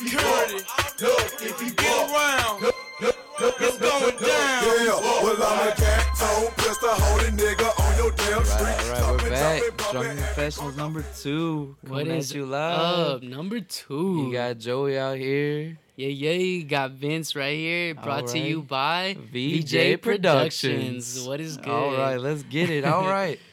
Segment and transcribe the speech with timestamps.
[0.00, 1.00] if you fuck.
[1.00, 2.72] Look, if you get around.
[3.38, 4.20] It's going down.
[4.20, 8.94] Yeah, well, I'm a cat tone pistol holding nigga on your damn street.
[9.02, 9.62] All right, we're back.
[9.92, 11.76] Drunken Confessionals number two.
[11.86, 12.78] What is Coming is you live.
[13.16, 13.22] up?
[13.22, 14.24] Number two.
[14.28, 15.76] You got Joey out here.
[15.96, 16.30] yeah, yeah.
[16.32, 17.94] You got Vince right here.
[17.94, 21.20] Brought to you by VJ Productions.
[21.26, 21.68] What is good?
[21.68, 22.84] All right, let's get it.
[22.84, 23.38] All right.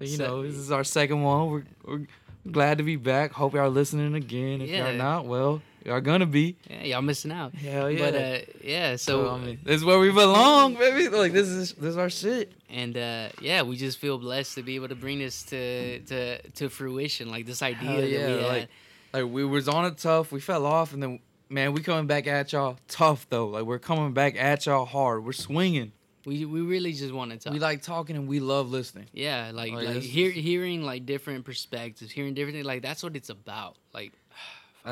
[0.00, 1.50] So, you So- know, this is our second one.
[1.50, 2.06] We're, we're
[2.52, 3.32] glad to be back.
[3.32, 4.60] Hope y'all listening again.
[4.62, 4.86] If Yeah.
[4.90, 6.56] y'all not, well, y'all gonna be.
[6.68, 7.54] Yeah, y'all missing out.
[7.54, 7.98] Hell yeah.
[8.10, 8.96] But uh, yeah.
[8.96, 11.08] So So, I mean, this is where we belong, baby.
[11.08, 12.52] Like this is this is our shit.
[12.70, 16.42] and uh, yeah, we just feel blessed to be able to bring this to to
[16.42, 17.30] to fruition.
[17.30, 18.42] Like this idea Hell that yeah, we had.
[18.46, 18.68] like-
[19.12, 20.32] Like we was on it tough.
[20.32, 23.46] We fell off, and then man, we coming back at y'all tough though.
[23.48, 25.24] Like we're coming back at y'all hard.
[25.24, 25.92] We're swinging.
[26.26, 27.54] we we really just want to talk.
[27.54, 29.06] We like talking and we love listening.
[29.14, 32.66] yeah, like Like, like hear, hearing like different perspectives, hearing different things.
[32.66, 33.76] Like that's what it's about.
[33.94, 34.12] Like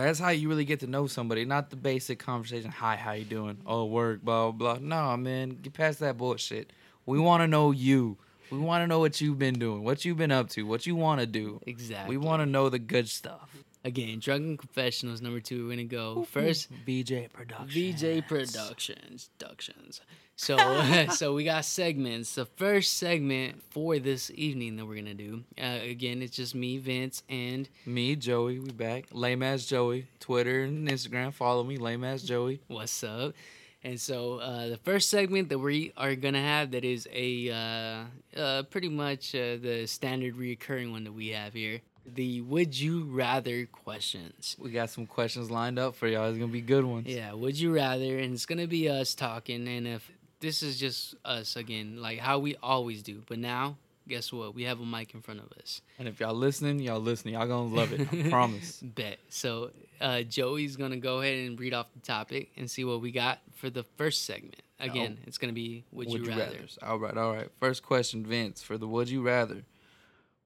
[0.02, 2.70] That's how you really get to know somebody, not the basic conversation.
[2.70, 3.58] Hi, how you doing?
[3.66, 4.74] Oh, work, blah blah.
[4.76, 5.10] blah.
[5.10, 6.72] No, man, get past that bullshit.
[7.06, 8.18] We want to know you.
[8.50, 10.94] We want to know what you've been doing, what you've been up to, what you
[10.94, 11.60] want to do.
[11.66, 12.16] exactly.
[12.16, 13.50] We want to know the good stuff.
[13.84, 14.18] again.
[14.20, 15.64] Drunken confessionals number two.
[15.66, 16.68] We're gonna go first.
[16.86, 17.72] VJ Productions.
[17.74, 20.00] VJ Productions, Productions.
[20.36, 20.56] So,
[21.10, 22.34] so we got segments.
[22.34, 25.42] The first segment for this evening that we're gonna do.
[25.60, 29.06] Uh, again, it's just me, Vince, and Me, Joey, we back.
[29.10, 30.06] Lame ass Joey.
[30.20, 31.32] Twitter and Instagram.
[31.32, 32.60] Follow me, lame ass Joey.
[32.68, 33.34] what's up.
[33.82, 38.40] And so, uh, the first segment that we are gonna have that is a uh,
[38.40, 41.80] uh, pretty much uh, the standard reoccurring one that we have here.
[42.04, 44.56] The would you rather questions.
[44.58, 46.28] We got some questions lined up for y'all.
[46.28, 47.06] It's gonna be good ones.
[47.08, 48.18] Yeah, would you rather?
[48.18, 49.66] And it's gonna be us talking.
[49.66, 53.76] And if this is just us again, like how we always do, but now,
[54.08, 54.54] guess what?
[54.54, 55.80] We have a mic in front of us.
[55.98, 57.34] And if y'all listening, y'all listening.
[57.34, 58.08] Y'all gonna love it.
[58.12, 58.80] I promise.
[58.82, 59.18] Bet.
[59.28, 59.70] So
[60.00, 63.40] uh, Joey's gonna go ahead and read off the topic and see what we got
[63.54, 64.62] for the first segment.
[64.78, 66.56] Again, it's gonna be would, you, rather?
[66.56, 66.76] rathers.
[66.82, 67.48] All right, all right.
[67.58, 69.64] First question, Vince, for the would you rather.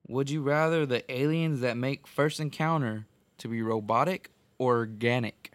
[0.07, 3.07] Would you rather the aliens that make first encounter
[3.39, 5.53] to be robotic or organic?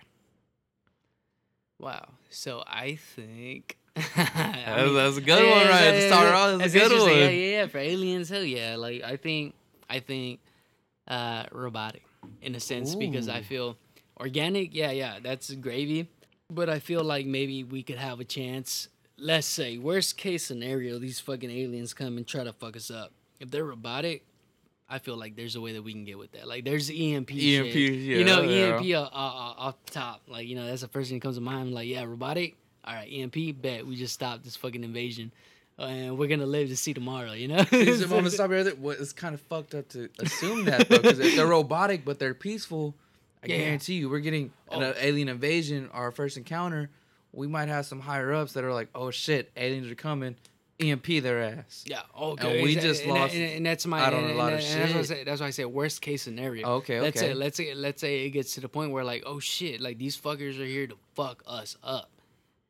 [1.79, 2.09] Wow.
[2.29, 3.77] So I think.
[4.15, 5.91] That was a good one, right?
[5.91, 6.91] To start off, that's a good.
[6.91, 7.11] Yeah, one.
[7.11, 7.67] yeah, yeah.
[7.67, 8.75] For aliens, hell yeah.
[8.75, 9.55] Like I think,
[9.89, 10.41] I think,
[11.07, 12.03] uh, robotic
[12.41, 13.77] in a sense because I feel
[14.19, 14.75] organic.
[14.75, 16.09] Yeah, yeah, that's gravy.
[16.49, 18.89] But I feel like maybe we could have a chance.
[19.17, 23.11] Let's say worst case scenario, these fucking aliens come and try to fuck us up.
[23.39, 24.25] If they're robotic.
[24.87, 26.47] I feel like there's a way that we can get with that.
[26.47, 27.41] Like there's EMP, EMP, shit.
[27.41, 28.77] yeah, you know, yeah.
[28.77, 30.21] EMP uh, uh, uh, off the top.
[30.27, 31.73] Like you know, that's the first thing that comes to mind.
[31.73, 32.55] Like yeah, robotic.
[32.85, 33.61] All right, EMP.
[33.61, 35.31] Bet we just stopped this fucking invasion,
[35.79, 37.33] uh, and we're gonna live to see tomorrow.
[37.33, 37.65] You know.
[37.71, 38.73] Is it- stop right there.
[38.93, 42.33] It's kind of fucked up to assume that though, because if they're robotic but they're
[42.35, 42.95] peaceful,
[43.43, 43.57] I Yeah.
[43.57, 44.93] guarantee you, we're getting an Oh.
[44.99, 46.89] alien invasion, our first encounter.
[47.33, 50.35] We might have some higher ups that are like, "Oh shit, aliens are coming."
[50.77, 51.85] EMP their ass.
[51.87, 52.01] Yeah.
[52.19, 52.55] Okay.
[52.57, 54.05] And we and- just and, that- lost and, and that's my.
[54.05, 55.07] I don't and, a lot of and That's, what I shit.
[55.07, 56.67] say, that's why I say worst case scenario.
[56.67, 57.33] Okay, Let's say okay.
[57.33, 60.17] let's say let's say it gets to the point where like oh shit like these
[60.19, 62.09] fuckers are here to fuck us up,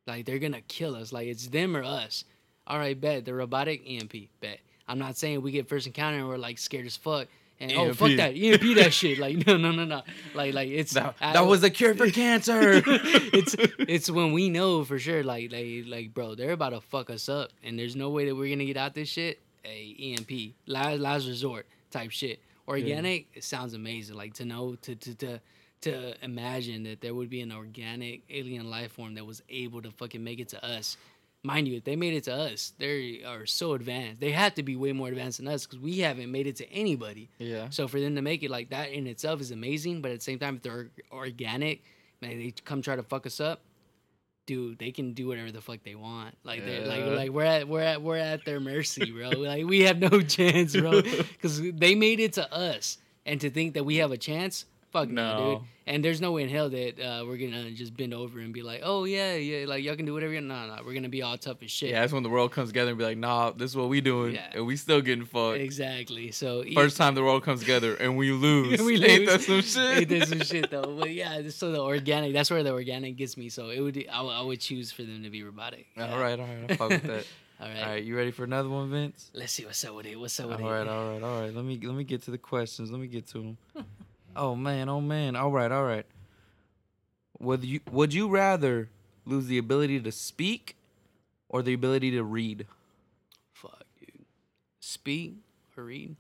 [0.08, 1.12] like they're gonna kill us.
[1.14, 2.24] Like it's them or us.
[2.68, 4.14] All right, bet the robotic EMP.
[4.42, 4.60] Bet.
[4.88, 7.28] I'm not saying we get first encounter and we're like scared as fuck.
[7.60, 10.02] And oh fuck that EMP that shit like no no no no
[10.34, 12.82] like like it's That, I- was the cure for cancer.
[12.86, 17.10] it's it's when we know for sure, like like like bro, they're about to fuck
[17.10, 19.40] us up, and there's no way that we're gonna get out this shit.
[19.64, 22.40] A EMP, last last resort type shit.
[22.68, 24.16] Organic, it sounds amazing.
[24.18, 25.40] Like to know to to to
[25.82, 29.92] to imagine that there would be an organic alien life form that was able to
[29.92, 30.98] fucking make it to us.
[31.44, 34.20] Mind you, if they made it to us, they are so advanced.
[34.20, 36.72] They have to be way more advanced than us because we haven't made it to
[36.72, 37.30] anybody.
[37.38, 37.70] yeah.
[37.70, 40.24] So for them to make it like that in itself is amazing, but at the
[40.24, 41.84] same time, if they're organic,
[42.20, 43.62] man, they come try to fuck us up,
[44.48, 46.36] dude, they can do whatever the fuck they want.
[46.44, 49.30] Like they're like like we're at we're at we're at their mercy, bro.
[49.38, 53.76] like we have no chance, bro, because they made it to us, and to think
[53.76, 54.66] that we have a chance.
[54.96, 55.68] Fuck no, dude.
[55.88, 58.62] And there's no way in hell that uh, we're gonna just bend over and be
[58.64, 60.32] like, oh yeah, yeah, like y'all can do whatever.
[60.34, 61.90] you No, no, we're gonna be all tough as shit.
[61.90, 64.00] Yeah, that's when the world comes together and be like, nah, this is what we
[64.00, 64.36] doing.
[64.36, 64.48] Yeah.
[64.54, 65.60] And we still getting fucked.
[65.60, 66.32] exactly.
[66.32, 68.82] So First time the world comes together and we lose.
[68.90, 69.30] we Ain't lose.
[69.30, 69.98] that some shit?
[69.98, 70.96] Ain't that some shit though?
[70.98, 73.50] But yeah, so the organic, that's where the organic gets me.
[73.50, 75.86] So it would, I, would- I would choose for them to be robotic.
[75.98, 76.14] Yeah.
[76.14, 76.72] All right, all right.
[76.72, 77.26] I fuck with that.
[77.62, 77.80] all right.
[77.84, 79.30] All right, you ready for another one, Vince?
[79.34, 80.20] Let's see what's up with it.
[80.20, 80.88] What's up All with right, it?
[80.88, 81.54] all right, all right.
[81.54, 82.90] Let me let me get to the questions.
[82.92, 83.58] Let me get to them.
[84.36, 85.36] oh man, oh man.
[85.36, 86.06] All right, all right.
[87.40, 88.90] Would you would you rather
[89.26, 90.76] lose the ability to speak
[91.50, 92.68] or the ability to read?
[93.54, 94.26] Fuck, dude.
[94.80, 95.36] Speak
[95.78, 96.16] or read?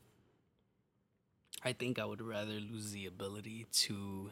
[1.63, 4.31] I think I would rather lose the ability to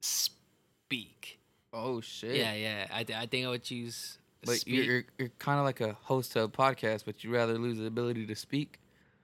[0.00, 1.38] speak
[1.72, 2.36] Oh shit.
[2.36, 2.86] Yeah, yeah.
[2.92, 4.18] I, th- I think I would choose.
[4.44, 4.74] But speak.
[4.74, 7.78] you're you're, you're kind of like a host of a podcast, but you rather lose
[7.78, 8.78] the ability to speak.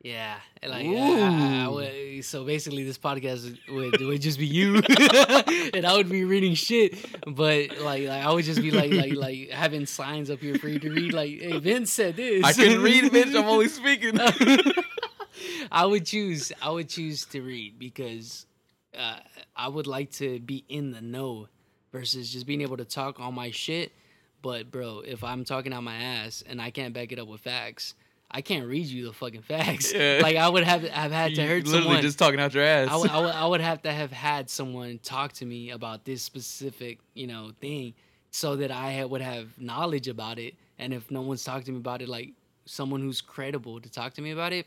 [0.05, 4.77] Yeah, like would- so basically, this podcast would would just be you,
[5.75, 6.95] and I would be reading shit.
[7.27, 10.69] But like, like I would just be like, like, like having signs up here for
[10.69, 11.15] you to read.
[11.15, 12.45] Like, hey, Vince said this.
[12.45, 13.35] I can read, bitch.
[13.35, 14.19] I'm only speaking.
[15.73, 16.53] I would choose.
[16.63, 18.47] I would choose to read because
[18.97, 19.17] uh,
[19.57, 21.49] I would like to be in the know
[21.93, 23.93] versus just being able to talk all my shit.
[24.43, 27.41] But bro, if I'm talking out my ass and I can't back it up with
[27.41, 27.95] facts,
[28.37, 29.93] I can't read you the fucking facts.
[29.95, 30.19] Yeah.
[30.21, 32.03] Like I would have have had to You hurt literally someone.
[32.03, 32.89] just talking out your ass.
[32.91, 36.05] I would, I, would, I would have to have had someone talk to me about
[36.05, 37.95] this specific, you know, thing,
[38.33, 40.55] so that I had, would have knowledge about it.
[40.81, 42.33] And if no one's talking to me about it, like
[42.65, 44.67] someone who's credible to talk to me about it,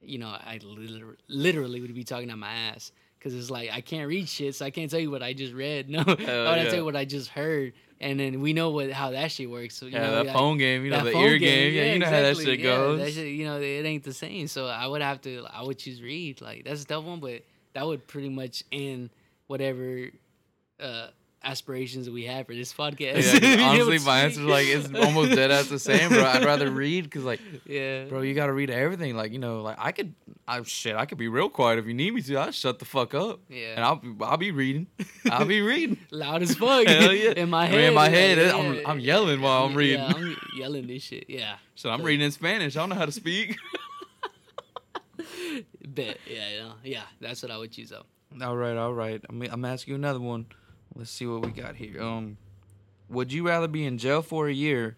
[0.00, 3.80] you know, I literally, literally would be talking out my ass because it's like I
[3.80, 5.88] can't read shit, so I can't tell you what I just read.
[5.98, 6.64] No, I would have to yeah.
[6.64, 9.76] tell you what I just heard, and then we know what how that shit works.
[9.76, 10.84] So you yeah, know, that like- phone game.
[10.84, 11.72] You know, the ear game.
[11.74, 12.44] Yeah, yeah, you know how that exactly.
[12.56, 12.98] shit Yeah, goes.
[13.00, 14.46] that shit, you know, it ain't the same.
[14.48, 15.44] So I would have to.
[15.52, 16.40] I would choose read.
[16.40, 17.42] Like that's a tough one, but
[17.74, 19.10] that would pretty much end
[19.46, 20.08] whatever
[20.80, 21.08] uh
[21.44, 22.98] aspirations that we have for this podcast.
[23.00, 26.08] Yeah, 'cause Being able honestly, my answer answer's like it's almost dead ass the same,
[26.08, 26.24] bro.
[26.24, 29.16] I'd rather read because, like, yeah, bro, you gotta read everything.
[29.16, 30.14] Like, you know, like I could,
[30.46, 32.36] I shit, I could be real quiet if you need me to.
[32.36, 33.40] I'll shut the fuck up.
[33.48, 33.74] Yeah.
[33.76, 34.86] and I'll be, I'll be reading.
[35.30, 35.98] I'll be reading.
[36.10, 36.86] loud as fuck.
[36.86, 37.30] Hell yeah.
[37.32, 37.76] in my I head.
[37.76, 40.00] mean, in my head, yeah, I'm- I'm yelling while I'm reading.
[40.00, 41.26] Yeah, I'm yelling this shit.
[41.28, 42.76] Yeah, So I'm reading in Spanish.
[42.76, 43.56] I don't know how to speak.
[45.86, 46.18] bet.
[46.26, 47.02] Yeah, yeah, yeah.
[47.20, 47.90] That's what I would choose.
[47.90, 48.04] Though.
[48.44, 49.20] all right, all right.
[49.28, 50.46] I'm, I'm asking you another one.
[50.98, 52.02] Let's see what we got here.
[52.02, 52.36] Um,
[53.08, 54.96] would you rather be in jail for a year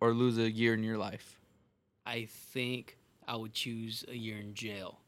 [0.00, 1.40] or lose a year in your life?
[2.06, 2.96] I think
[3.26, 5.00] I would choose a year in jail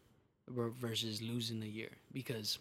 [0.49, 2.59] versus losing a year because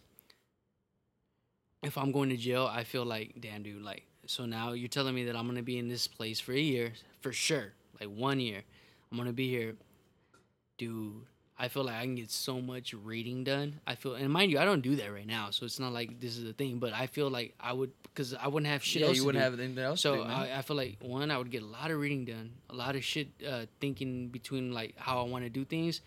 [1.82, 5.16] if I'm going to jail, I feel like, damn, dude, like, so now you're telling
[5.16, 8.40] me that I'm gonna be in this place for a year for sure, like one
[8.40, 8.62] year.
[9.12, 9.76] I'm gonna be here,
[10.78, 11.26] dude.
[11.58, 13.80] I feel like I can get so much reading done.
[13.86, 16.20] I feel, and mind you, I don't do that right now, so it's not like
[16.20, 16.80] this is a thing.
[16.80, 19.18] But I feel like I would, because I wouldn't have shit yeah, else.
[19.18, 19.52] you wouldn't do.
[19.52, 20.02] have anything else.
[20.02, 20.24] So do.
[20.24, 22.96] I, I feel like one, I would get a lot of reading done, a lot
[22.96, 26.02] of shit uh, thinking between like how I want to do things,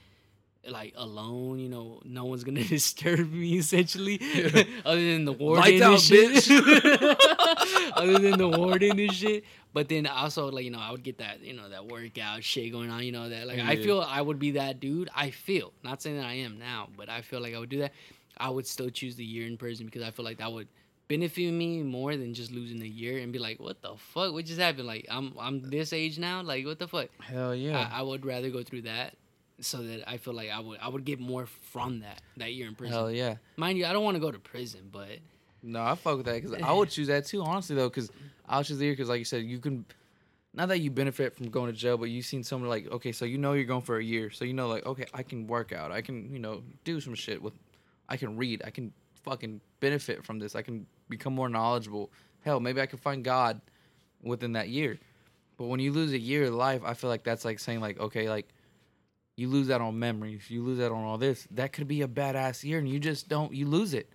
[0.70, 1.58] like alone.
[1.58, 4.20] You know, no one's gonna disturb me essentially,
[4.84, 6.50] other than the warden Lights and out, shit.
[7.96, 9.44] other than the warden and shit.
[9.72, 12.72] But then also like you know I would get that you know that workout shit
[12.72, 13.02] going on.
[13.02, 15.10] You know that like I feel I would be that dude.
[15.14, 17.80] I feel not saying that I am now, but I feel like I would do
[17.80, 17.92] that.
[18.38, 20.68] I would still choose the year in prison because I feel like that would
[21.08, 24.32] benefit me more than just losing a year and be like, what the fuck?
[24.32, 24.86] What just happened?
[24.86, 26.42] Like I'm I'm this age now.
[26.42, 27.08] Like what the fuck?
[27.20, 27.90] Hell yeah.
[27.92, 29.14] I, I would rather go through that
[29.60, 32.66] so that I feel like I would I would get more from that that year
[32.68, 32.96] in prison.
[32.96, 33.36] Hell yeah.
[33.56, 35.18] Mind you, I don't want to go to prison, but
[35.62, 37.42] No, I fuck with that because I would choose that too.
[37.42, 38.10] Honestly though, because
[38.46, 39.84] I would choose the year because like you said, you can.
[40.54, 43.26] Not that you benefit from going to jail, but you've seen someone like okay, so
[43.26, 45.72] you know you're going for a year, so you know like okay, I can work
[45.72, 47.52] out, I can you know do some shit with,
[48.08, 48.90] I can read, I can
[49.22, 52.10] fucking benefit from this, I can become more knowledgeable.
[52.42, 53.60] Hell, maybe I can find God
[54.22, 54.98] within that year.
[55.58, 58.00] But when you lose a year of life, I feel like that's like saying like
[58.00, 58.48] okay, like
[59.36, 61.46] you lose that on memories, you lose that on all this.
[61.50, 64.08] That could be a badass year, and you just don't, you lose it.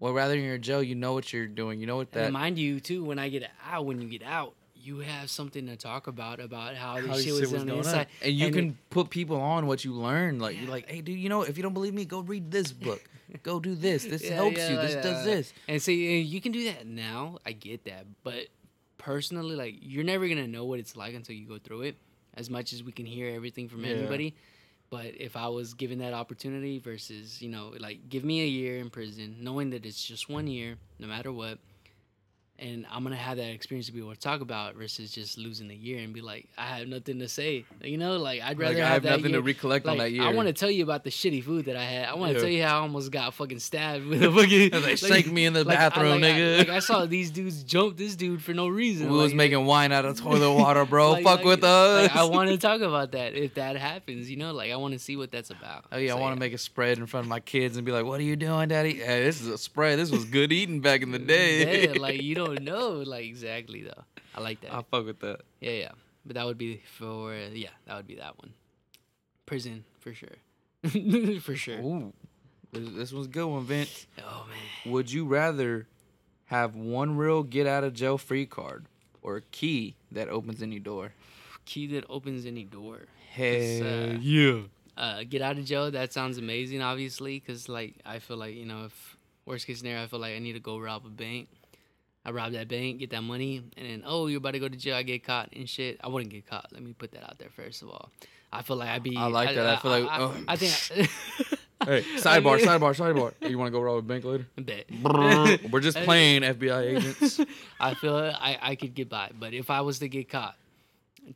[0.00, 1.80] Well, rather than you're in jail, you know what you're doing.
[1.80, 2.32] You know what and that.
[2.32, 5.76] mind you too, when I get out, when you get out, you have something to
[5.76, 7.92] talk about about how this how this shit shit was, was on the going on.
[7.92, 10.38] inside, And you it- can put people on what you learn.
[10.38, 12.70] Like you're like, hey, dude, you know, if you don't believe me, go read this
[12.72, 13.02] book.
[13.42, 14.04] go do this.
[14.04, 14.76] This Yeah, helps yeah, you.
[14.76, 15.52] This like does this.
[15.66, 17.38] And see, you can do that now.
[17.44, 18.46] I get that, but
[18.98, 21.96] personally, like you're never gonna know what it's like until you go through it.
[22.34, 23.92] As much as we can hear everything from Yeah.
[23.94, 24.36] everybody,
[24.90, 28.78] but if I was given that opportunity versus, you know, like give me a year
[28.78, 31.58] in prison, knowing that it's just one year, no matter what,
[32.60, 35.70] and I'm gonna have that experience to be able to talk about versus just losing
[35.70, 37.64] a year and be like, I have nothing to say.
[37.82, 39.40] You know, like I'd rather Like, I have, have that nothing year.
[39.40, 40.24] to recollect on that year.
[40.24, 42.08] I want to tell you about the shitty food that I had.
[42.08, 42.40] I want to Yeah.
[42.40, 44.70] tell you how I almost got fucking stabbed with a fucking.
[44.88, 46.58] They shanked me in the I- bathroom, like, I, nigga.
[46.58, 49.10] like I saw these dudes jump this dude for no reason.
[49.10, 51.12] We was making wine out of toilet water, bro.
[51.12, 52.08] like- Fuck like- with us.
[52.08, 54.30] Like, I want to talk about that if that happens.
[54.30, 55.84] You know, like I want to see what that's about.
[55.92, 57.86] Oh yeah, So, I want to make a spread in front of my kids and
[57.86, 58.94] be like, "What are you doing, Daddy?
[58.94, 59.98] Hey, this is a spread.
[59.98, 63.82] This was good eating back in the day." Yeah, like you don't know, like exactly
[63.82, 64.04] though.
[64.34, 64.74] I like that.
[64.74, 65.40] I fuck with that.
[65.60, 65.92] Yeah, yeah.
[66.24, 68.52] But that would be for yeah, that would be that one.
[69.46, 70.36] Prison for sure,
[71.40, 71.78] for sure.
[71.78, 72.12] Ooh,
[72.72, 74.06] this, one's a good one, Vince.
[74.18, 74.92] Oh man.
[74.92, 75.86] Would you rather
[76.46, 78.86] have one real get out of jail free card
[79.22, 81.12] or a key that opens any door?
[81.64, 83.06] Key that opens any door.
[83.30, 84.60] Hell uh, yeah.
[84.96, 85.90] uh, get out of jail.
[85.90, 90.02] That sounds amazing, obviously, because like I feel like you know, if worst case scenario,
[90.04, 91.48] I feel like I need to go rob a bank.
[92.28, 94.76] I rob that bank, get that money, and then oh, you're about to go to
[94.76, 94.96] jail.
[94.96, 95.98] I get caught and shit.
[96.02, 96.66] I wouldn't get caught.
[96.72, 98.10] Let me put that out there first of all.
[98.52, 99.16] I feel like I'd be.
[99.16, 99.66] I like that.
[99.66, 100.34] I feel like, I, oh.
[100.46, 101.10] I think.
[101.84, 103.32] Hey, sidebar, sidebar, sidebar.
[103.40, 104.46] Hey, you want to go rob a bank later?
[104.56, 104.86] Bet.
[105.70, 107.40] We're just playing FBI agents.
[107.80, 110.56] I feel like I, I could get by, but if I was to get caught,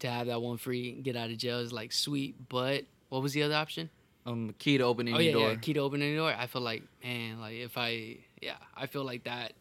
[0.00, 2.48] to have that one free, get out of jail is like sweet.
[2.48, 3.90] But what was the other option?
[4.24, 5.48] Um, key to opening Oh your yeah, door.
[5.50, 6.32] yeah, key to opening the door.
[6.36, 9.52] I feel like man, like if I, yeah, I feel like that.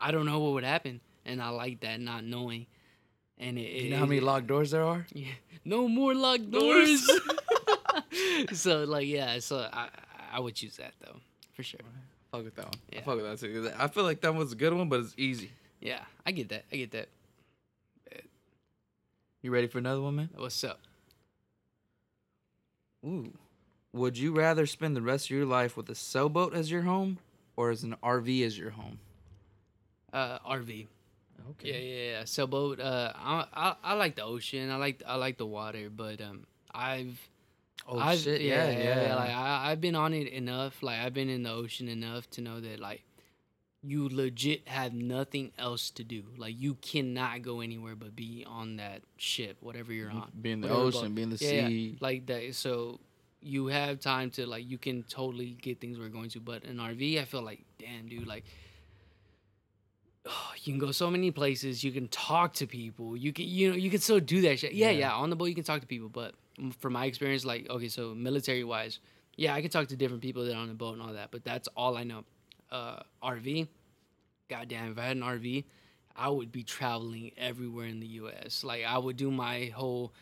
[0.00, 2.66] I don't know what would happen, and I like that not knowing.
[3.38, 5.06] And it, you know how many it- locked doors there are?
[5.12, 5.28] Yeah,
[5.64, 7.06] no more locked doors.
[8.52, 9.88] so like yeah, so I
[10.32, 11.16] I would choose that though
[11.54, 11.80] for sure.
[12.32, 12.74] Fuck with that one.
[12.92, 13.02] I Yeah.
[13.04, 13.62] fuck with that too.
[13.62, 15.50] 'cause I feel like that was a good one, but it's easy.
[15.80, 16.64] Yeah, I get that.
[16.72, 17.08] I get that.
[19.42, 20.30] You ready for another one, man?
[20.34, 20.80] What's up?
[23.04, 23.32] Ooh.
[23.92, 27.18] Would you rather spend the rest of your life with a sailboat as your home
[27.56, 28.98] or as an RV as your home?
[30.16, 30.86] Uh, RV.
[31.50, 31.68] Okay.
[31.68, 32.24] Yeah, yeah, yeah.
[32.24, 32.80] Sailboat.
[32.80, 34.70] Uh, I, I I like the ocean.
[34.70, 37.20] I like I like the water, but um, I've
[37.86, 38.40] Oh I've, shit!
[38.40, 39.02] Yeah, yeah.
[39.08, 39.14] yeah.
[39.14, 40.82] Like I, I've been on it enough.
[40.82, 43.02] Like I've been in the ocean enough to know that like
[43.82, 46.22] you legit have nothing else to do.
[46.36, 50.32] Like you cannot go anywhere but be on that ship, whatever you're on.
[50.40, 51.14] Be in the Whatever ocean, boat.
[51.14, 51.68] be in the Yeah, yeah.
[51.68, 51.98] sea.
[52.00, 52.54] like that.
[52.56, 52.98] So
[53.40, 56.40] you have time to like you can totally get things we're going to.
[56.40, 58.44] But an RV, I feel like damn, dude, like.
[60.64, 61.82] You can go so many places.
[61.84, 63.16] You can talk to people.
[63.16, 64.72] You can, you know, you can still do that shit.
[64.72, 64.98] Yeah, Yeah.
[64.98, 65.12] yeah.
[65.14, 66.08] On the boat, you can talk to people.
[66.08, 66.34] But
[66.78, 68.98] from my experience, like, okay, so military wise,
[69.36, 71.30] yeah, I can talk to different people that are on the boat and all that.
[71.30, 72.24] But that's all I know.
[72.70, 73.68] Uh, RV,
[74.48, 75.64] goddamn, if I had an RV,
[76.16, 78.64] I would be traveling everywhere in the U.S.
[78.64, 80.12] Like, I would do my whole.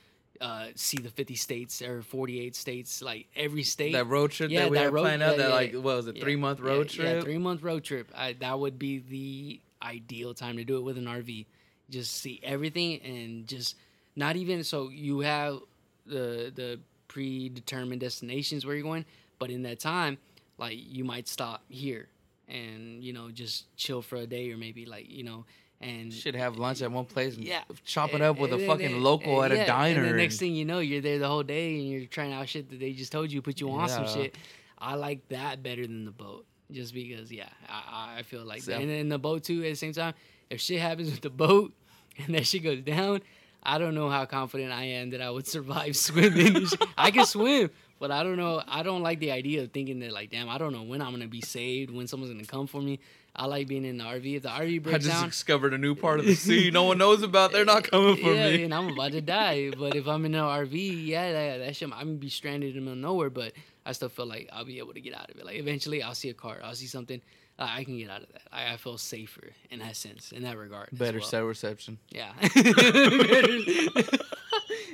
[0.40, 3.92] Uh, see the 50 states or 48 states, like every state.
[3.92, 5.72] That road trip Yeah, that we that had road- planned out, yeah, that yeah, like
[5.74, 7.22] what was it, Yeah, three month yeah, road Yeah, trip?
[7.24, 8.10] three month road trip.
[8.12, 11.46] I, that would be the ideal time to do it with an RV.
[11.90, 13.76] Just see everything and just
[14.16, 15.58] not even so you have
[16.06, 19.04] the the predetermined destinations where you're going,
[19.38, 20.18] but in that time,
[20.58, 22.08] like you might stop here
[22.48, 25.44] and you know just chill for a day or maybe like you know
[25.80, 28.54] and Should have lunch at one place and yeah, chop it And- up with a
[28.54, 30.02] and then- fucking and- local and at yeah, a diner.
[30.04, 32.48] And the next thing you know, you're there the whole day and you're trying out
[32.48, 34.34] shit that they just told you, put you on some shit.
[34.78, 38.72] I like that better than the boat, just because yeah, I, I feel like So-
[38.72, 38.80] that.
[38.80, 40.14] And then the boat too, at the same time,
[40.50, 41.72] if shit happens with the boat
[42.18, 43.20] and that shit goes down,
[43.62, 46.66] I don't know how confident I am that I would survive swimming.
[46.98, 47.70] I can swim.
[48.00, 48.62] But I don't know.
[48.66, 51.12] I don't like the idea of thinking that, like, damn, I don't know when I'm
[51.12, 52.98] gonna be saved, when someone's gonna come for me.
[53.36, 54.36] I like being in the RV.
[54.36, 56.70] If the RV breaks down, I just down, discovered a new part of the sea
[56.70, 57.52] no one knows about.
[57.52, 58.64] They're not coming for yeah, me.
[58.64, 59.70] and I'm about to die.
[59.70, 62.74] But if I'm in an RV, yeah, that, that shit, I'm gonna be stranded in
[62.76, 63.30] the middle of nowhere.
[63.30, 63.52] But
[63.86, 65.44] I still feel like I'll be able to get out of it.
[65.44, 67.20] Like eventually, I'll see a car, I'll see something,
[67.58, 68.42] uh, I can get out of that.
[68.52, 70.88] I, I feel safer in that sense, in that regard.
[70.92, 71.26] Better well.
[71.28, 71.98] cell reception.
[72.10, 72.32] Yeah.
[72.54, 73.58] better,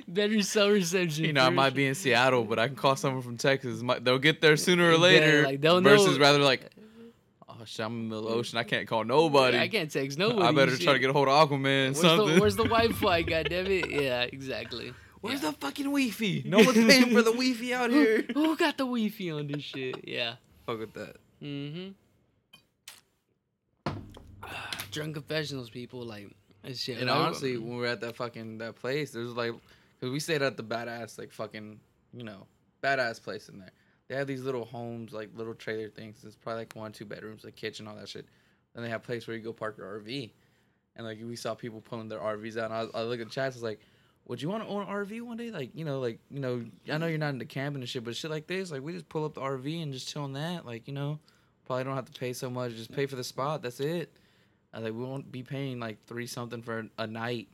[0.08, 1.24] better cell reception.
[1.24, 3.82] You know, I might be in Seattle, but I can call someone from Texas.
[4.02, 5.42] They'll get there sooner or Yeah, later.
[5.44, 6.70] like, they'll versus know- rather like,
[7.48, 8.58] oh shit, I'm in the middle of the ocean.
[8.58, 9.58] I can't call nobody.
[9.58, 10.42] I can't text nobody.
[10.42, 11.62] I better try to get a hold of Aquaman.
[11.62, 12.34] Where's something.
[12.34, 13.22] the, where's the Wi-Fi?
[13.30, 13.90] God damn it!
[13.90, 14.92] Yeah, exactly.
[15.20, 15.50] Where's Yeah.
[15.50, 16.42] the fucking Wi-Fi?
[16.46, 18.24] No one's paying for the Wi-Fi out here.
[18.34, 20.06] Who, who got the Wi-Fi on this shit?
[20.08, 20.34] Yeah.
[20.66, 21.16] Fuck with that.
[21.42, 21.90] Mm-hmm.
[24.90, 26.28] Drunk confessionals, people like
[26.62, 26.98] that shit.
[26.98, 29.52] And I- honestly, when we were at that fucking that place, there's like,
[30.00, 31.80] cause we stayed at the badass like fucking,
[32.12, 32.46] you know,
[32.82, 33.70] badass place in there.
[34.08, 36.24] They have these little homes, like little trailer things.
[36.24, 38.26] It's probably like one, two bedrooms, a kitchen, all that shit.
[38.74, 40.30] Then they have a place where you go park your RV,
[40.96, 42.66] and like we saw people pulling their RVs out.
[42.66, 43.80] And I, was, I look at the chat, it's like,
[44.30, 45.50] would you want to own an RV one day?
[45.50, 48.14] Like, you know, like you know, I know you're not into camping and shit, but
[48.14, 50.64] shit like this, like we just pull up the RV and just chill in that.
[50.64, 51.18] Like, you know,
[51.66, 52.70] probably don't have to pay so much.
[52.76, 53.60] Just pay for the spot.
[53.60, 54.12] That's it.
[54.72, 57.48] I like we won't be paying like three something for a night.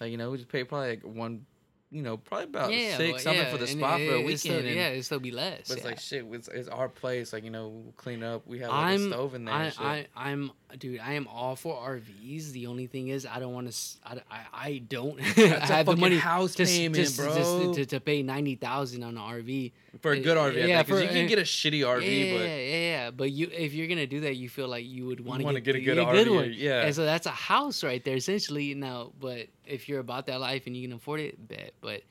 [0.00, 1.44] Like you know, we just pay probably like one,
[1.90, 4.14] you know, probably about yeah, six but something yeah, for the and spot it- for
[4.14, 4.38] a weekend.
[4.38, 5.66] Still, and- yeah, it still be less.
[5.66, 5.90] but it's yeah.
[5.90, 6.24] like shit.
[6.30, 7.32] It's, it's our place.
[7.32, 8.46] Like you know, we'll clean up.
[8.46, 9.54] We have like, I'm, a stove in there.
[9.56, 9.82] I, and shit.
[9.84, 11.00] I, I'm, dude.
[11.00, 12.52] I am all for RVs.
[12.52, 13.76] The only thing is, I don't want to.
[14.04, 17.16] I, I, I don't That's a have the money house to, s- payment, to, s-
[17.16, 17.74] to, bro.
[17.74, 19.72] to, to pay ninety thousand on an RV.
[20.00, 22.32] for a good RV, yeah, yeah, because for- you can get a shitty RV, yeah,
[22.36, 23.10] but yeah, yeah, yeah.
[23.10, 25.60] But you, if you're gonna do that, you feel like you would want to wanna
[25.60, 26.52] get, get a good a RV, one.
[26.54, 26.82] yeah.
[26.86, 28.74] And so that's a house right there, essentially.
[28.74, 31.72] Now, but if you're about that life and you can afford it, bet.
[31.80, 32.02] But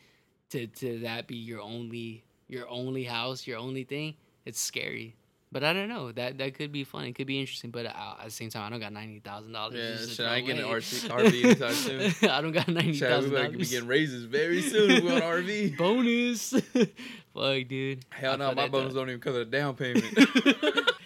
[0.52, 4.16] to to that be your only your only house, your only thing,
[4.46, 5.16] it's scary.
[5.52, 6.14] But I don't know.
[6.14, 7.04] That that could be fun.
[7.06, 7.72] It could be interesting.
[7.72, 9.76] But uh, at the same time, I don't got ninety thousand dollars.
[9.76, 12.30] yeah, shit, I getting an RC, RV anytime soon.
[12.30, 14.92] I don't got ninety we thousand better be getting raises very soon.
[14.92, 15.78] if we on RV.
[15.78, 16.52] bonus.
[16.52, 18.06] Fuck, dude.
[18.12, 20.06] Hell no, my bonus don't even cover the down payment.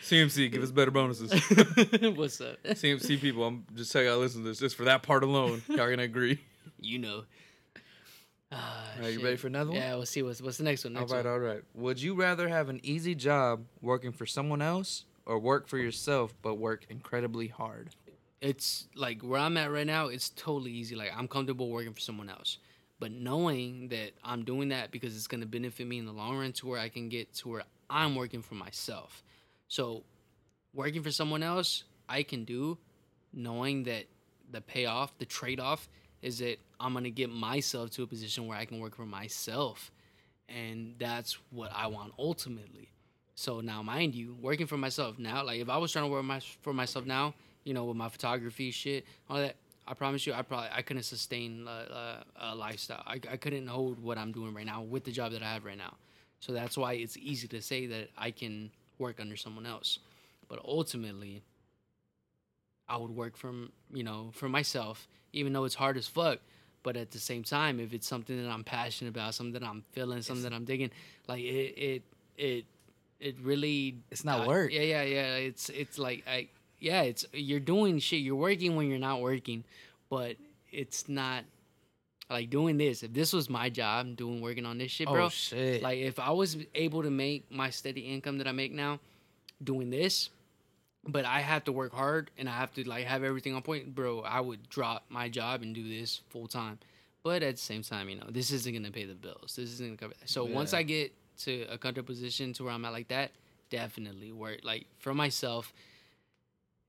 [0.03, 1.31] CMC, give us better bonuses.
[2.15, 2.61] What's up?
[2.63, 5.63] CMC people, I'm just telling y'all listen to this just for that part alone.
[5.69, 6.39] Y'all gonna agree.
[6.79, 7.23] You know.
[8.55, 9.23] Ah, Are you shit.
[9.23, 9.79] ready for another one?
[9.79, 10.21] Yeah, we'll see.
[10.23, 10.95] What's what's the next one?
[10.95, 11.33] All Next right, one.
[11.33, 11.61] all right.
[11.73, 16.33] Would you rather have an easy job working for someone else or work for yourself
[16.41, 17.89] but work incredibly hard?
[18.41, 20.95] it's like where I'm at right now, it's totally easy.
[20.95, 22.59] Like I'm comfortable working for someone else.
[22.99, 26.51] But knowing that I'm doing that because it's gonna benefit me in the long run
[26.53, 29.23] to where I can get to where I'm working for myself.
[29.67, 30.03] So
[30.73, 32.77] working for someone else, I can do
[33.33, 34.05] knowing that
[34.51, 35.89] the payoff, the trade off
[36.25, 39.91] is that I'm gonna get myself to a position where I can work for myself.
[40.49, 42.89] And that's what I want ultimately.
[43.35, 46.25] So now, mind you, working for myself now, like if I was trying to work
[46.25, 49.55] my, for myself now, you know, with my photography shit, all that,
[49.87, 53.03] I promise you, I probably I couldn't sustain a, a, a lifestyle.
[53.05, 55.63] I, I couldn't hold what I'm doing right now with the job that I have
[55.63, 55.93] right now.
[56.39, 59.99] So that's why it's easy to say that I can work under someone else.
[60.47, 61.43] But ultimately,
[62.87, 66.39] I would work from you know for myself, even though it's hard as fuck.
[66.83, 69.83] But at the same time, if it's something that I'm passionate about, something that I'm
[69.93, 70.91] feeling, something that I'm digging,
[71.27, 72.03] like it, it,
[72.37, 72.65] it,
[73.19, 73.97] it really.
[74.11, 74.71] It's not I- work.
[74.71, 75.35] Yeah, yeah, yeah.
[75.37, 76.49] It's it's like I
[76.79, 77.01] yeah.
[77.01, 78.21] It's you're doing shit.
[78.21, 79.63] You're working when you're not working,
[80.11, 80.35] but
[80.71, 81.43] it's not
[82.29, 83.01] like doing this.
[83.01, 85.25] If this was my job, doing working on this shit, bro.
[85.25, 85.81] Oh shit!
[85.81, 88.99] Like if I was able to make my steady income that I make now,
[89.63, 90.29] doing this,
[91.07, 93.93] but I have to work hard and I have to like have everything on point,
[93.93, 94.21] bro.
[94.21, 96.79] I would drop my job and do this full time.
[97.23, 99.55] But at the same time, you know, this isn't gonna pay the bills.
[99.55, 100.13] This isn't gonna cover.
[100.25, 103.31] So once I get to a comfortable position to where I'm at like that,
[103.69, 105.73] definitely work like for myself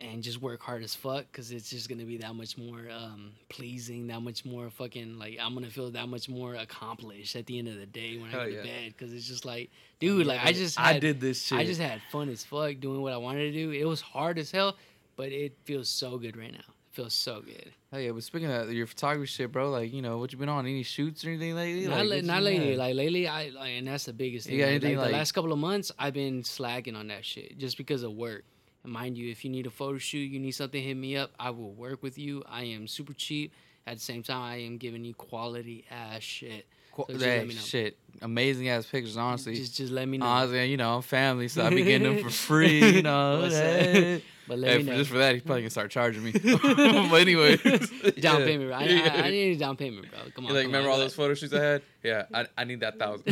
[0.00, 3.32] and just work hard as fuck because it's just gonna be that much more um,
[3.48, 7.58] pleasing, that much more fucking like I'm gonna feel that much more accomplished at the
[7.58, 8.62] end of the day when I Hell go yeah.
[8.62, 11.58] to bed because it's just like, dude, like I just I did this shit.
[11.58, 13.70] I just had fun as fuck doing what I wanted to do.
[13.70, 14.76] It was hard as hell,
[15.16, 16.58] but it feels so good right now.
[16.58, 17.72] It feels so good.
[17.92, 20.50] Oh yeah, but speaking of your photography shit, bro, like you know, what you been
[20.50, 20.66] on?
[20.66, 21.88] Any shoots or anything lately?
[21.88, 22.70] Not, like, la- not lately.
[22.70, 22.78] had?
[22.78, 24.56] Like lately, I like, and that's the biggest thing.
[24.56, 27.24] You got anything, like, like- the last couple of months, I've been slacking on that
[27.24, 28.44] shit just because of work.
[28.86, 31.32] Mind you, if you need a photo shoot, you need something, hit me up.
[31.38, 32.42] I will work with you.
[32.46, 33.52] I am super cheap.
[33.86, 36.66] At the same time, I am giving you quality ass shit.
[36.96, 37.60] So just hey, let me know.
[37.60, 39.16] shit, amazing ass pictures.
[39.16, 40.26] Honestly, Just, just let me know.
[40.26, 42.96] honestly, you know, I'm family, so I be getting them for free.
[42.96, 44.22] You know, hey.
[44.48, 44.96] but let Hey, me for, know.
[44.98, 46.32] just for that, he's probably gonna start charging me.
[46.32, 48.46] but anyway, down yeah.
[48.46, 48.76] payment, bro.
[48.76, 50.20] I, I, I need a down payment, bro.
[50.34, 50.50] Come on.
[50.50, 50.94] You like come remember on.
[50.94, 51.82] all those photo shoots I had?
[52.02, 53.26] Yeah, I, I need that thousand.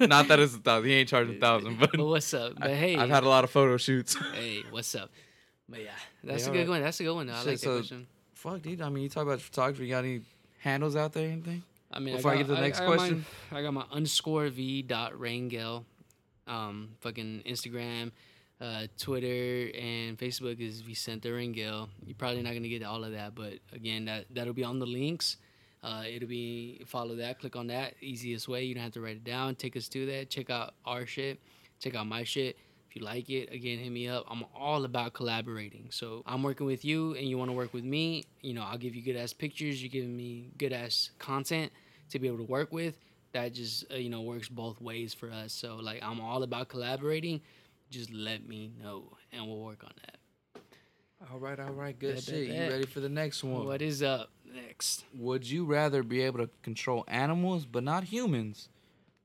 [0.00, 0.88] Not that it's a thousand.
[0.88, 2.54] He ain't charging a thousand, but But what's up?
[2.58, 4.16] But hey, I've had a lot of photo shoots.
[4.34, 5.10] hey, what's up?
[5.68, 5.90] But yeah,
[6.24, 6.82] that's Yeah, a good one.
[6.82, 7.26] That's a good one.
[7.26, 7.34] though.
[7.34, 8.06] I Shit, like that so- question.
[8.34, 8.82] Fuck, dude.
[8.82, 9.84] I mean, you talk about photography.
[9.84, 10.22] You got any
[10.58, 11.30] handles out there?
[11.30, 11.62] Anything?
[11.92, 13.24] I mean, Before I got- get to the next got my- question?
[13.50, 15.84] I got my underscore v dot Rangel,
[16.46, 18.12] um, fucking Instagram,
[18.60, 21.88] uh, Twitter, and Facebook is Vicente Rangel.
[22.06, 24.86] You're probably not gonna get all of that, but again, that that'll be on the
[24.86, 25.36] links.
[25.82, 27.94] Uh, it'll be follow that, click on that.
[28.00, 28.64] Easiest way.
[28.64, 29.56] You don't have to write it down.
[29.56, 30.30] Take us to that.
[30.30, 31.40] Check out our shit.
[31.80, 32.56] Check out my shit.
[32.88, 34.24] If you like it, again, hit me up.
[34.28, 35.88] I'm all about collaborating.
[35.90, 38.22] So I'm working with you, and you want to work with me.
[38.42, 39.82] You know, I'll give you good ass pictures.
[39.82, 41.72] You giving me good ass content
[42.12, 42.98] to be able to work with.
[43.32, 45.52] That just uh, you know works both ways for us.
[45.52, 47.40] So like I'm all about collaborating.
[47.90, 50.62] Just let me know, and we'll work on that.
[51.30, 52.48] All right, all right, good shit.
[52.48, 53.66] You ready for the next one?
[53.66, 55.04] What is up next?
[55.14, 58.68] Would you rather be able to control animals but not humans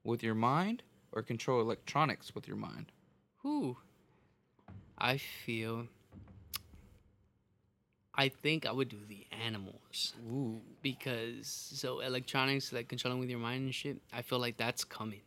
[0.04, 2.92] with your mind, or control electronics with your mind?
[3.42, 3.76] Who?
[4.96, 5.88] I feel.
[8.18, 13.38] I think I would do the animals Ooh, because so electronics like controlling with your
[13.38, 13.98] mind and shit.
[14.12, 15.22] I feel like that's coming.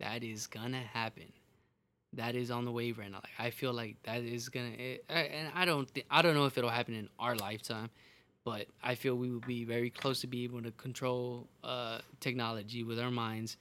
[0.00, 1.32] That is gonna happen.
[2.14, 3.20] That is on the wave right now.
[3.22, 4.70] Like I feel like that is gonna.
[4.78, 5.92] It, I- and I don't.
[5.94, 7.90] Th- I don't know if it'll happen in our lifetime,
[8.44, 12.84] but I feel we will be very close to be able to control uh, technology
[12.84, 13.56] with our minds.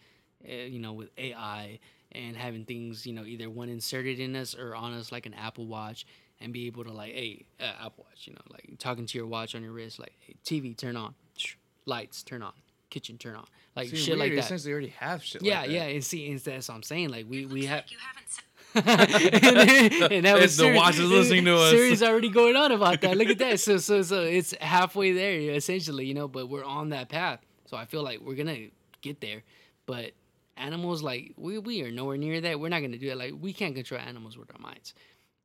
[0.48, 1.80] Uh, you know, with AI
[2.14, 5.36] and having things, you know, either one inserted in us or on us, like an
[5.36, 6.06] Apple Watch,
[6.42, 9.28] and be able to like, hey, uh, Apple Watch, you know, like talking to your
[9.28, 12.54] watch on your wrist, like, hey, TV turn on, Shh, lights turn on,
[12.90, 14.40] kitchen turn on, like See, shit we like that.
[14.40, 15.44] Essentially, already have shit.
[15.44, 15.74] Yeah, like that.
[15.74, 17.10] yeah, and see, and that's what I'm saying.
[17.10, 17.84] Like we we have.
[17.90, 18.44] You haven't said
[18.76, 21.72] and, and that was The Siri- watch is listening to us.
[21.72, 23.18] Siri's already going on about that.
[23.18, 23.60] Look at that.
[23.60, 26.28] So so so it's halfway there essentially, you know.
[26.28, 27.40] But we're on that path.
[27.66, 28.68] So I feel like we're gonna
[29.02, 29.44] get there.
[29.86, 30.12] But
[30.58, 32.60] animals, like we we are nowhere near that.
[32.60, 33.18] We're not gonna do that.
[33.18, 34.94] Like we can't control animals with our minds.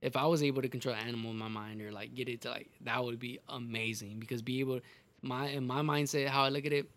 [0.02, 2.50] If I was able to control animal in my mind or like get it to
[2.50, 4.80] like that would be amazing because be able
[5.22, 6.88] my in my mindset how I look at it,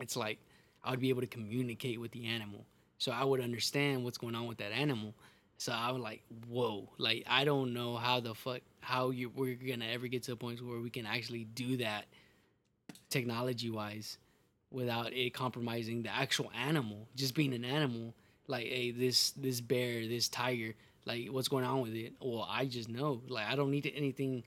[0.00, 0.38] it's like
[0.84, 2.64] I would be able to communicate with the animal.
[2.98, 5.14] So I would understand what's going on with that animal
[5.58, 9.56] So I was like, whoa, like I don't know how the fuck how you we're
[9.56, 12.06] gonna ever get to a point where we can actually do that
[13.10, 14.18] technology wise
[14.70, 18.14] without it compromising the actual animal, just being an animal.
[18.48, 20.74] Like, hey, this this bear, this tiger,
[21.06, 22.12] like what's going on with it?
[22.20, 23.22] Well, I just know.
[23.28, 24.44] Like I don't need anything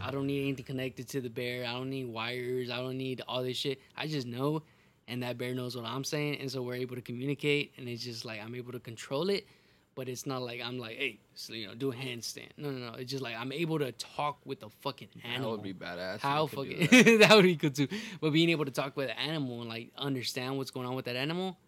[0.00, 1.64] I don't need anything connected to the bear.
[1.64, 2.68] I don't need wires.
[2.68, 3.80] I don't need all this shit.
[3.96, 4.62] I just know
[5.08, 8.02] and that bear knows what I'm saying, and so we're able to communicate, and it's
[8.02, 9.46] just like I'm able to control it,
[9.94, 12.48] but it's not like I'm like, hey, so, you know, do a handstand.
[12.56, 12.94] No, no, no.
[12.94, 15.56] It's just like I'm able to talk with the fucking animal.
[15.56, 16.20] That would be badass.
[16.20, 17.18] How you could do fucking that.
[17.28, 17.36] that.
[17.36, 17.88] would be cool too.
[18.20, 21.04] But being able to talk with an animal and like understand what's going on with
[21.04, 21.58] that animal,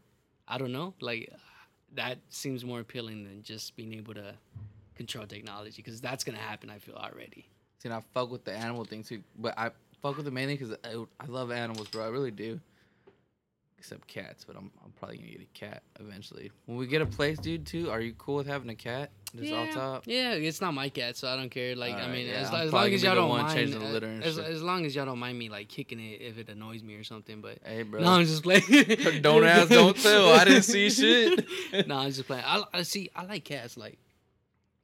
[0.48, 0.94] I don't know.
[1.00, 1.32] Like
[1.96, 4.35] that seems more appealing than just being able to
[4.94, 6.70] control technology because that's gonna happen.
[6.70, 7.46] I feel already.
[7.78, 9.70] See, and I fuck with the animal thing too, but I
[10.02, 12.04] fuck with it mainly because I, I love animals, bro.
[12.04, 12.61] I really do.
[13.78, 16.50] Except cats, but I'm, I'm probably gonna get a cat eventually.
[16.64, 19.10] When we get a place, dude, too, are you cool with having a cat?
[19.34, 19.56] Just yeah.
[19.56, 20.02] off top.
[20.06, 21.76] Yeah, it's not my cat, so I don't care.
[21.76, 24.24] Like, I mean, as, as long as y'all don't mind, changing the uh, litter and
[24.24, 26.94] as, as long as y'all don't mind me like kicking it if it annoys me
[26.94, 27.42] or something.
[27.42, 28.00] But Hey, bro.
[28.00, 28.62] no, I'm just playing.
[29.20, 30.32] Don't ask, don't tell.
[30.32, 31.46] I didn't see shit.
[31.86, 32.44] no, I'm just playing.
[32.46, 33.10] I, I see.
[33.14, 33.76] I like cats.
[33.76, 33.98] Like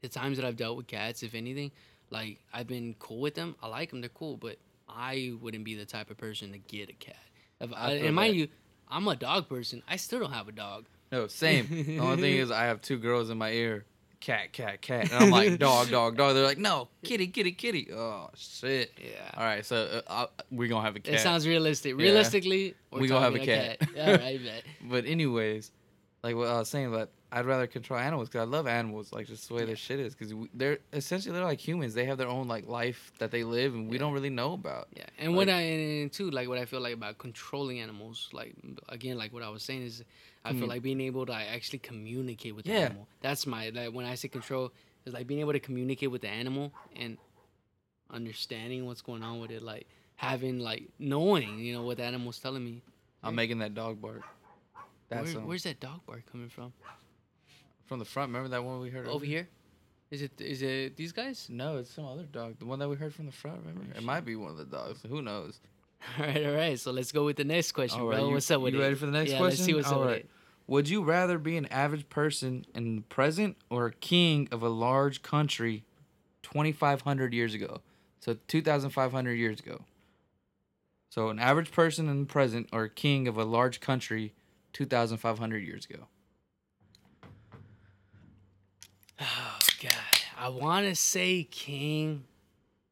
[0.02, 1.70] the times that I've dealt with cats, if anything,
[2.10, 3.56] like I've been cool with them.
[3.62, 4.00] I like them.
[4.00, 7.16] They're cool, but I wouldn't be the type of person to get a cat.
[7.60, 8.48] If I, feel and mind you,
[8.92, 9.82] I'm a dog person.
[9.88, 10.86] I still don't have a dog.
[11.10, 11.66] No, same.
[11.68, 13.84] The only thing is, I have two girls in my ear.
[14.20, 15.10] Cat, cat, cat.
[15.10, 16.34] And I'm like, dog, dog, dog.
[16.34, 17.88] They're like, no, kitty, kitty, kitty.
[17.92, 18.92] Oh, shit.
[19.02, 19.30] Yeah.
[19.36, 21.14] All right, so uh, uh, we're going to have a cat.
[21.14, 21.92] It sounds realistic.
[21.98, 22.04] Yeah.
[22.04, 23.88] Realistically, we're We gonna have talking a cat.
[23.98, 24.62] All right, bet.
[24.88, 25.72] But anyways,
[26.22, 29.26] like what I was saying, but I'd rather control animals because I love animals, like
[29.26, 30.14] just the way their shit is.
[30.14, 31.94] Because they're essentially they're like humans.
[31.94, 34.88] They have their own like life that they live, and we don't really know about.
[34.94, 38.54] Yeah, and what I and too like what I feel like about controlling animals, like
[38.90, 40.04] again, like what I was saying is,
[40.44, 40.68] I feel mm-hmm.
[40.68, 42.80] like being able to actually communicate with the Yeah.
[42.80, 43.08] animal.
[43.22, 44.70] That's my like when I say control,
[45.06, 47.16] is like being able to communicate with the animal and
[48.10, 52.38] understanding what's going on with it, like having like knowing, you know, what the animal's
[52.38, 52.82] telling me.
[53.22, 54.20] I'm making that dog bark.
[55.08, 56.74] That's Where, where's that dog bark coming from?
[57.86, 58.28] From the front.
[58.30, 59.48] Remember that one we heard Over here?
[60.10, 61.46] Is it is it these guys?
[61.50, 62.58] No, it's some other dog.
[62.58, 63.60] The one that we heard from the front.
[63.64, 63.96] Remember?
[63.96, 65.00] It might be one of the dogs.
[65.08, 65.58] Who knows?
[66.18, 66.78] All right, all right.
[66.80, 68.16] So let's go with the next question, All bro.
[68.16, 68.82] right, you- what's up with you it?
[68.82, 69.58] ready for the next yeah, question?
[69.58, 70.20] Let's see what's All up with right.
[70.22, 70.30] it.
[70.66, 74.68] Would you rather be an average person in the present or a king of a
[74.68, 75.84] large country
[76.42, 77.82] 2,500 years ago?
[78.18, 79.84] So 2,500 years ago.
[81.08, 84.32] So an average person in the present or a king of a large country
[84.72, 86.08] 2,500 years ago.
[89.20, 89.92] Oh God,
[90.38, 92.24] I want to say king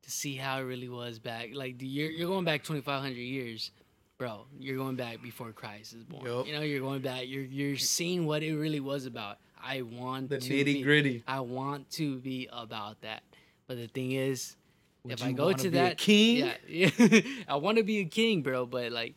[0.02, 1.50] to see how it really was back.
[1.54, 3.70] Like you're you're going back 2,500 years,
[4.18, 4.46] bro.
[4.58, 6.24] You're going back before Christ is born.
[6.26, 6.46] Yup.
[6.46, 7.22] You know, you're going back.
[7.26, 9.38] You're you're seeing what it really was about.
[9.62, 11.24] I want The to nitty be- gritty.
[11.26, 13.22] I want to be about that.
[13.66, 14.56] But the thing is,
[15.04, 16.50] Would if you I go to that king?
[16.66, 18.66] yeah, yeah I want to be a king, bro.
[18.66, 19.16] But like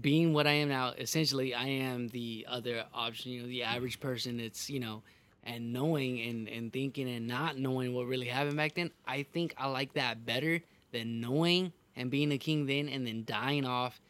[0.00, 3.32] being what I am now, essentially, I am the other option.
[3.32, 5.02] You know, the average person that's you know,
[5.44, 8.90] and knowing and and thinking and not knowing what really happened back then.
[9.06, 10.60] I think I like that better
[10.92, 14.00] than knowing and being a king then and then dying off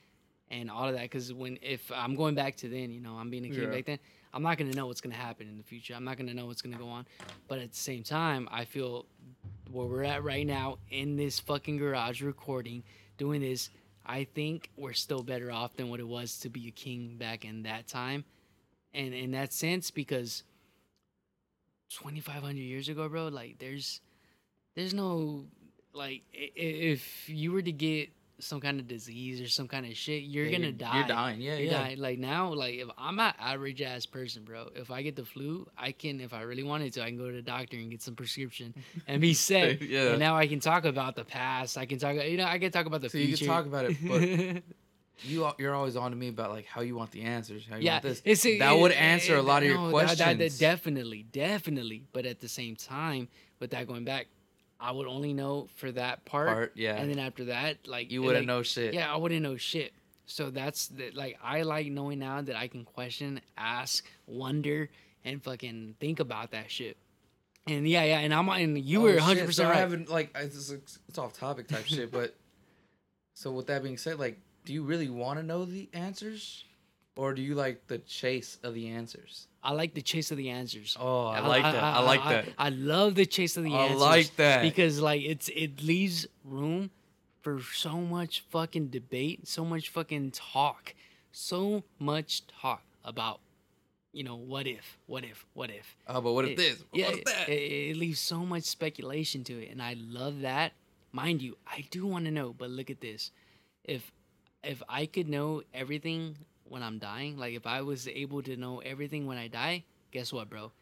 [0.50, 1.02] and all of that.
[1.02, 3.66] Because when if I'm going back to then, you know, I'm being a king Yeah.
[3.66, 3.98] back then.
[4.34, 5.94] I'm not gonna know what's gonna happen in the future.
[5.94, 7.06] I'm not gonna know what's gonna go on.
[7.48, 9.06] But at the same time, I feel
[9.70, 12.82] where we're at right now in this fucking garage recording,
[13.16, 13.70] doing this,
[14.04, 17.44] I think we're still better off than what it was to be a king back
[17.44, 18.24] in that time.
[18.94, 20.42] And in that sense, because
[21.90, 24.00] 2,500 years ago, bro, like there's,
[24.74, 25.44] there's no,
[25.92, 30.22] like, if you were to get some kind of disease or some kind of shit,
[30.22, 30.98] you're Yeah, gonna you're- die.
[30.98, 31.40] you're dying.
[31.40, 31.78] Yeah, You're yeah.
[31.82, 31.98] dying.
[31.98, 35.66] Like now, like if I'm an average ass person, bro, if I get the flu,
[35.76, 38.00] I can, if I really wanted to, I can go to the doctor and get
[38.00, 38.74] some prescription
[39.08, 39.82] and be set.
[39.82, 40.10] Yeah.
[40.10, 41.76] And now I can talk about the past.
[41.76, 43.46] I can talk, you know, I can talk about the So you future.
[43.46, 44.62] can talk about it, but
[45.22, 47.66] you al- you're always on to me about like how you want the answers.
[47.68, 48.22] How you yeah, want this.
[48.24, 50.18] it's a- that would it- answer a it- lot of your no, that- questions.
[50.18, 52.04] that- that definitely, definitely.
[52.12, 53.28] But at the same time,
[53.60, 54.26] with that going back,
[54.80, 56.48] I would only know for that part.
[56.48, 56.96] Part, yeah.
[56.96, 58.94] And then after that, like you wouldn't like, know shit.
[58.94, 59.92] Yeah, I wouldn't know shit.
[60.26, 64.88] So that's the, like I like knowing now that I can question, ask, wonder,
[65.24, 66.96] and fucking think about that shit.
[67.66, 69.78] And yeah, yeah, and I'm and you Oh, were shit, 100 so percent I right.
[69.80, 72.34] haven't like it's, it's, it's off topic type shit, but
[73.34, 76.62] so with that being said, like, do you really want to know the answers,
[77.16, 79.48] or do you like the chase of the answers?
[79.62, 80.94] I like the chase of the answers.
[81.00, 81.82] Oh, I like that.
[81.82, 82.48] I like that.
[82.58, 84.02] I, love the chase of the answers.
[84.02, 84.60] I like that.
[84.60, 86.90] because like it's it leaves room
[87.40, 90.94] for so much fucking debate, so much fucking talk,
[91.32, 93.40] so much talk about
[94.12, 95.96] you know, what if, what if, what if.
[96.08, 96.84] Oh, but what if It- this?
[96.92, 97.48] Yeah, what if that?
[97.48, 100.74] It, it leaves so much speculation to it, and I love that.
[101.10, 103.30] Mind you, I do want to know, but look at this.
[103.84, 104.12] If
[104.64, 108.80] if I could know everything when I'm dying, like if I was able to know
[108.80, 110.72] everything when I die, guess what, bro?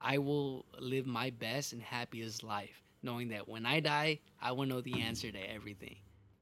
[0.00, 4.66] I will live my best and happiest life, knowing that when I die, I will
[4.66, 5.96] know the answer to everything.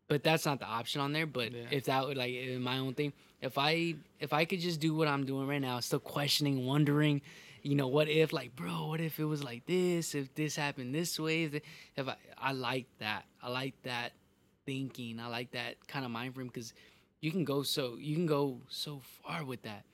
[0.09, 1.27] But that's not the option on there.
[1.27, 1.67] But Yeah.
[1.71, 4.95] if that would like in my own thing, if I if I could just do
[4.95, 7.23] what I'm doing right now, still questioning, wondering,
[7.63, 10.15] you know, what if like, bro, what if it was like this?
[10.15, 11.45] If this happened this way?
[11.45, 11.55] If,
[11.97, 14.13] if I I like that, I like that
[14.66, 15.20] thinking.
[15.20, 16.72] I like that kind of mind frame because
[17.20, 19.85] you can go so you can go so far with that.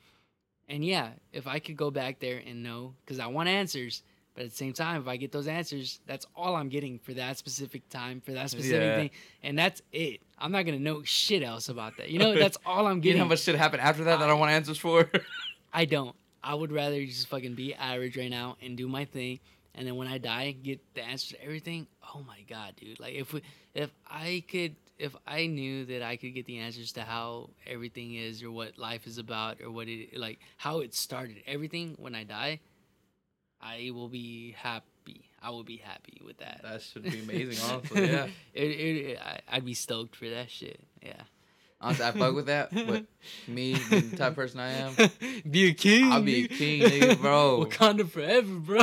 [0.69, 4.03] And yeah, if I could go back there and know, because I want answers,
[4.35, 7.15] but at the same time, if I get those answers, that's all I'm getting for
[7.15, 8.97] that specific time, for that specific Yeah.
[8.97, 9.11] thing,
[9.43, 10.21] and that's it.
[10.39, 12.11] I'm not gonna know shit else about that.
[12.11, 13.19] You know, that's all I'm you getting.
[13.19, 15.11] know how much shit happened after that I, that I want answers for?
[15.73, 16.15] I don't.
[16.43, 19.41] I would rather just fucking be average right now and do my thing,
[19.79, 21.87] and then when I die, get the answer to everything.
[22.13, 22.99] Oh my god, dude!
[22.99, 23.43] Like if we,
[23.75, 28.15] if I could, if I knew that I could get the answers to how everything
[28.15, 32.17] is, or what life is about, or what it like, how it started, everything when
[32.17, 32.59] I die,
[33.63, 35.31] I will be happy.
[35.41, 36.61] I will be happy with that.
[36.65, 38.11] that should be amazing, honestly.
[38.11, 38.27] Yeah.
[38.53, 40.81] it, it, I, I'd be stoked for that shit.
[41.01, 41.23] Yeah.
[41.81, 42.75] Honestly, I fuck with that.
[42.75, 43.05] But
[43.47, 44.97] me, the type of person I am,
[45.49, 46.11] be a king.
[46.11, 47.65] I'll be a king, nigga, bro.
[47.71, 48.83] Wakanda forever, bro.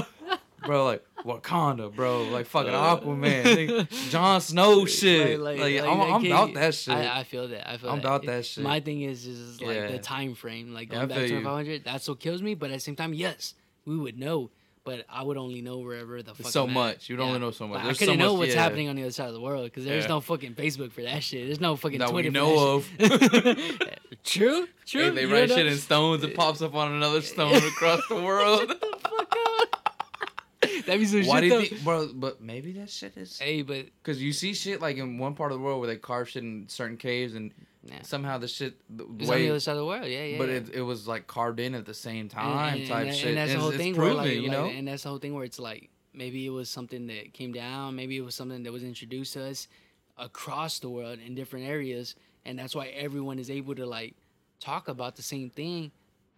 [0.65, 5.39] Bro, like Wakanda, bro, like fucking Uh, Aquaman, Jon Snow shit.
[5.39, 6.93] Like, like, I'm, like, I'm about that shit.
[6.93, 7.69] I, I feel that.
[7.71, 8.05] I feel I'm that.
[8.05, 8.63] about that shit.
[8.63, 9.87] My thing is, is like Yeah.
[9.91, 11.83] the time frame, like going back to 500.
[11.83, 12.55] That's what kills me.
[12.55, 13.53] But at the same time, yes,
[13.85, 14.51] we would know.
[14.83, 16.51] But I would only know wherever the fuck.
[16.51, 16.73] so I'm at.
[16.75, 17.09] much.
[17.09, 17.83] You'd only know so much.
[17.83, 18.61] Like, I couldn't know much- what's yeah.
[18.61, 20.09] happening on the other side of the world because there's Yeah.
[20.09, 21.47] no fucking Facebook for that shit.
[21.47, 22.29] There's no fucking That we Twitter.
[22.31, 23.99] know for that shit.
[24.23, 25.01] true, true.
[25.05, 25.55] Hey, they you write know?
[25.55, 26.23] shit in stones.
[26.23, 28.59] It pops up on another stone across the world.
[28.67, 29.81] Shut the fuck up.
[30.87, 31.65] That'd be some Why do you though.
[31.65, 32.09] think, bro?
[32.13, 35.51] But maybe that shit is Hey, but because you see shit like in one part
[35.51, 37.51] of the world where they carve shit in certain caves and
[38.01, 40.05] somehow the shit the it's on the way, other side of the world.
[40.05, 40.37] Yeah, yeah.
[40.37, 40.55] but yeah.
[40.55, 43.29] it, it was like carved in at the same time and, type and, shit.
[43.29, 44.65] And that's the whole it's thing proven, where like, you like- know.
[44.65, 47.95] and that's the whole thing where it's like maybe it was something that came down,
[47.95, 49.67] maybe it was something that was introduced to us
[50.17, 54.15] across the world in different areas, and that's why everyone is able to like
[54.59, 55.91] talk about the same thing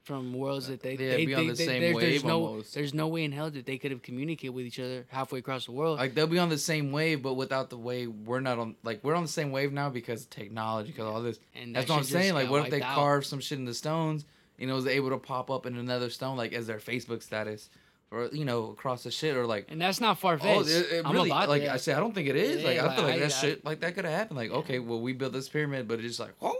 [0.07, 2.45] from worlds that they Yeah, they, be on the they- same there's, wave there's no
[2.47, 2.73] almost.
[2.73, 5.65] there's no way in hell that they could have communicated with each other halfway across
[5.65, 5.99] the world.
[5.99, 8.75] like they'll be on the same wave, but without the wave, we're not on.
[8.83, 11.39] Like we're on the same wave now because of technology, because all this.
[11.53, 12.33] and That's that what I'm saying.
[12.33, 12.95] Like, what if they out.
[12.95, 14.25] carve some shit in the stones?
[14.57, 17.69] You know, is able to pop up in another stone, like as their Facebook status,
[18.09, 19.67] or you know, across the shit, or like.
[19.69, 20.69] And that's not far Oh, fetched.
[20.69, 21.71] it, it I'm really, about like that.
[21.73, 22.63] I say, I don't think it is.
[22.63, 24.37] like Yeah, I feel like, like that I- shit, like that could have happened.
[24.37, 26.55] Like, okay, well, we built this pyramid, but it's just like, whoa,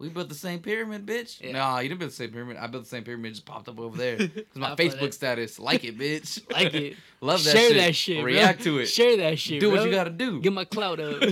[0.00, 1.42] we built the same pyramid, bitch.
[1.42, 1.52] Yeah.
[1.52, 2.56] Nah, you didn't build the same pyramid.
[2.56, 4.16] I built the same pyramid, just popped up over there.
[4.28, 5.14] Cause my Facebook that.
[5.14, 6.50] status, like it, bitch.
[6.52, 6.96] like it.
[7.20, 7.76] Love that Share shit.
[7.76, 8.16] that shit.
[8.16, 8.24] bro.
[8.24, 8.86] React to it.
[8.86, 9.60] Share that shit.
[9.60, 10.40] do what you gotta do.
[10.40, 11.22] Get my clout up.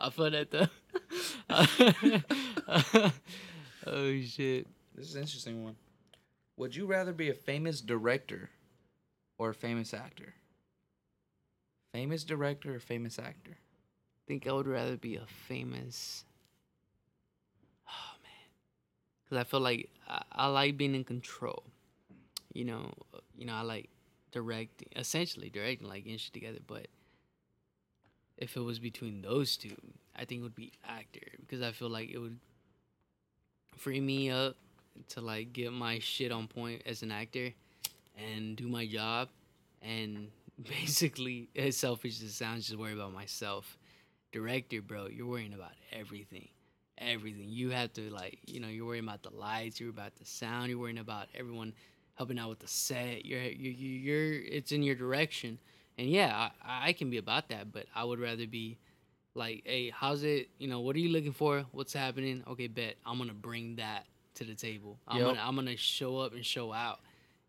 [0.00, 0.68] I feel that though.
[3.88, 4.68] oh shit.
[4.94, 5.74] This is an interesting one.
[6.56, 8.50] Would you rather be a famous director
[9.36, 10.34] or a famous actor?
[11.92, 13.56] Famous director or famous actor?
[13.56, 16.24] I think I would rather be a famous.
[19.24, 21.64] Because I feel like I, I like being in control.
[22.52, 22.92] You know,
[23.36, 23.88] you know I like
[24.32, 26.58] directing, essentially directing, like getting shit together.
[26.66, 26.88] But
[28.36, 29.76] if it was between those two,
[30.16, 32.38] I think it would be actor because I feel like it would
[33.76, 34.56] free me up
[35.08, 37.52] to like get my shit on point as an actor
[38.16, 39.28] and do my job
[39.82, 40.28] and
[40.62, 43.76] basically as selfish as it sounds just worry about myself
[44.32, 46.48] director bro you're worrying about everything
[46.98, 47.48] everything.
[47.48, 50.70] You have to like you know you're worrying about the lights you're about the sound
[50.70, 51.72] you're worrying about everyone
[52.14, 53.24] helping out with the set.
[53.24, 55.58] You're you you're it's in your direction.
[55.98, 58.78] And yeah I, I can be about that but i would rather be
[59.34, 61.64] like hey how's it you know what are you looking for?
[61.72, 62.42] What's happening?
[62.48, 64.98] Okay bet i'm gonna bring that to the table.
[65.06, 65.26] I'm Yep.
[65.26, 67.00] gonna i'm gonna show up and show out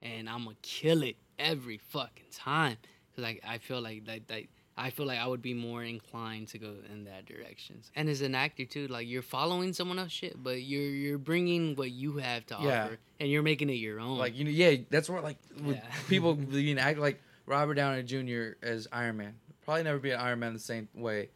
[0.02, 2.78] and i'm gonna kill it every fucking time.
[3.12, 4.44] Because I, I feel like that, that
[4.78, 8.22] i feel like i would be more inclined to go in that direction and as
[8.22, 12.18] an actor too like you're following someone else shit but you're you're bringing what you
[12.18, 12.86] have to Yeah.
[12.86, 15.80] offer and you're making it your own Like you know, yeah, that's what like Yeah.
[16.10, 18.58] people being act like Robert Downey Jr.
[18.62, 19.36] as Iron Man.
[19.64, 21.30] Probably never be an Iron Man the same way.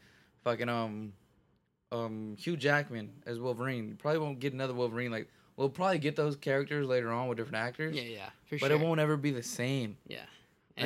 [0.44, 1.14] Fucking um,
[1.92, 3.88] um Hugh Jackman as Wolverine.
[3.90, 5.12] You probably won't get another Wolverine.
[5.12, 7.96] Like we'll probably get those characters later on with different actors.
[7.96, 9.96] yeah yeah for but sure it won't ever be the same.
[10.08, 10.20] Yeah.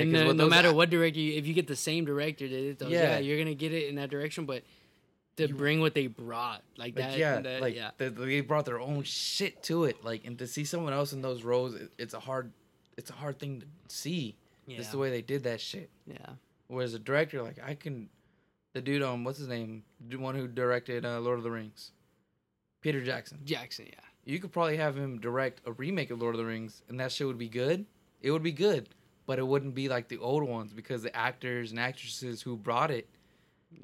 [0.02, 2.70] And no, no those matter what director, you, if you get the same director that
[2.70, 3.04] it does, yeah.
[3.14, 3.18] Yeah.
[3.20, 4.46] you're gonna get it in that direction.
[4.46, 4.64] But
[5.38, 7.18] to bring what they brought, like, Like, that.
[7.18, 10.04] yeah, that- like yeah, they, they brought their own shit to it.
[10.04, 12.52] Like, and to see someone else in those roles, it, it's a hard,
[12.98, 14.36] it's a hard thing to see.
[14.68, 15.90] yeah, Just the way they did that shit.
[16.06, 16.18] yeah.
[16.68, 18.10] Whereas a director, like I can,
[18.74, 21.92] the dude um, what's his name, the one who directed uh, Lord of the Rings,
[22.82, 23.40] Peter Jackson.
[23.44, 24.00] Jackson, yeah.
[24.26, 27.12] You could probably have him direct a remake of Lord of the Rings, and that
[27.12, 27.86] shit would be good.
[28.22, 28.90] It would be good,
[29.26, 32.92] but it wouldn't be like the old ones because the actors and actresses who brought
[32.92, 33.08] it,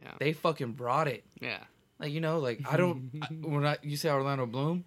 [0.01, 0.11] Yeah.
[0.19, 1.23] they fucking brought it.
[1.41, 1.59] Yeah.
[1.99, 4.85] Like you know, like I don't I, when I you say Orlando Bloom,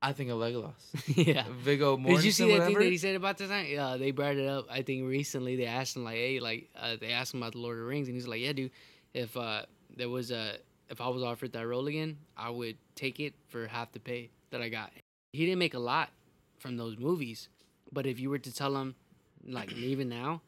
[0.00, 0.72] I think of Legolas.
[1.26, 1.44] yeah.
[1.60, 2.66] Viggo Mortensen, Did you see that whatever.
[2.70, 3.68] thing that he said about this night?
[3.70, 4.66] Yeah, they brought it up.
[4.70, 7.58] I think recently they asked him like, "Hey, like, uh, they asked him about the
[7.58, 8.70] Lord of the Rings, and he's like, "Yeah, dude,
[9.14, 9.62] if uh,
[9.96, 10.56] there was a
[10.90, 14.30] if I was offered that role again, I would take it for half the pay
[14.50, 14.90] that I got."
[15.32, 16.10] He didn't make a lot
[16.58, 17.48] from those movies,
[17.92, 18.94] but if you were to tell him,
[19.46, 20.42] like, even now,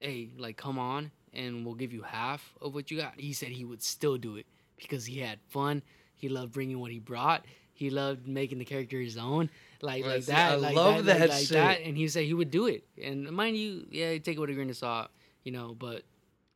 [0.00, 3.48] hey, like, come on, and we'll give you half of what you got, he said
[3.48, 4.46] he would still do it
[4.76, 5.82] because he had fun.
[6.14, 7.44] He loved bringing what he brought.
[7.72, 9.50] He loved making the character his own,
[9.82, 10.52] like Well, like see, that.
[10.52, 11.50] I like love that, like- that like shit.
[11.50, 11.80] that.
[11.82, 12.84] And he said he would do it.
[13.02, 15.08] And mind you, yeah, take it with a grain of salt,
[15.42, 15.74] you know.
[15.76, 16.02] But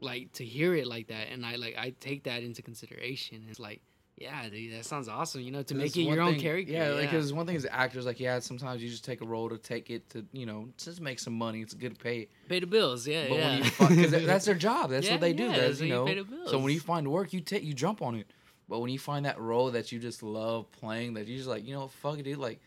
[0.01, 3.47] like to hear it like that, and I like I take that into consideration.
[3.51, 3.81] It's like,
[4.21, 5.41] yeah, dude, that sounds awesome.
[5.43, 6.73] You know, to make it your own character.
[6.73, 9.59] Yeah, because one thing is actors like yeah, sometimes you just take a role to
[9.59, 11.61] take it to you know just make some money.
[11.61, 12.29] It's good pay.
[12.49, 13.07] pay the bills.
[13.07, 13.49] Yeah, But yeah.
[13.49, 14.91] when you because that's their job.
[14.91, 15.45] That's Yeah, what they do.
[15.45, 16.07] yeah, That's you know.
[16.07, 18.27] you So when you find work, you take you jump on it.
[18.69, 21.67] But when you find that role that you just love playing, that you just like,
[21.67, 22.37] you know, fuck it, dude.
[22.39, 22.61] Like,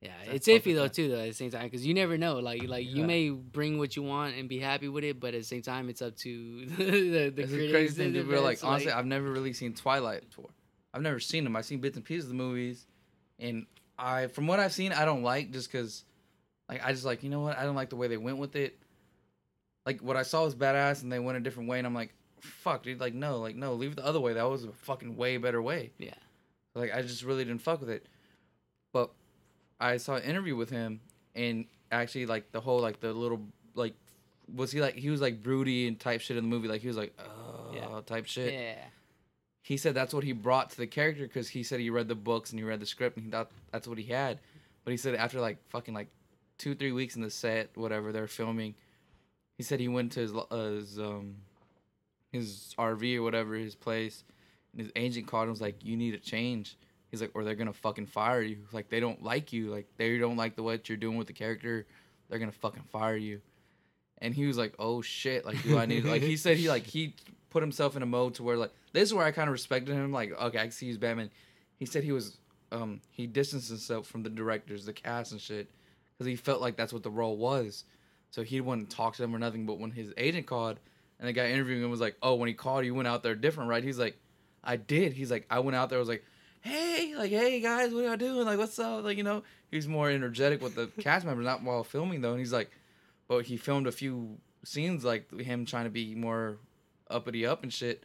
[0.00, 1.08] Yeah, it's iffy though too.
[1.08, 2.38] Though at the same time, because you never know.
[2.38, 3.06] Like, like you Yeah.
[3.06, 5.88] may bring what you want and be happy with it, but at the same time,
[5.88, 8.12] it's up to the the critics crazy thing.
[8.12, 10.50] the Dude, we're like, honestly, I've never really seen Twilight before.
[10.94, 11.56] I've never seen them.
[11.56, 12.86] I've seen bits and pieces of the movies,
[13.40, 13.66] and
[13.98, 16.04] I, from what I've seen, I don't like just because,
[16.68, 17.58] like, I just like, you know what?
[17.58, 18.78] I don't like the way they went with it.
[19.84, 22.14] Like what I saw was badass, and they went a different way, and I'm like,
[22.40, 23.00] fuck, dude.
[23.00, 24.34] Like, no, like, no, leave it the other way.
[24.34, 25.90] That was a fucking way better way.
[25.98, 26.14] Yeah.
[26.74, 28.06] Like, I just really didn't fuck with it.
[29.80, 31.00] I saw an interview with him,
[31.34, 33.40] and actually, like, the whole, like, the little,
[33.74, 33.94] like,
[34.54, 36.68] was he like, he was like broody and type shit in the movie.
[36.68, 38.00] Like, he was like, oh, Yeah.
[38.06, 38.54] type shit.
[38.54, 38.76] yeah,
[39.62, 42.14] He said that's what he brought to the character because he said he read the
[42.14, 44.38] books and he read the script and he thought that's what he had.
[44.84, 46.08] But he said after like fucking like
[46.56, 48.74] two, three weeks in the set, whatever they're filming,
[49.58, 51.34] he said he went to his, uh, his um
[52.32, 54.24] his RV or whatever his place,
[54.72, 56.76] and his agent called him was like, "You need a change."
[57.10, 58.58] He's like, "Or they're gonna fucking fire you.
[58.72, 59.70] Like they don't like you.
[59.70, 61.86] Like they don't like the what you're doing with the character.
[62.28, 63.40] They're gonna fucking fire you."
[64.18, 65.44] And he was like, "Oh shit!
[65.46, 67.14] Like do I need?" like he said he like he
[67.50, 69.94] put himself in a mode to where like this is where I kind of respected
[69.94, 70.12] him.
[70.12, 71.30] Like okay, I can see he's Batman.
[71.76, 72.38] He said he was
[72.72, 75.70] um he distanced himself from the directors, the cast and shit,
[76.12, 77.84] because he felt like that's what the role was.
[78.30, 79.64] So he wouldn't talk to them or nothing.
[79.64, 80.78] But when his agent called
[81.18, 83.34] and the guy interviewing him was like, "Oh, when he called, you went out there
[83.34, 84.18] different, right?" He's like,
[84.62, 86.24] "I did." He's like, "I went out there, I was like."
[86.62, 88.44] Hey, like, hey guys, what are y'all doing?
[88.46, 89.04] Like, what's up?
[89.04, 92.30] Like, you know, he's more energetic with the cast members, not while filming though.
[92.32, 92.70] And he's like,
[93.28, 96.58] but he filmed a few scenes like him trying to be more
[97.10, 98.04] uppity up and shit.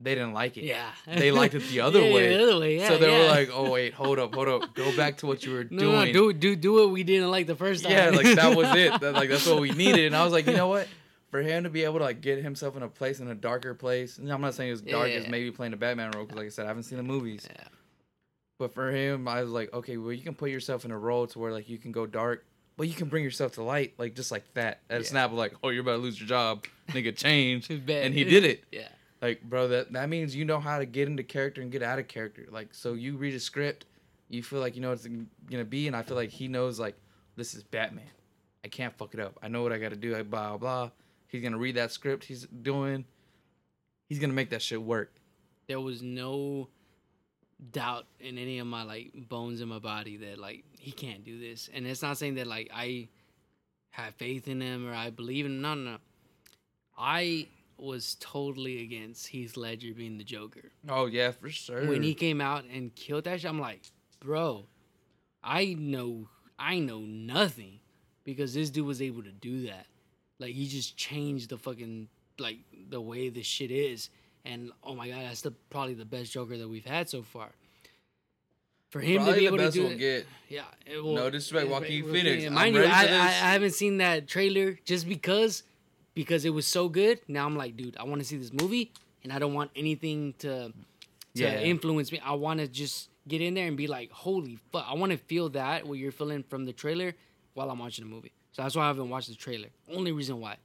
[0.00, 0.64] They didn't like it.
[0.64, 0.90] yeah.
[1.06, 2.36] They liked it the other Yeah, way.
[2.36, 2.88] The other way, yeah.
[2.88, 5.52] so they were like, "Oh wait, hold up, hold up, go back to what you
[5.52, 7.92] were no, doing." no, do do do what we didn't like the first time.
[7.92, 9.00] yeah, like that was it.
[9.00, 10.06] That, like that's what we needed.
[10.06, 10.88] And I was like, you know what?
[11.34, 13.74] For him to be able to like get himself in a place in a darker
[13.74, 16.36] place, and I'm not saying it was dark as maybe playing a Batman role because,
[16.36, 17.48] like I said, I haven't seen the movies.
[17.50, 17.64] Yeah.
[18.60, 21.26] But for him, I was like, okay, well, you can put yourself in a role
[21.26, 22.44] to where like you can go dark,
[22.76, 24.82] but you can bring yourself to light, like just like that.
[24.88, 25.08] At a Yeah.
[25.08, 28.44] snap of like, oh, you're about to lose your job, nigga, change, and he did
[28.44, 28.62] it.
[28.70, 28.86] Yeah.
[29.20, 31.98] Like, bro, that that means you know how to get into character and get out
[31.98, 32.46] of character.
[32.48, 33.86] Like, so you read a script,
[34.28, 35.08] you feel like you know what it's
[35.50, 36.94] gonna be, and I feel like he knows like
[37.34, 38.04] this is Batman.
[38.64, 39.36] I can't fuck it up.
[39.42, 40.12] I know what I got to do.
[40.12, 40.90] Like, blah blah.
[41.34, 43.06] He's gonna read that script he's doing.
[44.08, 45.16] He's gonna make that shit work.
[45.66, 46.68] There was no
[47.72, 51.40] doubt in any of my like bones in my body that like he can't do
[51.40, 51.68] this.
[51.74, 53.08] And it's not saying that like I
[53.90, 55.62] have faith in him or I believe in him.
[55.62, 55.96] No, no, no.
[56.96, 60.70] I was totally against Heath Ledger being the Joker.
[60.88, 61.88] Oh yeah, for sure.
[61.88, 63.82] when he came out and killed that shit, I'm like,
[64.20, 64.66] bro,
[65.42, 66.28] I know,
[66.60, 67.80] I know nothing
[68.22, 69.88] because this dude was able to do that.
[70.38, 72.08] Like he just changed the fucking
[72.38, 72.58] like
[72.90, 74.10] the way this shit is,
[74.44, 77.50] and oh my god, that's the probably the best Joker that we've had so far.
[78.90, 80.26] For him Probably to be the able to best do we'll it, get.
[80.48, 80.62] yeah.
[80.86, 82.48] It will, No disrespect, Joaquin Phoenix.
[82.48, 85.64] Mind you, I, I, I haven't seen that trailer just because
[86.14, 87.18] because it was so good.
[87.26, 88.92] Now I'm like, dude, I want to see this movie,
[89.24, 90.72] and I don't want anything to to
[91.42, 91.58] Yeah.
[91.60, 92.20] influence me.
[92.24, 94.84] I want to just get in there and be like, holy fuck!
[94.88, 97.14] I want to feel that what you're feeling from the trailer
[97.54, 98.30] while I'm watching the movie.
[98.54, 99.68] So that's why I haven't watched the trailer.
[99.92, 100.56] Only reason why.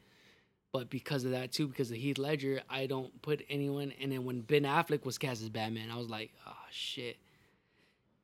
[0.71, 3.91] But because of that too, because of Heath Ledger, I don't put anyone.
[3.99, 7.17] And then when Ben Affleck was cast as Batman, I was like, oh shit.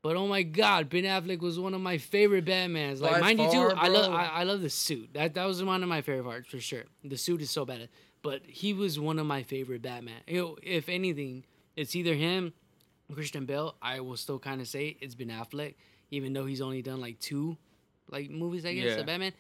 [0.04, 3.02] But oh my god, Ben Affleck was one of my favorite Batmans.
[3.02, 4.14] Like By mind you far, too, I love.
[4.14, 5.10] I, I love the suit.
[5.14, 6.84] That that was one of my favorite parts for sure.
[7.04, 7.90] The suit is so bad.
[8.22, 10.22] But he was one of my favorite Batman.
[10.28, 11.44] You know, if anything,
[11.76, 12.54] it's either him,
[13.14, 13.76] Christian Bale.
[13.82, 15.74] I will still kind of say it's Ben Affleck,
[16.12, 17.58] even though he's only done like two,
[18.12, 18.64] like movies.
[18.66, 19.00] I guess Yeah.
[19.00, 19.34] of Batman,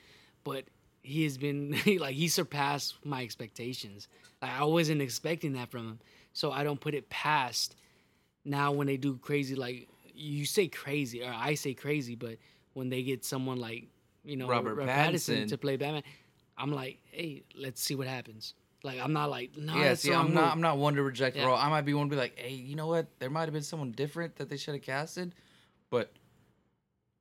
[0.45, 0.63] but
[1.03, 4.07] he has been like he surpassed my expectations.
[4.41, 5.99] Like I wasn't expecting that from him,
[6.31, 7.75] so I don't put it past.
[8.45, 12.37] Now when they do crazy, like you say crazy or I say crazy, but
[12.73, 13.87] when they get someone like
[14.23, 15.49] you know Robert Pattinson Pattinson.
[15.49, 16.03] to play Batman,
[16.57, 18.53] I'm like, hey, let's see what happens.
[18.83, 20.43] Like I'm not like no, yeah, see, I'm not.
[20.43, 21.41] move." I'm not one to reject Yeah.
[21.43, 21.57] the role.
[21.57, 23.07] I might be one to be like, hey, you know what?
[23.19, 25.33] There might have been someone different that they should have casted,
[25.89, 26.11] but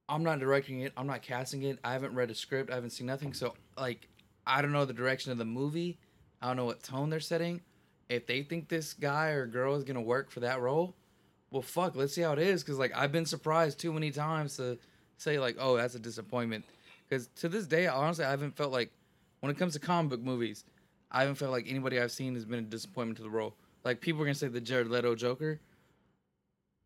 [0.09, 0.93] I'm not directing it.
[0.97, 1.79] I'm not casting it.
[1.83, 2.71] I haven't read a script.
[2.71, 3.33] I haven't seen nothing.
[3.33, 4.09] So like,
[4.47, 5.99] I don't know the direction of the movie.
[6.43, 7.63] I don't know what tone they're setting.
[8.09, 10.95] If they think this guy or girl is gonna work for that role,
[11.51, 11.97] well, fuck.
[11.97, 12.63] Let's see how it is.
[12.63, 14.79] Cause like I've been surprised too many times to
[15.17, 16.65] say like, oh, that's a disappointment.
[17.09, 18.91] Cause to this day, honestly, I haven't felt like
[19.41, 20.65] when it comes to comic book movies,
[21.11, 23.55] I haven't felt like anybody I've seen has been a disappointment to the role.
[23.85, 25.61] Like people are gonna say the Jared Leto Joker.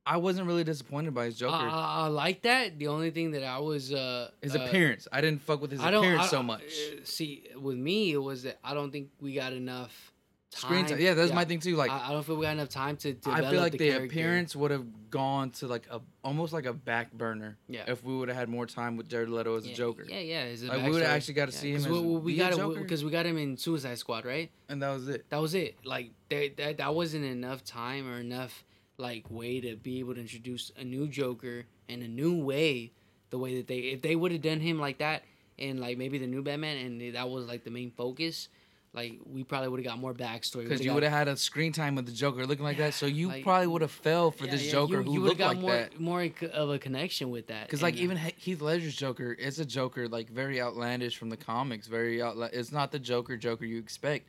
[0.09, 1.55] I wasn't really disappointed by his Joker.
[1.55, 2.79] I, I, I like that.
[2.79, 5.07] The only thing that I was uh his uh, appearance.
[5.13, 6.63] I didn't fuck with his appearance so much.
[6.63, 10.13] uh, see, with me, it was that I don't think we got enough
[10.51, 10.61] time.
[10.61, 10.99] Screen time.
[10.99, 11.77] Yeah, that's my thing too.
[11.77, 13.91] Like I, I don't feel we got enough time to Develop I feel like the,
[13.91, 17.59] the, appearance would have gone to like a almost like a back burner.
[17.69, 17.83] Yeah.
[17.87, 20.07] If we would have had more time with Jared Leto as yeah, a Joker.
[20.09, 20.69] Yeah, yeah.
[20.69, 22.75] Like, we would've actually got to see him as we, we, we be a got
[22.77, 24.51] because we got him in Suicide Squad, right?
[24.71, 25.27] And that was it.
[25.29, 25.77] That was it.
[25.85, 28.65] Like that that wasn't enough time or enough
[28.99, 32.93] like way to be able to introduce a new Joker in a new way.
[33.31, 35.23] The way that they if they would have done him like that
[35.59, 38.49] and like maybe the new Batman and that was like the main focus,
[38.95, 40.63] like we probably would have got more backstory.
[40.63, 43.05] Because you would have had a screen time with the Joker looking like that, so
[43.07, 45.73] you like- probably would have fell for this Joker who would've looked got like more,
[45.73, 46.01] that.
[46.01, 47.67] more of a connection with that.
[47.67, 51.37] Because like even He- Heath Ledger's Joker is a Joker like very outlandish from the
[51.37, 51.87] comics.
[51.87, 54.27] Very outla- It's not the Joker Joker you expect,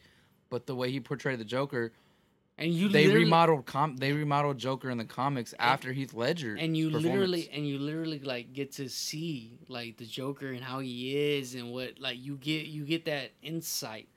[0.50, 1.94] but the way he portrayed the Joker,
[2.60, 6.56] and you they literally- remodeled com they remodeled Joker in the comics after Heath Ledger.
[6.56, 10.80] and you literally and you literally like get to see like the joker and how
[10.80, 14.08] he is and what like you get you get that insight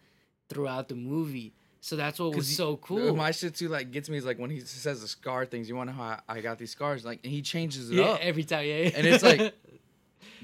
[0.48, 4.08] throughout the movie so that's what was so uh, cool My shit too like gets
[4.08, 5.68] me is like when he says the scar things.
[5.68, 7.04] You want to know how I, I got these scars?
[7.04, 8.20] Like and he changes it yeah up.
[8.22, 9.40] every time yeah And it's like,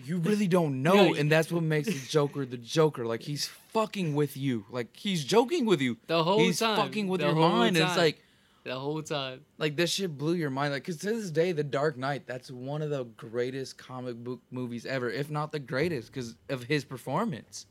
[0.04, 3.06] you really don't know, Yeah, and that's what makes the Joker the Joker.
[3.06, 5.96] Like he's fucking with you, like he's joking with you.
[6.06, 7.76] the whole he's time fucking with the your mind.
[7.76, 8.22] And it's like,
[8.64, 10.72] the whole time like this shit blew your mind.
[10.72, 14.40] Like, cause to this day, The Dark Knight, that's one of the greatest comic book
[14.50, 17.66] movies ever, if not the greatest, because of his performance.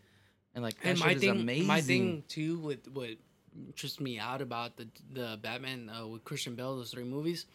[0.56, 1.68] And like that and shit my is thing amazing.
[1.68, 3.10] my thing too with what
[3.68, 7.46] interests me out about the the batman uh, with christian bale those three movies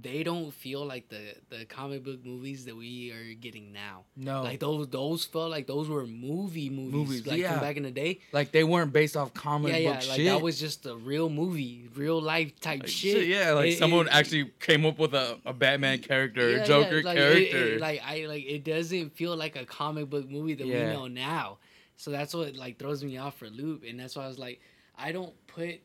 [0.00, 4.42] they don't feel like the the comic book movies that we are getting now no,
[4.42, 7.52] Like those, those felt like those were movie movies, Movies, like yeah.
[7.52, 8.20] from back in the day.
[8.32, 10.26] like they weren't based off comic yeah, yeah, book like shit.
[10.26, 13.26] that was just a real movie, real life type Like, shit.
[13.26, 16.58] Yeah, like It- someone it- actually came up with a, a Batman character, yeah, a
[16.60, 17.20] yeah, Joker like, it-
[17.50, 17.74] character.
[17.74, 20.86] it- like I like it doesn't feel like a comic book movie that Yeah.
[20.88, 21.58] we know now.
[21.96, 24.38] So that's what like throws me off for a loop, and that's why I was
[24.38, 24.60] like,
[24.96, 25.80] I don't put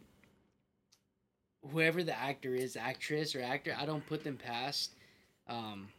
[1.71, 4.91] whoever the actor is, actress or actor, I don't put them past.
[5.47, 5.89] Um,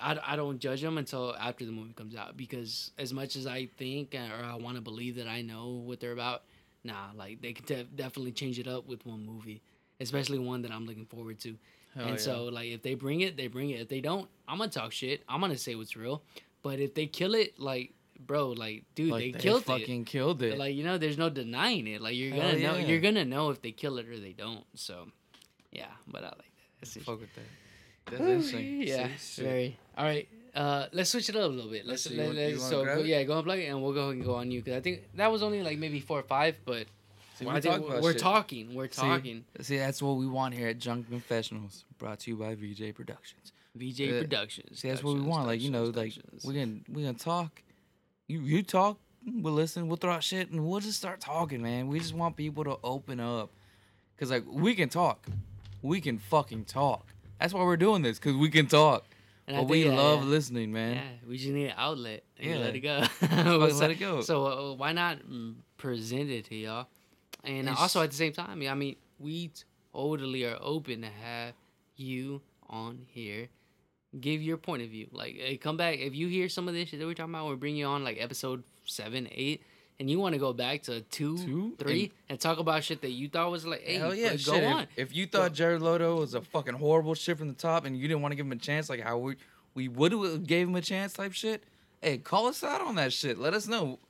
[0.00, 3.46] I, I don't judge them until after the movie comes out because as much as
[3.46, 6.42] I think or I want to believe that I know what they're about,
[6.84, 9.62] nah, like they could def- definitely change it up with one movie,
[10.00, 11.56] especially one that I'm looking forward to.
[11.94, 12.20] Hell and yeah.
[12.20, 13.80] so like if they bring it, they bring it.
[13.80, 15.22] If they don't, I'm gonna talk shit.
[15.28, 16.22] I'm gonna say what's real.
[16.62, 17.92] But if they kill it, like
[18.26, 20.06] bro, like dude, like they, they, killed fucking it.
[20.06, 20.58] killed it.
[20.58, 22.00] Like you know, there's no denying it.
[22.00, 24.64] Like you're gonna know, you're gonna know if they kill it or they don't.
[24.74, 25.08] So,
[25.72, 26.44] yeah, but I like that.
[26.80, 26.96] That's.
[26.96, 27.42] Fuck with that.
[28.10, 28.82] That's interesting.
[28.82, 29.42] Yeah, See, see.
[29.42, 29.78] very.
[29.96, 31.86] All right, uh, let's switch it up a little bit.
[31.86, 33.92] Let's, Let's see, you let's you so go, yeah, go and plug it, and we'll
[33.92, 36.24] go and go on you because I think that was only like maybe four or
[36.24, 36.86] five, but
[37.36, 39.44] See, I we think talk about we're talking, we're talking.
[39.60, 43.52] See, that's what we want here at Drunk Confessionals, brought to you by VJ Productions.
[43.76, 44.80] VJ Uh, Productions.
[44.80, 45.46] See, that's what we Productions, want.
[45.46, 47.62] Like you know, like Productions, we can we can talk.
[48.30, 51.88] You you talk, we'll listen, we'll throw out shit, and we'll just start talking, man.
[51.88, 53.50] We just want people to open up,
[54.16, 55.26] cause like we can talk,
[55.82, 57.06] we can fucking talk.
[57.40, 59.04] That's why we're doing this, cause we can talk.
[59.48, 60.28] But we love yeah.
[60.28, 60.94] listening, man.
[60.94, 62.22] Yeah, we just need an outlet.
[62.38, 62.58] And Yeah.
[62.58, 63.02] let it go.
[63.82, 64.20] Let it go.
[64.20, 66.86] So uh, why not mm, present it to y'all?
[67.42, 69.50] And It's- also at the same time, I mean, we
[69.92, 71.54] totally are open to have
[71.96, 73.48] you on here.
[74.18, 75.06] Give your point of view.
[75.12, 77.46] Like, hey, come back if you hear some of this shit that we're talking about.
[77.46, 79.62] We'll bring you on like episode seven, eight,
[80.00, 81.74] and you want to go back to two, Two?
[81.78, 84.36] three, And- and, talk about shit that you thought was like, hey, Hell yeah, go
[84.54, 84.64] shit.
[84.64, 84.82] on.
[84.96, 87.96] If, if you thought Jared Leto was a fucking horrible shit from the top and
[87.96, 89.36] you didn't want to give him a chance, like how we
[89.74, 91.62] we would have gave him a chance type shit,
[92.02, 93.38] hey, call us out on that shit.
[93.38, 94.00] Let us know.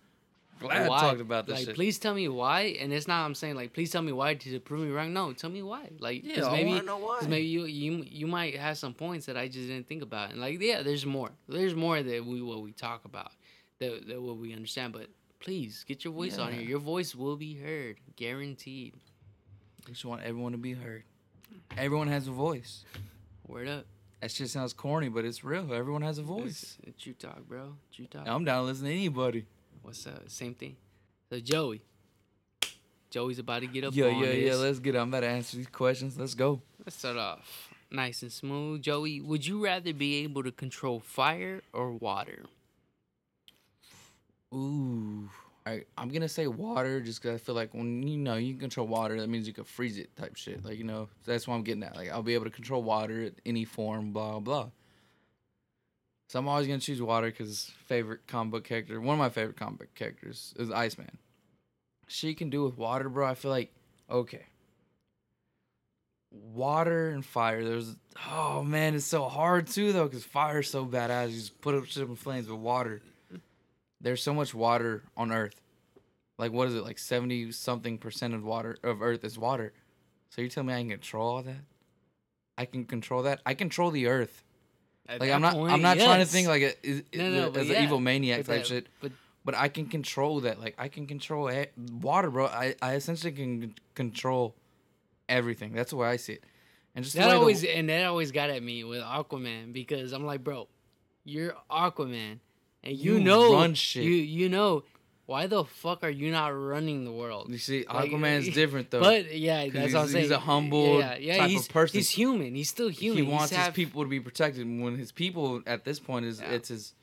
[0.61, 1.75] Glad I talked about this like, shit.
[1.75, 2.77] please tell me why.
[2.81, 5.13] And it's not I'm saying like, please tell me why to prove me wrong.
[5.13, 5.89] No, tell me why.
[5.99, 7.19] Like, Yeah, because I maybe, wanna know why.
[7.21, 10.31] 'cause maybe you you you might have some points that I just didn't think about.
[10.31, 11.31] And like, yeah, there's more.
[11.49, 13.33] There's more that we what we talk about,
[13.79, 14.93] that that what we understand.
[14.93, 15.09] But
[15.41, 16.63] please get your voice on here.
[16.63, 18.95] Your voice will be heard, guaranteed.
[19.87, 21.05] I just want everyone to be heard.
[21.79, 22.85] Everyone has a voice.
[23.47, 23.87] Word up.
[24.21, 25.73] That shit sounds corny, but it's real.
[25.73, 26.77] Everyone has a voice.
[26.81, 27.77] It's, it's you talk, bro.
[27.89, 28.29] It's you talk.
[28.29, 29.47] I'm down to listen to anybody.
[29.91, 30.23] What's up?
[30.29, 30.77] Same thing.
[31.31, 31.83] So Joey.
[33.11, 34.55] Joey's about to get up Yeah, yeah, yeah.
[34.55, 34.99] Let's get it.
[34.99, 36.17] I'm about to answer these questions.
[36.17, 36.63] Let's go.
[36.87, 38.83] Let's start off nice and smooth.
[38.83, 42.45] Joey, would you rather be able to control fire or water?
[44.55, 45.29] Ooh.
[45.67, 48.61] Right, I'm gonna say water just because I feel like when you know you can
[48.61, 50.65] control water, that means you can freeze it type shit.
[50.65, 51.97] Like you know, that's what I'm getting at.
[51.97, 54.69] Like I'll be able to control water at any form, blah blah.
[56.31, 59.57] So I'm always gonna choose water because favorite comic book character, one of my favorite
[59.57, 61.19] comic book characters is Iceman.
[62.07, 63.27] She can do with water, bro.
[63.27, 63.73] I feel like
[64.09, 64.45] okay.
[66.31, 67.65] Water and fire.
[67.65, 67.97] There's
[68.31, 71.31] oh man, it's so hard too though because fire's so badass.
[71.31, 73.03] You just put up shit in flames with water
[74.01, 75.61] there's so much water on earth
[76.39, 79.73] like what is it like 70 something percent of water of earth is water
[80.31, 81.65] so you tell me i can control all that
[82.57, 84.43] i can control that i control the earth
[85.11, 87.61] At like i'm not point, i'm not trying to think like a, is, No, no,
[87.61, 88.87] as yeah, an evil maniac type that- shit.
[89.01, 89.13] But
[89.45, 90.61] but i can control that.
[90.61, 91.51] Like i can control
[92.01, 92.47] water bro.
[92.47, 94.55] I, I essentially can control
[95.29, 95.73] everything.
[95.73, 96.45] That's the way i see it.
[96.95, 100.13] And just that way the- always and that always got at me with Aquaman because
[100.13, 100.69] I'm like, bro,
[101.25, 102.39] you're Aquaman,
[102.85, 103.65] and you, You know.
[103.65, 104.85] You you know
[105.31, 107.47] why the fuck are you not running the world?
[107.51, 110.25] you see Like, aquaman's different though But yeah, that's what I'm saying.
[110.25, 111.99] he's a humble yeah, yeah, type of he's, person.
[111.99, 112.55] He's human.
[112.55, 113.19] He's still human.
[113.19, 114.67] he He's wants his have- people to be protected.
[114.67, 116.51] When his people at this point is Yeah.
[116.51, 116.95] it's his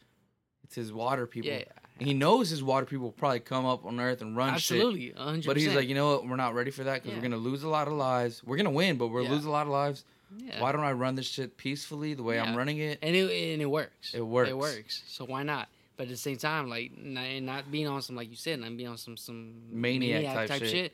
[0.66, 1.50] it's his water people.
[1.52, 1.64] Yeah,
[2.00, 4.76] he knows his water people will probably come up on Earth and run shit.
[4.78, 5.46] Absolutely, 100.
[5.46, 6.28] But he's like, you know what?
[6.28, 8.44] We're not ready for that because we're gonna lose a lot of lives.
[8.44, 9.32] We're gonna win, but we're Yeah.
[9.32, 10.04] lose a lot of lives.
[10.38, 10.62] yeah.
[10.62, 13.00] Why don't I run this shit peacefully the way I'm running it?
[13.02, 14.14] and it and it works.
[14.14, 14.50] It works.
[14.50, 15.04] It works.
[15.08, 15.70] So why not?
[15.98, 18.60] But at the same time, like not, and not being on some like you said,
[18.60, 20.94] not being on some some Maniac type shit.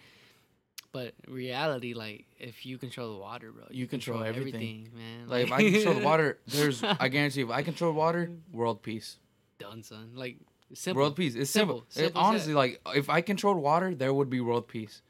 [0.94, 4.90] But reality, like if you control the water, bro, You control everything.
[4.96, 5.28] man.
[5.28, 8.82] Like if I control the water, there's I guarantee you, if I control water, world
[8.84, 9.18] peace.
[9.60, 10.12] done, son.
[10.16, 10.38] Like
[10.74, 11.02] simple.
[11.02, 11.36] World peace.
[11.36, 11.84] It's simple.
[11.90, 12.22] Simple.
[12.22, 15.02] It- honestly, like if I controlled water, there would be world peace.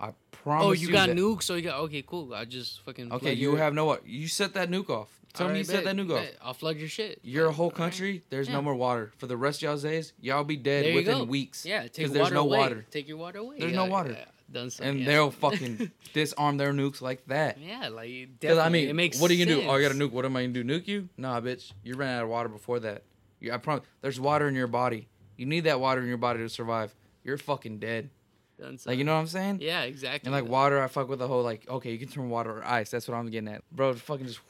[0.00, 0.66] I oh, promise.
[0.66, 1.16] Oh, you got that.
[1.16, 2.32] nukes, so you got okay, cool.
[2.32, 4.06] I just fucking Okay, you your- have no what?
[4.06, 5.17] You set that nuke off.
[5.34, 6.08] Tell me you set that off.
[6.08, 6.36] bet.
[6.42, 7.20] I'll flood your shit.
[7.22, 8.54] Your whole country, there's Yeah.
[8.54, 10.12] no more water for the rest of y'all's days.
[10.20, 11.64] Y'all be dead There within weeks.
[11.64, 12.58] Yeah, take there's no away.
[12.58, 13.56] water, Take your water away.
[13.58, 14.12] There's yeah, no water.
[14.12, 14.70] Yeah, done.
[14.70, 15.06] Son, and yeah.
[15.06, 17.58] they'll fucking disarm their nukes like that.
[17.60, 19.68] Yeah, like Because I mean, it makes what are you gonna do?
[19.68, 20.10] Oh, I got a nuke.
[20.12, 20.64] What am I gonna do?
[20.64, 21.08] Nuke you?
[21.16, 21.72] Nah, bitch.
[21.84, 23.02] You ran out of water before that.
[23.40, 23.84] You, I promise.
[24.00, 25.08] There's water in your body.
[25.36, 26.94] You need that water in your body to survive.
[27.22, 28.10] You're fucking dead.
[28.58, 29.58] Done, Like you know what I'm saying?
[29.60, 30.26] Yeah, exactly.
[30.26, 32.64] And like water, I fuck with the whole like, okay, you can turn water or
[32.66, 32.90] ice.
[32.90, 33.94] That's what I'm getting at, bro.
[33.94, 34.40] Fucking just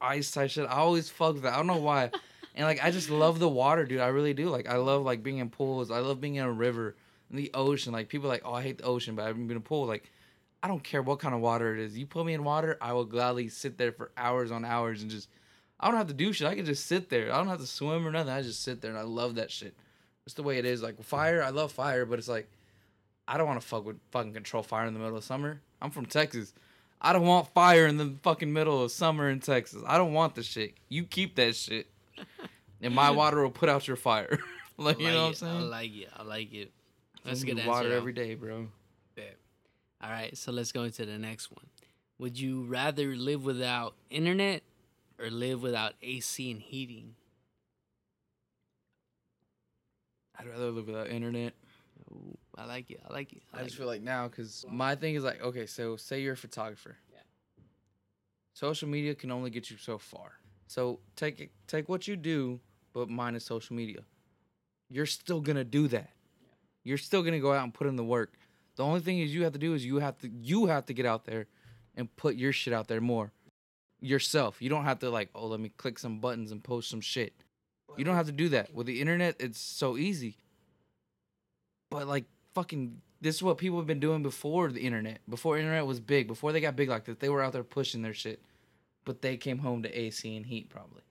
[0.00, 0.66] ice type shit.
[0.68, 1.52] I always fuck that.
[1.52, 2.10] I don't know why.
[2.54, 4.00] and like, I just love the water, dude.
[4.00, 4.48] I really do.
[4.48, 5.90] Like, I love like being in pools.
[5.90, 6.96] I love being in a river,
[7.30, 7.92] in the ocean.
[7.92, 9.86] Like people like, oh, I hate the ocean, but I've been in a pool.
[9.86, 10.10] Like,
[10.62, 11.96] I don't care what kind of water it is.
[11.96, 15.10] You put me in water, I will gladly sit there for hours on hours and
[15.10, 15.28] just.
[15.78, 16.48] I don't have to do shit.
[16.48, 17.30] I can just sit there.
[17.30, 18.32] I don't have to swim or nothing.
[18.32, 19.74] I just sit there and I love that shit.
[20.24, 20.82] It's the way it is.
[20.82, 22.48] Like fire, I love fire, but it's like
[23.28, 25.60] I don't want to fuck with fucking control fire in the middle of summer.
[25.82, 26.52] I'm from Texas.
[27.00, 29.82] I don't want fire in the fucking middle of summer in Texas.
[29.86, 30.74] I don't want the shit.
[30.88, 31.86] You keep that shit.
[32.80, 34.38] And my water will put out your fire.
[34.76, 35.58] like, I you know what I'm it.
[35.58, 36.08] I like it.
[36.16, 36.72] I like it.
[37.24, 38.68] That's You good water every day, bro.
[39.14, 39.36] Bet.
[40.02, 41.66] All right, so let's go into the next one.
[42.18, 44.62] Would you rather live without internet
[45.18, 47.14] or live without AC and heating?
[50.38, 51.54] I'd rather live without internet.
[52.16, 53.00] Ooh, I like it.
[53.08, 53.42] I like it.
[53.52, 56.22] I, I like just feel like now, because my thing is like, okay, so say
[56.22, 56.96] you're a photographer.
[57.12, 57.18] Yeah.
[58.54, 60.32] Social media can only get you so far.
[60.66, 62.60] So take it, take what you do,
[62.92, 64.00] but minus social media.
[64.88, 66.10] You're still gonna do that.
[66.84, 68.34] You're still gonna go out and put in the work.
[68.76, 70.94] The only thing is you have to do is you have to you have to
[70.94, 71.46] get out there
[71.96, 73.32] and put your shit out there more.
[74.00, 74.60] Yourself.
[74.60, 77.32] You don't have to like, oh, let me click some buttons and post some shit.
[77.96, 78.74] You don't have to do that.
[78.74, 80.36] With the internet, it's so easy.
[81.96, 82.24] But like
[82.54, 85.20] fucking this is what people have been doing before the internet.
[85.28, 88.02] Before internet was big, before they got big like this, they were out there pushing
[88.02, 88.40] their shit.
[89.06, 91.02] but they came home to AC and heat probably.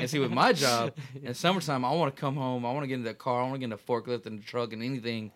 [0.00, 0.92] and see, with my job
[1.22, 2.66] in summertime, I want to come home.
[2.66, 3.40] I want to get in the car.
[3.40, 5.32] I want to get in the forklift and the truck and anything.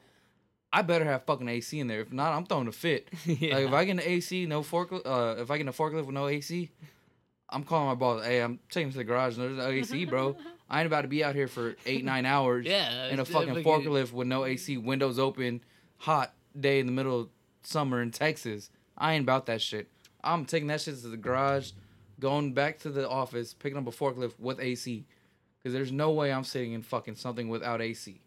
[0.72, 2.00] I better have fucking AC in there.
[2.00, 3.08] If not, I'm throwing a fit.
[3.24, 3.54] Yeah.
[3.54, 5.06] Like if I get an AC, no forklift.
[5.06, 6.70] Uh, if I get a forklift with no AC,
[7.48, 8.24] I'm calling my boss.
[8.24, 9.36] Hey, I'm taking to the garage.
[9.36, 10.36] and There's no AC, bro.
[10.70, 12.66] I ain't about to be out here for eight nine hours.
[12.66, 15.60] Yeah, In a fucking fucking- forklift with no AC, windows open,
[15.98, 17.28] hot day in the middle of
[17.62, 18.70] summer in Texas.
[18.96, 19.88] I ain't about that shit.
[20.22, 21.72] I'm taking that shit to the garage,
[22.18, 25.04] going back to the office, picking up a forklift with AC.
[25.62, 28.20] Because there's no way I'm sitting in fucking something without AC.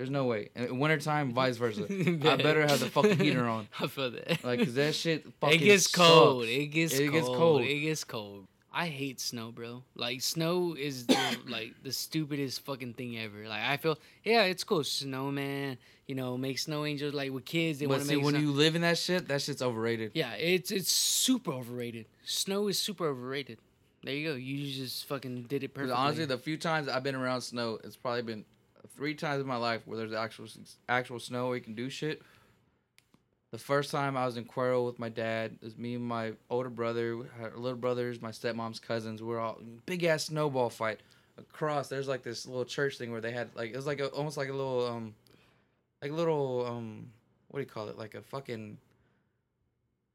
[0.00, 0.48] There's no way.
[0.54, 1.84] And in wintertime, vice versa.
[1.90, 3.68] I better have the fucking heater on.
[3.78, 4.42] I feel that.
[4.42, 6.44] Like, cause that shit it fucking gets cold.
[6.44, 7.12] It gets It cold.
[7.12, 7.62] gets cold.
[7.62, 8.46] It gets cold.
[8.72, 9.82] I hate snow, bro.
[9.94, 13.46] Like snow is the, like the stupidest fucking thing ever.
[13.46, 14.84] Like I feel, yeah, it's cool.
[14.84, 15.76] Snowman,
[16.06, 17.12] you know, make snow angels.
[17.12, 18.24] Like with kids, they want to make.
[18.24, 20.12] when snow- you live in that shit, that shit's overrated.
[20.14, 22.06] yeah, it's it's super overrated.
[22.24, 23.58] Snow is super overrated.
[24.02, 24.34] There you go.
[24.34, 25.94] You just fucking did it perfectly.
[25.94, 28.44] honestly, the few times I've been around snow, it's probably been
[29.00, 30.44] three times in my life where there's actual
[30.86, 32.20] actual snow where you can do shit.
[33.50, 36.34] The first time I was in Cuero with my dad, it was me and my
[36.50, 37.16] older brother,
[37.56, 39.22] little brothers, my stepmom's cousins.
[39.22, 41.00] We are all big ass snowball fight
[41.38, 41.88] across.
[41.88, 44.36] There's like this little church thing where they had like it was like a, almost
[44.36, 45.14] like a little um,
[46.02, 47.06] like a little um,
[47.48, 47.96] what do you call it?
[47.96, 48.76] Like a fucking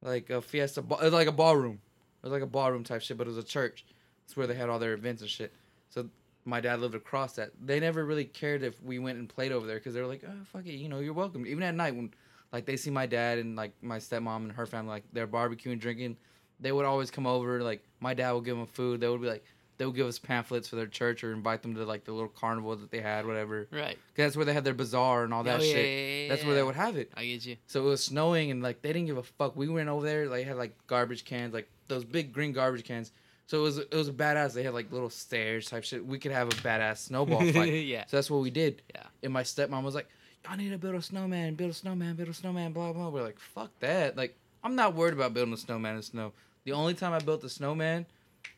[0.03, 1.79] like a fiesta, it was like a ballroom.
[2.21, 3.83] It was like a ballroom type shit, but it was a church.
[4.25, 5.51] It's where they had all their events and shit.
[5.89, 6.07] So
[6.45, 7.51] my dad lived across that.
[7.59, 10.23] They never really cared if we went and played over there because they were like,
[10.27, 11.45] oh fuck it, you know, you're welcome.
[11.47, 12.13] Even at night when
[12.53, 15.79] like they see my dad and like my stepmom and her family like they're barbecuing,
[15.79, 16.17] drinking,
[16.59, 17.61] they would always come over.
[17.61, 19.01] Like my dad would give them food.
[19.01, 19.43] They would be like,
[19.77, 22.29] they would give us pamphlets for their church or invite them to like the little
[22.29, 23.67] carnival that they had, whatever.
[23.71, 23.95] right.
[24.15, 25.85] 'Cause that's where they had their bazaar and all that Oh, yeah, shit.
[25.89, 27.11] yeah, yeah, that's where they would have it.
[27.17, 27.57] I get you.
[27.67, 29.55] So it was snowing and like they didn't give a fuck.
[29.57, 33.11] We went over there, like had like garbage cans, like those big green garbage cans.
[33.47, 34.53] So it was it was a badass.
[34.53, 36.05] They had like little stairs type shit.
[36.05, 37.85] We could have a badass snowball fight.
[37.85, 38.05] yeah.
[38.07, 38.81] So that's what we did.
[38.93, 39.03] Yeah.
[39.23, 40.07] And my stepmom was like,
[40.45, 43.09] "Y'all need to build a snowman, build a snowman, build a snowman." Blah blah.
[43.09, 46.33] We're like, "Fuck that!" Like I'm not worried about building a snowman in snow.
[46.63, 48.07] The only time I built a snowman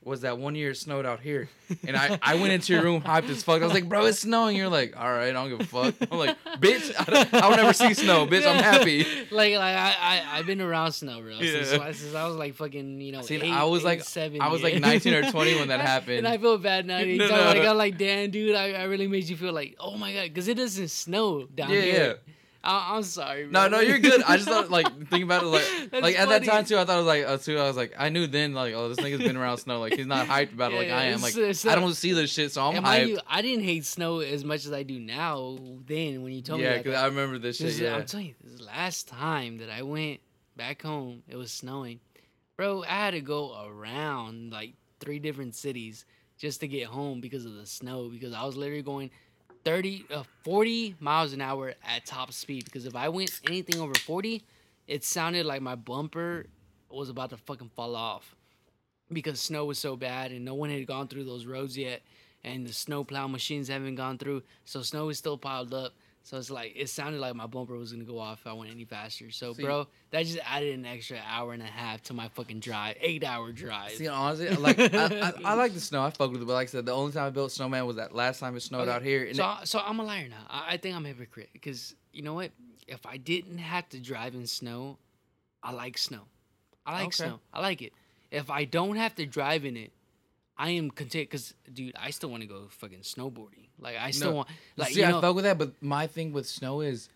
[0.04, 1.50] was that one year it snowed out here,
[1.88, 3.62] and I, I went into your room hyped as fuck.
[3.62, 5.96] I was like, "Bro, it's snowing." You're like, "All right, I don't give a fuck."
[6.12, 8.48] I'm like, "Bitch, I don't, I'll never see snow, bitch.
[8.48, 11.38] I'm happy." like like I, I I've been around snow, bro.
[11.40, 11.92] Since, Yeah.
[11.92, 14.42] since I was like fucking, you know, See, eight, I was eight, like- seven.
[14.42, 16.20] I was like 19 or 20 when that happened.
[16.20, 17.00] and I feel bad now.
[17.00, 17.46] You No, talk no.
[17.60, 20.24] like I'm like, damn, dude, I, I really made you feel like, oh my god,
[20.24, 22.18] because it doesn't snow down Yeah, here.
[22.68, 23.46] I, I'm sorry.
[23.46, 23.52] Bro.
[23.52, 24.22] No, no, you're good.
[24.24, 26.78] I just thought like thinking about it like That's like at that time too.
[26.78, 27.58] I thought it was like uh, too.
[27.58, 29.80] I was like I knew then like oh this nigga's been around snow.
[29.80, 31.22] Like he's not hyped about it like Yeah, I am.
[31.22, 33.08] Like it's I don't see this shit, so I'm hyped.
[33.08, 35.58] you, I didn't hate snow as much as I do now.
[35.86, 37.68] Then when you told yeah, me, yeah, because I remember this shit.
[37.68, 40.20] Is- I'm telling you, this is last time that I went
[40.58, 42.02] back home, it was snowing.
[42.58, 46.06] Bro, I had to go around like three different cities
[46.38, 48.10] just to get home because of the snow.
[48.10, 49.12] Because I was literally going
[49.68, 52.64] 30, uh, 40 miles an hour at top speed.
[52.64, 54.42] Because if I went anything over 40,
[54.88, 56.46] it sounded like my bumper
[56.90, 58.34] was about to fucking fall off.
[59.12, 62.02] Because snow was so bad and no one had gone through those roads yet.
[62.46, 64.44] And the snow plow machines haven't gone through.
[64.64, 65.94] So snow is still piled up.
[66.28, 68.70] So it's like it sounded like my bumper was gonna go off if I went
[68.70, 69.32] any faster.
[69.32, 72.60] So See- bro, that just added an extra hour and a half to my fucking
[72.60, 73.92] drive, eight hour drive.
[73.92, 76.04] See, honestly, like I, I, I like the snow.
[76.04, 77.96] I fuck with it, but like I said, the only time I built snowman was
[77.96, 79.24] that last time it snowed Okay, out here.
[79.26, 80.44] And so, it- so I'm a liar now.
[80.50, 82.52] I, I think I'm a hypocrite because you know what?
[82.90, 84.98] If I didn't have to drive in snow,
[85.64, 86.24] I like snow.
[86.86, 87.24] I like Okay.
[87.24, 87.40] snow.
[87.54, 87.94] I like it.
[88.32, 89.94] If I don't have to drive in it,
[90.58, 91.30] I am content.
[91.30, 93.68] Cause dude, I still want to go fucking snowboarding.
[93.80, 94.36] Like I still No.
[94.38, 94.50] want.
[94.76, 97.10] Like see, you I fuck with that, but my thing with snow is,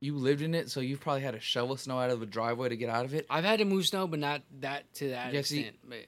[0.00, 2.68] you lived in it, so you've probably had to shovel snow out of a driveway
[2.70, 3.24] to get out of it.
[3.30, 5.76] I've had to move snow, but not that to that Yeah, see, extent.
[5.88, 5.98] but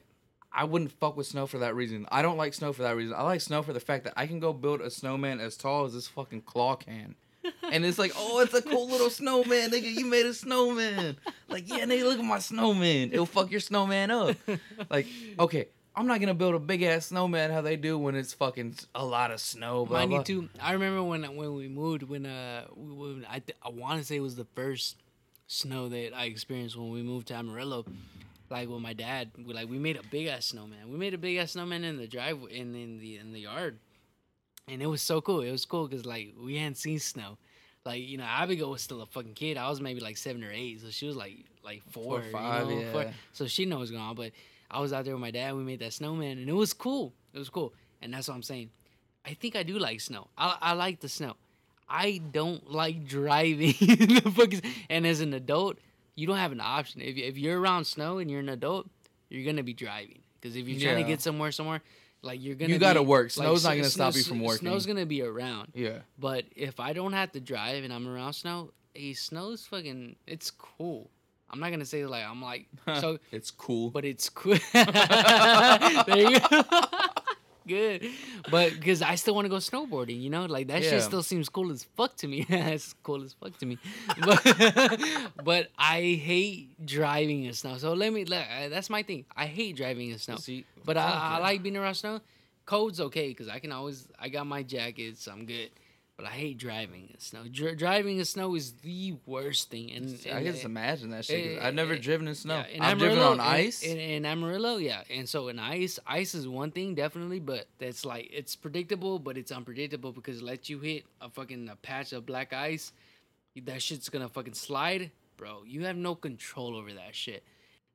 [0.51, 2.05] I wouldn't fuck with snow for that reason.
[2.11, 3.15] I don't like snow for that reason.
[3.15, 5.85] I like snow for the fact that I can go build a snowman as tall
[5.85, 7.15] as this fucking claw can.
[7.71, 9.93] And it's like, oh, it's a cool little snowman, nigga.
[9.93, 11.15] You made a snowman.
[11.47, 13.11] Like, yeah, nigga, look at my snowman.
[13.13, 14.35] It'll fuck your snowman up.
[14.89, 15.05] Like,
[15.39, 15.67] okay,
[15.97, 19.05] I'm not gonna build a big ass snowman how they do when it's fucking a
[19.05, 19.85] lot of snow.
[19.85, 20.23] Blah, Mind blah.
[20.23, 20.49] too.
[20.61, 24.05] I remember when when we moved when uh we, when I th- I want to
[24.05, 24.97] say it was the first
[25.47, 27.85] snow that I experienced when we moved to Amarillo.
[28.49, 30.91] Like with my dad, we like we made a big ass snowman.
[30.91, 33.79] We made a big ass snowman in the driveway in in the in the yard,
[34.67, 35.41] and it was so cool.
[35.41, 37.37] It was cool because like we hadn't seen snow.
[37.85, 39.57] Like you know, Abigail was still a fucking kid.
[39.57, 42.31] I was maybe like seven or eight, so she was like like four, Four or
[42.31, 43.01] five, you know, four.
[43.03, 43.11] yeah.
[43.33, 44.15] So she knows what's going on.
[44.15, 44.31] But
[44.75, 45.55] I was out there with my dad.
[45.55, 47.13] We made that snowman, and it was cool.
[47.33, 48.71] It was cool, and that's what I'm saying.
[49.23, 50.27] I think I do like snow.
[50.37, 51.35] I, I like the snow.
[51.87, 53.73] I don't like driving.
[54.89, 55.77] and as an adult,
[56.15, 56.99] you don't have an option.
[57.01, 58.87] If, if you're around snow and you're an adult,
[59.29, 61.81] you're gonna be driving Because if you're trying to get somewhere, somewhere,
[62.21, 63.25] like you're gonna You gotta be- work.
[63.25, 64.67] like, Snow's not gonna stop you from working.
[64.67, 65.69] Snow's gonna be around.
[65.73, 65.99] Yeah.
[66.19, 70.17] But if I don't have to drive and I'm around snow, hey, snow's fucking.
[70.27, 71.09] It's cool.
[71.49, 72.67] I'm not gonna say like I'm like
[72.99, 73.89] so, it's cool.
[73.91, 74.57] but it's cool.
[74.73, 76.61] there you go.
[77.67, 78.11] Good,
[78.51, 80.91] but because I still want to go snowboarding, you know, like that Yeah.
[80.91, 82.45] shit still seems cool as fuck to me.
[82.47, 83.79] it's cool as fuck to me,
[84.23, 84.99] but
[85.43, 87.77] but I hate driving in snow.
[87.77, 88.23] So let me.
[88.23, 89.25] Let, uh, that's my thing.
[89.35, 90.35] I hate driving in snow.
[90.35, 92.21] See, But I, I like being around snow.
[92.67, 95.25] Cold's okay because I can always I got my jackets.
[95.27, 95.71] I'm good.
[96.17, 97.43] But I hate driving in snow.
[97.51, 99.91] Dri driving in snow is the worst thing.
[99.91, 101.57] And, I can just imagine that shit.
[101.57, 102.63] eh, I've never eh, driven in snow.
[102.71, 103.83] yeah, I've driven on ice.
[103.83, 105.03] In, in, Amarillo, yeah.
[105.09, 109.37] And so in ice, ice is one thing definitely, but that's like it's predictable, but
[109.37, 112.93] it's unpredictable because it lets you hit a fucking a patch of black ice.
[113.63, 115.63] That shit's gonna fucking slide, bro.
[115.67, 117.43] You have no control over that shit.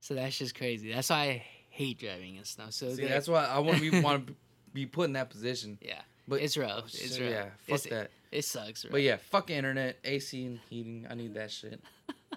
[0.01, 0.93] So that's just crazy.
[0.93, 2.67] That's why I hate driving in snow.
[2.69, 4.35] So See, that- that's why I want be want to
[4.75, 5.79] be put in that position.
[5.81, 6.03] yeah.
[6.31, 6.85] But it's rough.
[6.87, 7.31] It's so, rough.
[7.31, 8.11] yeah, fuck It's- that.
[8.33, 8.85] It sucks.
[8.85, 8.93] Bro.
[8.93, 11.05] But yeah, fuck internet, AC and heating.
[11.11, 11.81] I need that shit.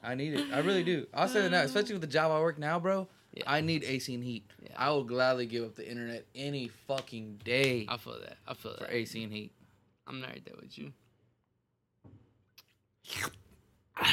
[0.04, 0.52] I need it.
[0.52, 1.06] I really do.
[1.14, 3.08] I'll say that now, especially with the job I work now, bro.
[3.36, 3.44] Yeah.
[3.46, 4.44] I need AC and heat.
[4.64, 4.70] Yeah.
[4.76, 8.38] I will gladly give up the internet any fucking day I feel that.
[8.48, 8.88] I feel for that.
[8.90, 9.52] For AC and heat.
[10.08, 10.94] I'm right there with you.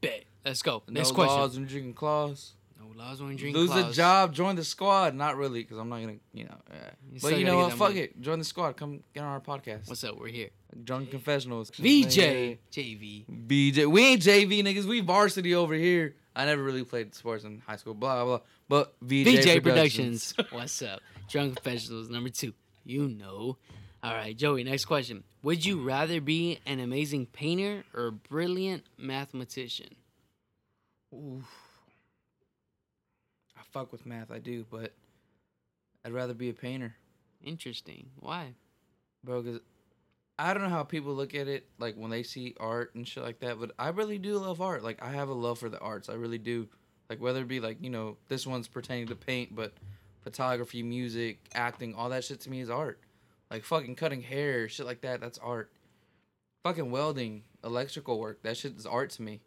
[0.00, 0.24] Bet.
[0.44, 0.82] Let's go.
[0.88, 1.36] Next no question.
[1.38, 2.54] laws and drinking claws.
[2.96, 5.14] No laws when drink Lose a job, join the squad.
[5.14, 6.56] Not really, because I'm not gonna, you know.
[6.70, 6.90] Yeah.
[7.12, 7.72] You but you know what?
[7.72, 8.00] Fuck money.
[8.00, 8.20] it.
[8.20, 8.76] Join the squad.
[8.76, 9.88] Come get on our podcast.
[9.88, 10.18] What's up?
[10.18, 10.50] We're here.
[10.84, 11.70] Drunk confessionals.
[11.70, 12.58] VJ.
[12.72, 13.24] JV.
[13.46, 13.86] BJ.
[13.86, 14.84] We ain't JV niggas.
[14.84, 16.14] We varsity over here.
[16.34, 17.94] I never really played sports in high school.
[17.94, 18.24] Blah blah.
[18.24, 18.40] blah.
[18.68, 20.34] But VJ, VJ Productions.
[20.50, 21.00] What's up?
[21.28, 22.54] Drunk Professionals number two.
[22.84, 23.58] You know.
[24.02, 24.64] All right, Joey.
[24.64, 25.22] Next question.
[25.42, 29.94] Would you rather be an amazing painter or a brilliant mathematician?
[31.14, 31.61] Oof.
[33.72, 34.30] Fuck with math.
[34.30, 34.92] I do, but
[36.04, 36.94] I'd rather be a painter,
[37.42, 38.10] Interesting.
[38.20, 38.54] Why?
[39.24, 39.42] bro.
[39.42, 39.60] Because
[40.38, 43.22] I don't know how people look at it, like when they see art and shit
[43.22, 43.58] like that.
[43.58, 44.82] But I really do love art.
[44.82, 46.08] Like I have a love for the arts.
[46.08, 46.68] I really do.
[47.08, 49.72] Like whether it be like you know this one's pertaining to paint, but
[50.22, 53.00] photography, music, acting, all that shit to me is art.
[53.50, 55.20] Like fucking cutting hair, shit like that.
[55.20, 55.70] That's art.
[56.64, 58.42] Fucking welding, electrical work.
[58.42, 59.40] That shit is art to me.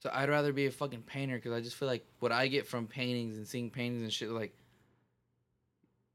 [0.00, 2.66] So I'd rather be a fucking painter because I just feel like what I get
[2.66, 4.54] from paintings and seeing paintings and shit like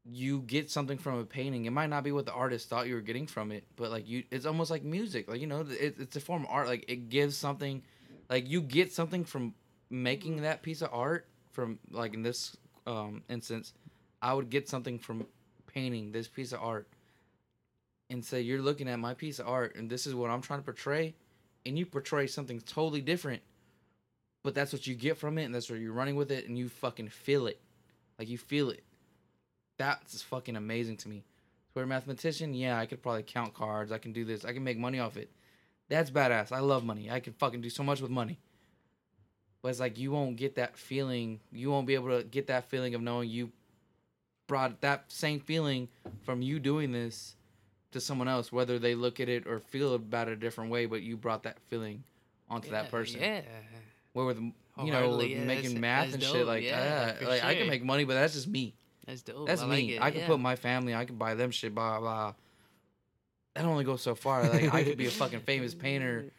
[0.06, 1.66] you get something from a painting.
[1.66, 4.08] It might not be what the artist thought you were getting from it, but like
[4.08, 5.28] you, it's almost like music.
[5.28, 6.68] Like you know, it, it's a form of art.
[6.68, 7.82] Like it gives something,
[8.30, 9.54] like you get something from
[9.90, 11.28] making that piece of art.
[11.52, 13.74] From like in this um, instance,
[14.22, 15.26] I would get something from
[15.68, 16.88] painting this piece of art,
[18.10, 20.60] and say you're looking at my piece of art, and this is what I'm trying
[20.60, 21.16] to portray,
[21.66, 23.42] and you portray something totally different.
[24.46, 26.58] But that's what you get from it, and that's where you're running with it, and
[26.58, 27.60] you fucking feel it,
[28.18, 28.86] like you feel it
[29.78, 31.24] that's fucking amazing to me.
[31.74, 33.92] For a mathematician, yeah, I could probably count cards.
[33.92, 34.46] I can do this.
[34.46, 35.30] I can make money off it.
[35.90, 36.52] That's badass.
[36.52, 37.12] I love money.
[37.12, 38.40] I can fucking do so much with money.
[39.62, 41.42] But it's like you won't get that feeling.
[41.52, 43.52] You won't be able to get that feeling of knowing you
[44.48, 45.90] brought that same feeling
[46.24, 47.36] from you doing this
[47.92, 50.86] to someone else, whether they look at it or feel about it a different way.
[50.86, 52.04] But you brought that feeling
[52.50, 53.20] onto that person.
[53.20, 53.42] Yeah.
[54.16, 54.40] Where with
[54.78, 56.32] oh, you know with yeah, making math and dope.
[56.34, 58.74] shit like Yeah, yeah, like I can make money, but that's just me.
[59.06, 59.46] That's dope.
[59.46, 59.72] That's I me.
[59.72, 60.02] Like it.
[60.02, 60.28] I can yeah.
[60.28, 60.96] put my family.
[60.96, 61.76] I can buy them shit.
[61.76, 62.34] Blah blah.
[63.56, 64.48] That only goes so far.
[64.48, 66.32] Like I could be a fucking famous painter.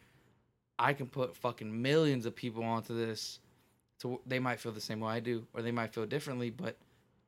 [0.79, 3.37] I can put fucking millions of people onto this,
[3.99, 6.49] so they might feel the same way I do, or they might feel differently.
[6.49, 6.77] But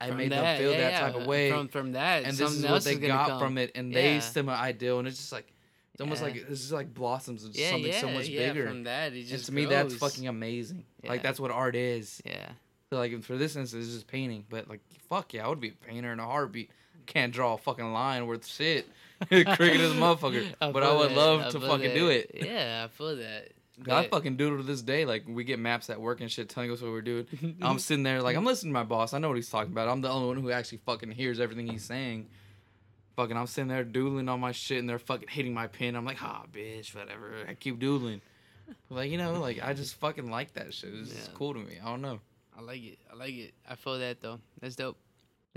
[0.01, 0.99] I From made them feel yeah, that yeah.
[0.99, 3.39] type of way, From from that, and this is what they got come.
[3.39, 4.01] from it, and Yeah.
[4.01, 5.53] they stem an ideal, and it's just like
[5.99, 6.27] it's almost Yeah.
[6.27, 8.67] like this is like blossoms into Yeah, something yeah, so much yeah, bigger.
[8.67, 10.85] From that, it and just to me, that's fucking amazing.
[11.03, 12.21] Like that's what art is.
[12.25, 12.51] Yeah.
[12.89, 14.45] So like for this instance, it's just painting.
[14.49, 14.79] But like
[15.09, 16.71] fuck yeah, I would be a painter in a heartbeat.
[17.05, 18.87] Can't draw a fucking line worth shit.
[19.27, 20.47] Cricket as a motherfucker.
[20.59, 22.31] but I would that, love I to fucking do it.
[22.45, 23.49] Yeah, I feel that.
[23.89, 25.03] I fucking do it to this day.
[25.03, 27.57] Like we get maps at work and shit telling us what we're doing.
[27.61, 29.13] I'm sitting there like I'm listening to my boss.
[29.13, 29.89] I know what he's talking about.
[29.89, 32.27] I'm the only one who actually fucking hears everything he's saying.
[33.19, 35.95] Fucking I'm sitting there doodling on my shit and they're fucking hitting my pen.
[35.97, 37.33] I'm like, ah, bitch, whatever.
[37.49, 38.21] I keep doodling.
[38.89, 40.91] Like you know, like I just fucking like that shit.
[40.93, 41.33] It's Yeah.
[41.33, 41.73] cool to me.
[41.83, 42.21] I don't know.
[42.57, 42.97] I like it.
[43.11, 43.53] I like it.
[43.69, 44.39] I feel that though.
[44.61, 44.95] That's dope.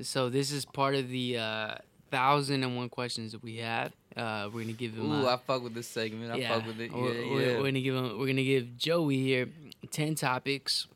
[0.00, 1.74] So this is part of the uh,
[2.10, 3.92] thousand and one questions that we have.
[4.16, 5.12] Uh, we're gonna give him.
[5.12, 6.32] Ooh, uh, I fuck with this segment.
[6.32, 6.90] I fuck with it.
[6.90, 7.30] Yeah, We're, yeah.
[7.32, 8.18] we're, we're gonna give him.
[8.18, 9.48] We're gonna give Joey here
[9.92, 10.88] ten topics.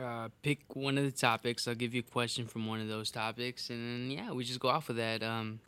[0.00, 1.68] Uh, pick one of the topics.
[1.68, 4.60] I'll give you a question from one of those topics, and then yeah, we just
[4.60, 5.22] go off of that.
[5.22, 5.60] Um,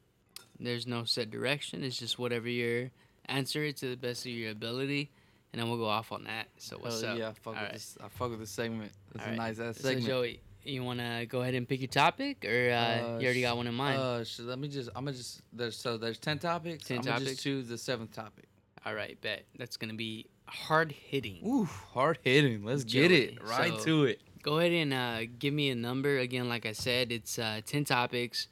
[0.59, 1.85] there's no set direction.
[1.85, 2.91] It's just whatever your
[3.27, 5.11] answer it to the best of your ability,
[5.53, 6.47] and then we'll go off on that.
[6.57, 7.19] So what's Hell up?
[7.19, 7.73] Yeah, I fuck All with right.
[7.75, 7.99] this.
[8.03, 8.93] I fuck with this segment.
[9.15, 9.37] It's All a right.
[9.39, 10.07] nice ass So segment.
[10.07, 13.43] Joey, you want to go ahead and pick your topic, or uh, Uh, you already
[13.43, 13.99] got one in mind?
[14.01, 14.89] Uh, so let me just.
[14.97, 15.43] I'm gonna just.
[15.53, 16.85] There's so there's ten topics.
[16.87, 17.31] 10 I'm gonna topics.
[17.33, 18.47] just choose the seventh topic.
[18.87, 21.41] All right, bet that's gonna be hard hitting.
[21.47, 22.65] Ooh, hard hitting.
[22.65, 24.21] Let's get it right so- to it.
[24.43, 26.51] Go ahead and uh, give me a number again.
[26.51, 28.49] Like I said, it's uh, ten topics.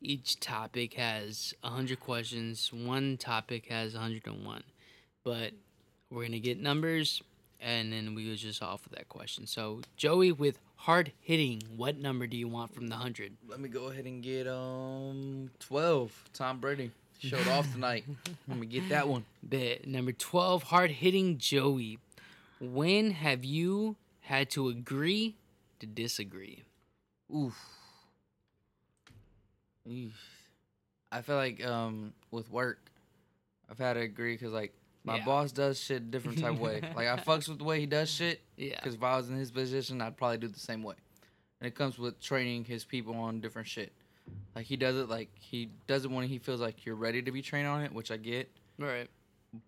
[0.00, 2.72] Each topic has hundred questions.
[2.72, 4.64] One topic has hundred and one,
[5.22, 5.52] but
[6.10, 7.22] we're gonna get numbers,
[7.60, 9.46] and then we will just off of that question.
[9.46, 13.36] So Joey, with hard hitting, what number do you want from the hundred?
[13.46, 16.24] Let me go ahead and get um twelve.
[16.32, 16.90] Tom Brady
[17.28, 18.04] showed off tonight.
[18.48, 19.24] Let me get that one.
[19.42, 21.98] Bet number twelve, hard hitting Joey.
[22.60, 25.34] When have you had to agree
[25.80, 26.62] to disagree?
[27.34, 27.56] Oof.
[31.12, 32.78] I feel like um with work,
[33.70, 34.72] I've had to agree because like
[35.04, 35.24] my Yeah.
[35.24, 36.80] boss does shit a different type of way.
[36.96, 38.76] Like I fucks with the way he does shit Yeah.
[38.76, 40.94] because if I was in his position, I'd probably do the same way.
[41.60, 43.92] And it comes with training his people on different shit.
[44.54, 47.32] Like he does it like he does it when he feels like you're ready to
[47.32, 48.50] be trained on it, which I get.
[48.78, 49.08] Right.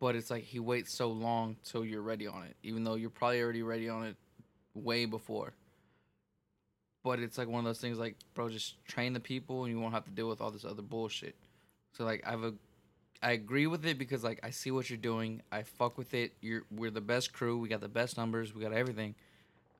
[0.01, 3.11] But it's like he waits so long till you're ready on it, even though you're
[3.11, 4.17] probably already ready on it
[4.75, 5.53] way before.
[7.03, 9.81] But it's like one of those things like, bro, just train the people and you
[9.81, 11.37] won't have to deal with all this other bullshit.
[11.93, 12.55] So like I've a
[13.23, 15.43] I agree with it because like I see what you're doing.
[15.51, 16.33] I fuck with it.
[16.41, 17.59] You're we're the best crew.
[17.59, 18.55] We got the best numbers.
[18.55, 19.15] We got everything.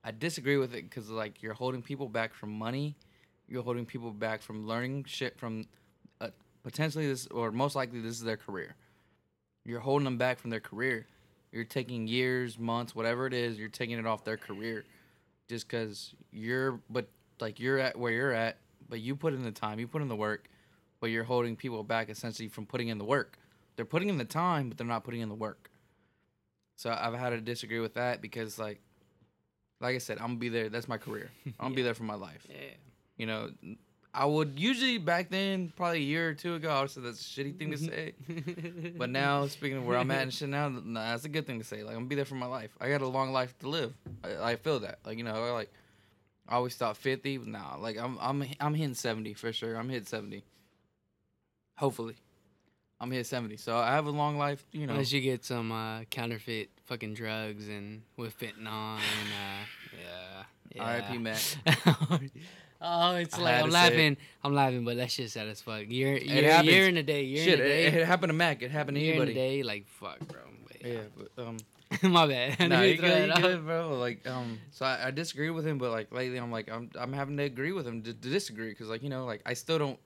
[0.03, 2.95] I disagree with it because like you're holding people back from money.
[3.47, 5.67] You're holding people back from learning shit from
[6.19, 6.29] uh,
[6.63, 8.75] potentially this or most likely this is their career.
[9.65, 11.05] You're holding them back from their career.
[11.51, 13.57] You're taking years, months, whatever it is.
[13.57, 14.85] You're taking it off their career,
[15.47, 16.79] just because you're.
[16.89, 17.07] But
[17.39, 18.57] like you're at where you're at,
[18.89, 20.49] but you put in the time, you put in the work,
[20.99, 23.37] but you're holding people back essentially from putting in the work.
[23.75, 25.69] They're putting in the time, but they're not putting in the work.
[26.75, 28.79] So I've had to disagree with that because like,
[29.79, 30.69] like I said, I'm gonna be there.
[30.69, 31.29] That's my career.
[31.45, 32.45] I'm gonna be there for my life.
[32.49, 32.55] Yeah.
[33.17, 33.49] You know,
[34.13, 37.19] I would usually back then, probably a year or two ago, I would say that's
[37.19, 38.13] a shitty thing to say.
[38.97, 41.59] But now, speaking of where I'm at and shit now, nah, that's a good thing
[41.59, 41.83] to say.
[41.83, 42.71] Like I'm gonna be there for my life.
[42.81, 43.93] I got a long life to live.
[44.23, 44.99] I, I feel that.
[45.05, 45.71] Like you know, I like
[46.49, 47.39] I always thought 50.
[47.45, 49.75] Nah, like I'm I'm I'm hitting 70 for sure.
[49.75, 50.43] I'm hitting 70.
[51.77, 52.15] Hopefully,
[52.99, 53.57] I'm hitting 70.
[53.57, 54.65] So I have a long life.
[54.71, 59.65] You know, Unless you get some uh, counterfeit fucking drugs and with fentanyl and uh,
[59.93, 60.43] yeah.
[60.73, 60.83] yeah.
[60.83, 61.17] R.I.P.
[61.19, 61.57] Matt.
[62.81, 63.73] oh, it's I like I'm it.
[63.73, 64.17] laughing.
[64.43, 65.81] I'm laughing, but that shit's sad as fuck.
[65.81, 66.69] It year, happens.
[66.71, 67.23] year in a day.
[67.23, 68.01] Year Shit, in a it, day.
[68.01, 68.61] it happened to Mac.
[68.61, 70.39] It happened to year in a day, like fuck, bro.
[70.67, 71.57] But, Yeah, but um.
[72.03, 72.69] My bad.
[72.69, 73.97] nah, you good, you good, bro.
[73.97, 77.13] Like, um, so I, I disagree with him, but like lately, I'm like, I'm I'm
[77.13, 79.77] having to agree with him to, to disagree because like you know, like I still
[79.79, 79.99] don't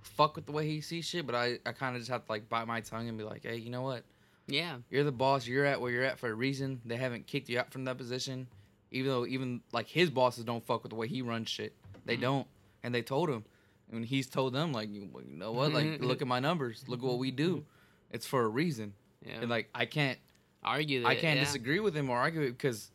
[0.00, 2.30] fuck with the way he sees shit, but I I kind of just have to
[2.30, 4.04] like bite my tongue and be like, hey, you know what?
[4.46, 4.76] Yeah.
[4.90, 5.46] You're the boss.
[5.46, 6.80] You're at where you're at for a reason.
[6.84, 8.46] They haven't kicked you out from that position,
[8.92, 11.74] even though even like his bosses don't fuck with the way he runs shit.
[12.04, 12.22] They mm-hmm.
[12.22, 12.46] don't,
[12.82, 13.44] and they told him,
[13.90, 15.72] and he's told them like, you know what?
[15.72, 16.04] Like, mm-hmm.
[16.04, 16.84] look at my numbers.
[16.88, 17.56] Look at what we do.
[17.56, 18.14] Mm-hmm.
[18.14, 18.94] It's for a reason.
[19.24, 19.40] Yeah.
[19.40, 20.18] And like I can't
[20.64, 21.08] Argue that.
[21.08, 21.44] I can't yeah.
[21.44, 22.90] disagree with him or argue it because,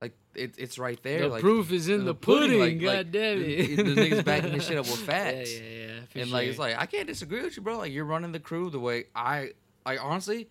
[0.00, 1.22] like, it, it's right there.
[1.22, 2.60] The like, proof is in the, the pudding, pudding.
[2.60, 3.76] like- God like, damn it.
[3.76, 5.52] the niggas backing this shit up with facts.
[5.52, 6.22] Yeah, yeah, yeah.
[6.22, 7.78] and like, it's like I can't disagree with you, bro.
[7.78, 9.50] Like, you're running the crew the way I,
[9.84, 10.48] I honestly,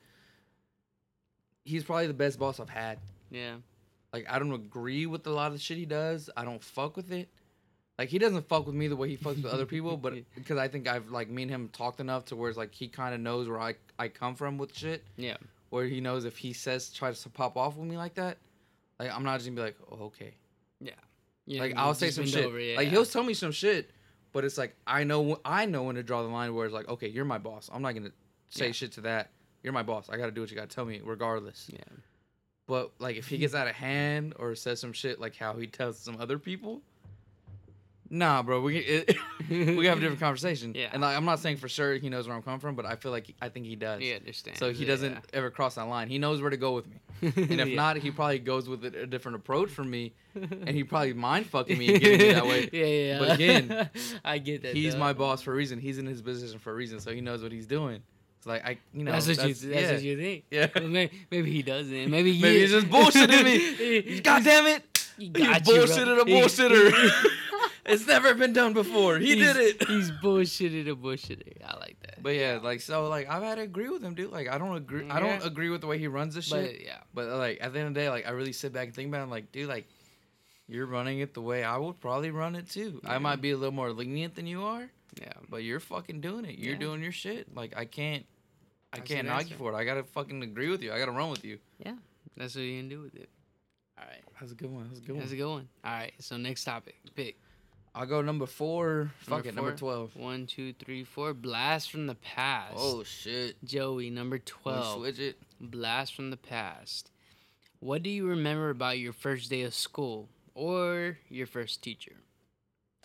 [1.64, 3.00] he's probably the best boss I've had.
[3.32, 3.56] yeah.
[4.12, 6.30] Like, I don't agree with a lot of the shit he does.
[6.38, 7.30] I don't fuck with it.
[8.00, 10.58] Like, he doesn't fuck with me the way he fucks with other people, but because
[10.58, 13.14] I think I've like me and him talked enough to where it's like he kind
[13.14, 15.04] of knows where I I come from with shit.
[15.16, 15.38] Yeah.
[15.70, 18.38] where he knows if he says tries to pop off with me like that,
[19.00, 20.34] like I'm not just gonna be like, oh, okay.
[21.46, 22.46] Yeah, like I'll say some shit.
[22.46, 22.78] over, yeah.
[22.78, 23.92] Like he'll tell me some shit,
[24.32, 26.88] but it's like I know I know when to draw the line where it's like,
[26.88, 27.70] okay, you're my boss.
[27.74, 28.12] I'm not gonna
[28.50, 28.72] say Yeah.
[28.72, 29.30] shit to that.
[29.62, 30.10] You're my boss.
[30.10, 31.70] I gotta do what you gotta tell me, regardless.
[31.72, 31.80] Yeah.
[32.66, 35.68] But like if he gets out of hand or says some shit like how he
[35.68, 36.82] tells some other people,
[38.14, 39.18] nah, bro, we it,
[39.50, 40.74] we have a different conversation.
[40.76, 40.90] Yeah.
[40.94, 42.96] And like, I'm not saying for sure he knows where I'm coming from, but I
[42.96, 44.00] feel like I think he does.
[44.00, 44.60] He understands.
[44.60, 45.20] So he doesn't yeah.
[45.34, 46.08] ever cross that line.
[46.08, 46.98] He knows where to go with me.
[47.24, 47.76] And if Yeah.
[47.76, 51.46] not, he probably goes with a, a different approach from me, and he probably mind
[51.46, 52.70] fucking me and getting me that way.
[52.72, 53.20] Yeah, yeah.
[53.20, 53.90] But again,
[54.26, 54.76] I get that.
[54.76, 55.00] He's though.
[55.00, 55.80] my boss for a reason.
[55.80, 58.02] He's in his position for a reason, so he knows what he's doing.
[58.40, 59.54] It's like I, you know, that's what you.
[59.54, 59.92] That's yeah.
[59.94, 60.44] what you think.
[60.52, 60.68] Yeah.
[60.76, 62.10] Well, maybe, maybe he doesn't.
[62.10, 64.20] Maybe he Maybe he's just bullshitting me.
[64.20, 64.84] God damn it!
[65.18, 67.24] He He got you, bullshitted a bullshitter.
[67.86, 69.18] It's never been done before.
[69.20, 69.88] He he's- did it.
[69.88, 71.58] He's bullshitted a bullshitter.
[71.66, 72.22] I like that.
[72.24, 74.32] But yeah, like so, like I've had to agree with him, dude.
[74.32, 75.10] Like I don't agree.
[75.10, 76.82] I don't agree with the way he runs this shit.
[76.86, 78.96] Yeah, But like at the end of the day, like I really sit back and
[78.96, 79.24] think about it.
[79.24, 79.88] I'm like, dude, like
[80.68, 83.02] you're running it the way I would probably run it too.
[83.06, 84.90] I might be a little more lenient than you are,
[85.22, 85.34] yeah.
[85.50, 86.58] but you're fucking doing it.
[86.58, 86.80] You're Yeah.
[86.80, 87.54] doing your shit.
[87.54, 88.26] Like I can't,
[88.94, 89.76] I That's can't an argue for it.
[89.76, 90.94] I gotta fucking agree with you.
[90.94, 91.58] I gotta run with you.
[91.86, 91.96] Yeah.
[92.38, 93.30] That's what you can do with it.
[94.00, 94.24] All right.
[94.40, 94.88] That's a good one.
[94.88, 95.68] That's a good That's a good one.
[95.84, 96.14] All right.
[96.20, 96.96] So next topic.
[97.16, 97.38] Pick.
[97.96, 99.12] I'll go number four.
[99.20, 100.16] Fuck Number it, number twelve.
[100.16, 101.34] One, two, three, four.
[101.34, 102.74] Blast from the past.
[102.76, 103.64] Oh shit.
[103.64, 105.00] Joey, number 12.
[105.00, 105.38] Switch it.
[105.62, 107.12] Blast from the past.
[107.80, 112.14] What do you remember about your first day of school or your first teacher?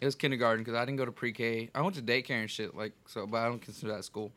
[0.00, 1.70] It was kindergarten because I didn't go to pre-K.
[1.74, 4.32] I went to daycare and shit, like so, but I don't consider that school.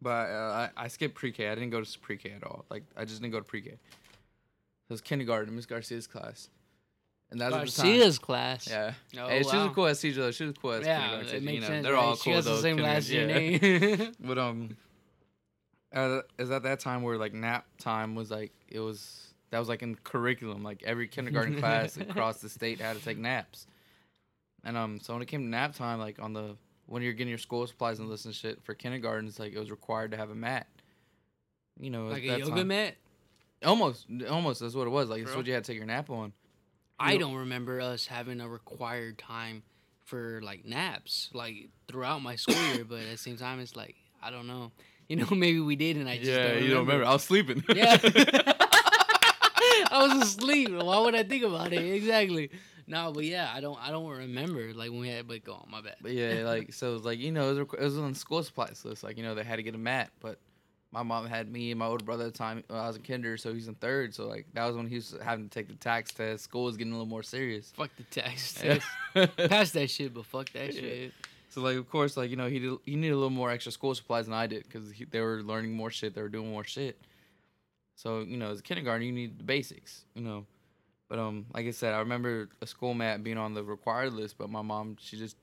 [0.00, 1.48] But uh, I, I skipped pre-K.
[1.48, 2.64] I didn't go to pre-K at all.
[2.70, 3.70] Like I just didn't go to pre-K.
[3.70, 3.78] It
[4.88, 6.48] was kindergarten, Miss Garcia's class,
[7.30, 7.98] and that was at the time.
[7.98, 8.68] Garcia's class.
[8.68, 8.92] Yeah.
[9.18, 10.30] Oh, hey, she was a cool as teacher though.
[10.30, 11.84] She was cool as Yeah, kindergarten it teacher, makes you know, sense.
[11.84, 12.02] They're right?
[12.04, 12.56] all She cool has though.
[12.56, 13.26] the same last yeah.
[13.26, 14.12] name.
[14.20, 14.76] But um,
[15.94, 19.68] uh, is at that time where like nap time was like it was that was
[19.68, 20.62] like in curriculum.
[20.62, 23.66] Like every kindergarten class across the state had to take naps.
[24.64, 26.56] And um, so when it came to nap time, like on the
[26.86, 29.70] when you're getting your school supplies and listen shit for kindergarten, it's like it was
[29.70, 30.66] required to have a mat.
[31.80, 32.94] You know, like a yoga time- mat?
[33.64, 34.60] Almost, almost.
[34.60, 35.08] That's what it was.
[35.10, 35.40] Like that's Bro.
[35.40, 36.32] what you had to take your nap on.
[37.00, 39.62] I don't remember us having a required time
[40.04, 43.96] for like naps like throughout my school year, but at the same time, it's like
[44.22, 44.72] I don't know.
[45.08, 47.04] You know, maybe we did, and I just yeah, don't you don't remember?
[47.04, 47.64] I was sleeping.
[47.74, 47.98] Yeah.
[49.92, 50.70] I was asleep.
[50.70, 51.84] Why would I think about it?
[51.84, 52.50] Exactly.
[52.86, 53.78] No, but yeah, I don't.
[53.80, 55.28] I don't remember like when we had.
[55.28, 55.96] But go on, my bad.
[56.02, 58.42] But yeah, like so, it was like you know, it was, it was on school
[58.42, 59.04] supplies list.
[59.04, 60.38] Like you know, they had to get a mat, but
[60.92, 62.64] my mom had me and my older brother at the time.
[62.68, 64.14] Well, I was in kinder, so he's in third.
[64.14, 66.44] So like that was when he was having to take the TAKS test.
[66.44, 67.72] School was getting a little more serious.
[67.76, 68.86] Fuck the TAKS test.
[69.50, 70.80] Pass that shit, but fuck that Yeah.
[70.80, 71.12] shit.
[71.50, 73.70] so like of course, like you know, he did, he needed a little more extra
[73.72, 76.14] school supplies than I did because they were learning more shit.
[76.14, 76.98] They were doing more shit.
[77.96, 80.04] So you know, as a kindergarten, you need the basics.
[80.14, 80.46] You know,
[81.08, 84.38] but um, like I said, I remember a school mat being on the required list,
[84.38, 85.36] but my mom, she just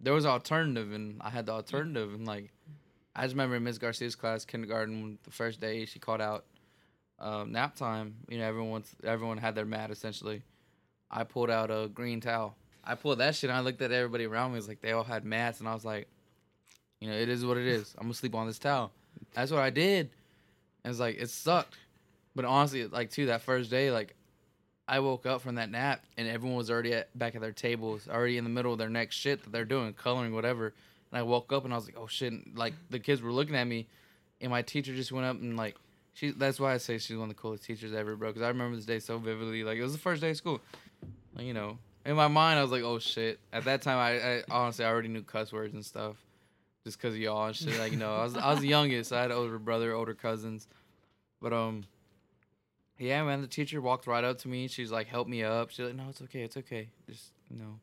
[0.00, 2.52] there was an alternative, and I had the alternative, and like
[3.16, 6.44] I just remember in Miss Garcia's class, kindergarten, the first day she called out
[7.18, 8.16] um, nap time.
[8.28, 10.42] You know, everyone's everyone had their mat essentially.
[11.10, 12.56] I pulled out a green towel.
[12.82, 13.50] I pulled that shit.
[13.50, 14.58] and I looked at everybody around me.
[14.58, 16.08] It's like they all had mats, and I was like,
[17.00, 17.94] you know, it is what it is.
[17.98, 18.92] I'm gonna sleep on this towel.
[19.32, 20.10] That's what I did.
[20.82, 21.76] And it's like it sucked,
[22.34, 24.14] but honestly, like too that first day, like
[24.86, 28.06] I woke up from that nap and everyone was already at, back at their tables,
[28.08, 30.74] already in the middle of their next shit that they're doing, coloring, whatever.
[31.14, 32.32] And I woke up and I was like, oh shit!
[32.32, 33.86] And, like the kids were looking at me,
[34.40, 35.76] and my teacher just went up and like
[36.12, 36.32] she.
[36.32, 38.30] That's why I say she's one of the coolest teachers ever, bro.
[38.30, 39.62] Because I remember this day so vividly.
[39.62, 40.60] Like it was the first day of school.
[41.36, 43.38] Like, you know, in my mind I was like, oh shit.
[43.52, 46.16] At that time, I, I honestly I already knew cuss words and stuff,
[46.82, 47.78] just cause of y'all and shit.
[47.78, 49.12] Like you know, I was I was the youngest.
[49.12, 50.66] I had an older brother, older cousins,
[51.40, 51.84] but um.
[52.98, 53.40] Yeah, man.
[53.40, 54.68] The teacher walked right up to me.
[54.68, 56.42] She's like, "Help me up." She's like, "No, it's okay.
[56.42, 56.88] It's okay.
[57.08, 57.80] Just you know,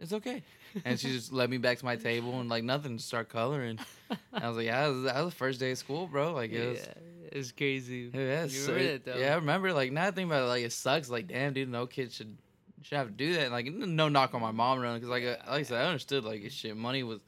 [0.00, 0.42] it's okay."
[0.84, 3.78] And she just led me back to my table and like nothing, just start coloring.
[4.08, 6.32] And I was like, "Yeah, that was, that was the first day of school, bro.
[6.32, 8.10] Like it was." yeah, it's crazy.
[8.14, 9.16] Yeah, You so it- though?
[9.16, 9.72] yeah, I remember.
[9.72, 11.10] Like now I think about it, like it sucks.
[11.10, 12.36] Like damn, dude, no kid should
[12.82, 13.50] should have to do that.
[13.52, 16.50] Like no knock on my mom anything, because like like I said, I understood like
[16.50, 16.76] shit.
[16.76, 17.20] Money was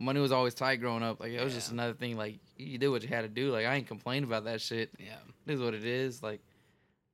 [0.00, 1.20] money was always tight growing up.
[1.20, 2.16] Like it was just another thing.
[2.16, 3.50] Like you did what you had to do.
[3.50, 4.90] Like I ain't complain about that shit.
[4.98, 5.14] Yeah.
[5.46, 6.22] It is what it is.
[6.22, 6.40] Like,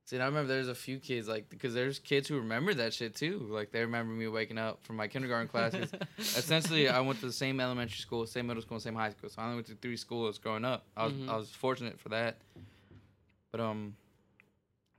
[0.05, 2.93] see, and I remember there's a few kids like because there's kids who remember that
[2.93, 3.45] shit too.
[3.49, 5.91] Like they remember me waking up from my kindergarten classes.
[6.19, 9.29] Essentially, I went to the same elementary school, same middle school, and same high school.
[9.29, 10.85] So I only went to three schools growing up.
[10.95, 11.29] I was Mhm.
[11.29, 12.37] I was fortunate for that.
[13.51, 13.95] But um,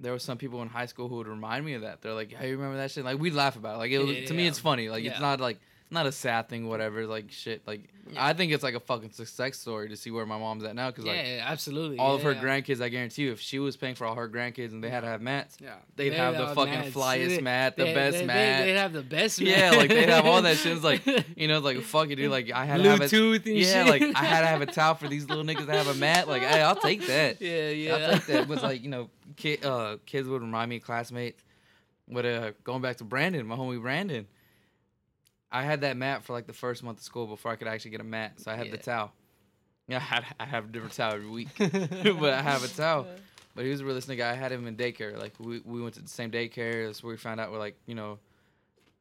[0.01, 2.03] there were some people in high school who would remind me of that.
[2.03, 3.77] They're like, "Hey, you remember that shit?" Like we'd laugh about.
[3.77, 3.79] It.
[3.79, 4.89] Like it was, Yeah, to me, it's funny.
[4.89, 5.59] Like it's not like
[5.91, 7.07] not a sad thing, whatever.
[7.07, 7.67] Like shit.
[7.67, 10.75] Like I think it's like a fucking success story to see where my mom's at
[10.75, 10.91] now.
[10.91, 11.99] Cause like yeah, absolutely.
[11.99, 14.73] all of her grandkids, I guarantee you, if she was paying for all her grandkids
[14.73, 15.75] and they had to have mats, Yeah.
[15.97, 16.91] they'd have the fucking mats.
[16.97, 18.65] flyest They- mat, the they- best they, they- mat.
[18.65, 19.49] They'd have the best mat.
[19.59, 20.73] Yeah, like they'd have all that shit.
[20.73, 21.03] It's like
[21.37, 22.31] you know, like fuck it, dude.
[22.31, 23.87] Like I had to have a and yeah, shit.
[23.89, 26.27] like I had to have a towel for these little niggas to have a mat.
[26.29, 27.41] Like, hey, I'll take that.
[27.41, 27.95] Yeah, yeah.
[27.95, 28.49] I'll take that.
[28.49, 31.43] Was like you know, kid, uh, kids would remind me of classmates.
[32.09, 34.29] But uh, going back to Brandon, my homie Brandon,
[35.57, 37.93] I had that mat for like the first month of school before I could actually
[37.93, 38.41] get a mat.
[38.41, 39.13] So I have the towel.
[39.89, 43.07] Yeah, I, had, I have a different towel every week, but I have a towel.
[43.55, 44.25] But he was a realist nigga.
[44.25, 45.19] I had him in daycare.
[45.19, 46.87] Like we, we went to the same daycare.
[46.87, 48.19] That's where we found out we're like, you know,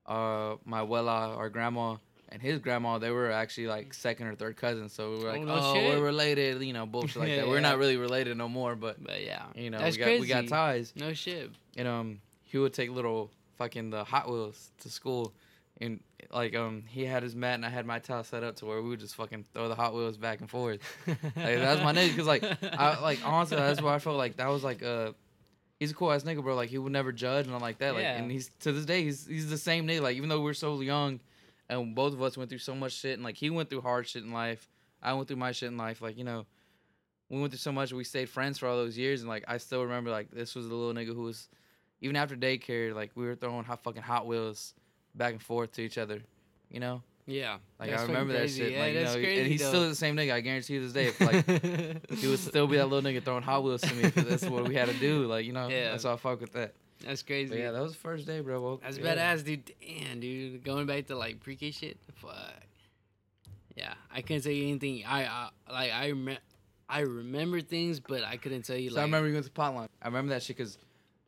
[0.05, 1.97] uh, my abuela, our grandma,
[2.29, 4.93] and his grandma, they were actually like second or third cousins.
[4.93, 5.89] So we were like, Oh, oh, no shit.
[5.89, 7.47] we're related, you know, bullshit like that.
[7.47, 7.61] We're Yeah.
[7.61, 10.47] not really related no more, but But yeah, you know, That's we got we got
[10.47, 10.93] ties.
[10.95, 11.51] no shit.
[11.75, 15.33] And um, he would take little fucking the Hot Wheels to school,
[15.81, 15.99] and
[16.31, 18.81] like um, he had his mat and I had my towel set up to where
[18.81, 20.79] we would just fucking throw the Hot Wheels back and forth.
[21.07, 24.37] Like, that was my nigga, cause like I like honestly that's why I felt like
[24.37, 25.11] that was like uh
[25.79, 26.55] he's a cool ass nigga, bro.
[26.55, 27.93] Like he would never judge and I'm like that.
[27.93, 28.17] Like Yeah.
[28.17, 30.01] and he's to this day he's he's the same nigga.
[30.01, 31.19] Like even though we're so young,
[31.69, 34.07] and both of us went through so much shit, and like he went through hard
[34.07, 34.69] shit in life,
[35.03, 36.01] I went through my shit in life.
[36.01, 36.45] Like you know,
[37.29, 37.91] we went through so much.
[37.91, 40.67] We stayed friends for all those years, and like I still remember like this was
[40.69, 41.49] the little nigga who was
[42.01, 44.73] even after daycare, like we were throwing hot fucking Hot Wheels
[45.15, 46.21] back and forth to each other.
[46.69, 47.57] You know, Yeah.
[47.79, 48.71] like I remember that shit.
[48.73, 49.41] Yeah, like, you know, crazy.
[49.41, 49.69] and he's though.
[49.69, 50.33] still the same nigga.
[50.33, 51.45] I guarantee you this day, if like
[52.19, 54.67] he would still be that little nigga throwing Hot Wheels to me because that's what
[54.67, 55.25] we had to do.
[55.27, 55.91] Like you know, Yeah.
[55.91, 56.73] that's why I fuck with that.
[57.05, 57.57] That's But crazy.
[57.57, 58.61] yeah, that was the first day, bro.
[58.61, 59.15] Well, That's yeah.
[59.15, 59.71] badass, dude.
[59.81, 60.63] Damn, dude.
[60.63, 61.97] Going back to like pre-K shit.
[62.15, 62.31] Fuck.
[63.75, 65.03] Yeah, I couldn't say anything.
[65.05, 66.37] I, I like I rem-
[66.87, 69.01] I remember things, but I couldn't tell you So like.
[69.01, 69.89] I remember you went to Potline.
[70.01, 70.77] I remember that shit because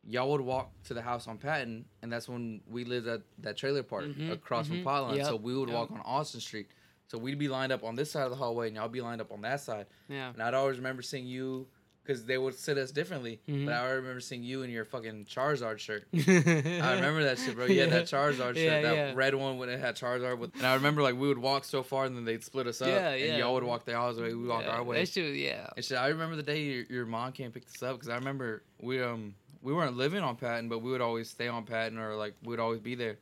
[0.08, 3.56] y'all would walk to the house on Patton, and that's when we lived at that
[3.56, 4.82] trailer park Mhm, across mhm.
[4.82, 5.16] from Potline.
[5.16, 5.76] Yep, So we would yep.
[5.78, 6.68] walk on Austin Street.
[7.08, 9.20] So we'd be lined up on this side of the hallway, and y'all be lined
[9.20, 9.86] up on that side.
[10.08, 10.30] Yeah.
[10.32, 11.66] And I'd always remember seeing you
[12.02, 13.38] because they would sit us differently.
[13.46, 13.66] Mhm.
[13.66, 16.06] But I remember seeing you in your fucking Charizard shirt.
[16.14, 17.66] I remember that shit, bro.
[17.66, 19.12] You had that Charizard shirt, Yeah, that yeah.
[19.14, 20.38] red one when it had Charizard.
[20.38, 22.80] With, and I remember like we would walk so far, and then they'd split us
[22.80, 22.88] up.
[22.88, 25.00] Yeah, And y'all would walk the y'all's way, we walk Yeah, our way.
[25.00, 25.68] That shit, yeah.
[25.76, 28.14] And shit, I remember the day your, your mom came pick us up because I
[28.16, 31.98] remember we um we weren't living on Patton, but we would always stay on Patton
[31.98, 33.18] or like we would always be there.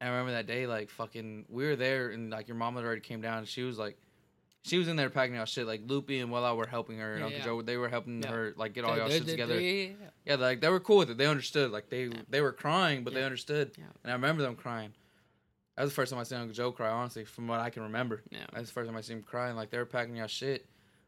[0.00, 2.84] And I remember that day, like fucking, we were there and like your mom had
[2.84, 3.38] already came down.
[3.38, 3.98] and She was like,
[4.62, 5.66] she was in there packing out shit.
[5.66, 7.44] Like Loopy and Wella were helping her, and Yeah, Uncle yeah.
[7.44, 8.30] Joe, they were helping Yeah.
[8.30, 9.58] her like get all y'all shit together.
[9.60, 11.18] yeah, like they were cool with it.
[11.18, 11.70] They understood.
[11.70, 13.72] Like they they were crying, but they understood.
[13.78, 13.84] Yeah.
[14.04, 14.92] And I remember them crying.
[15.76, 16.90] That was the first time I seen Uncle Joe cry.
[16.90, 18.22] Honestly, from what I can remember.
[18.30, 18.40] Yeah.
[18.52, 19.56] That's the first time I seen him crying.
[19.56, 20.66] Like they were packing y'all shit.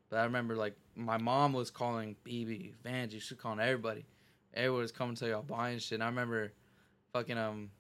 [0.09, 4.05] But I remember like my mom was calling BB, Vanjie, she was calling everybody.
[4.55, 5.96] Everyone was coming to y'all buying shit.
[5.96, 6.53] And I remember
[7.12, 7.70] fucking um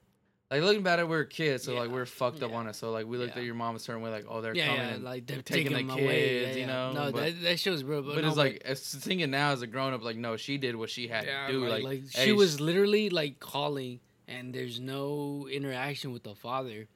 [0.50, 1.94] like looking back at it, we were kids, so like we Yeah.
[1.94, 2.56] were fucked up Yeah.
[2.58, 2.74] on it.
[2.76, 3.40] So like we looked Yeah.
[3.40, 5.40] at your mom a certain way, like oh they're Yeah, coming, yeah, and like they're
[5.42, 6.28] taking taking, the them away.
[6.28, 8.02] kids, yeah, you know, No, but- that, that shows, bro.
[8.02, 10.58] But, But no, it's like it's thinking now as a grown up, like no, she
[10.58, 11.64] did what she had yeah, to do.
[11.64, 16.86] right, Like, she hey, was literally like calling, and there's no interaction with the father,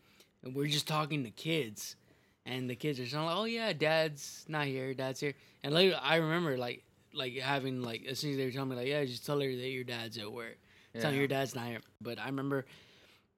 [0.43, 1.97] and we're just talking to kids,
[2.45, 5.99] and the kids are saying like, "Oh yeah, dad's not here, dad's here," and later
[6.03, 6.85] I remember like
[7.17, 9.47] like having like as soon as they were telling me like, "Yeah, just tell her
[9.49, 10.59] that your dad's at work."
[10.95, 11.19] Tell her Yeah.
[11.19, 11.81] your dad's not here.
[12.01, 12.67] But I remember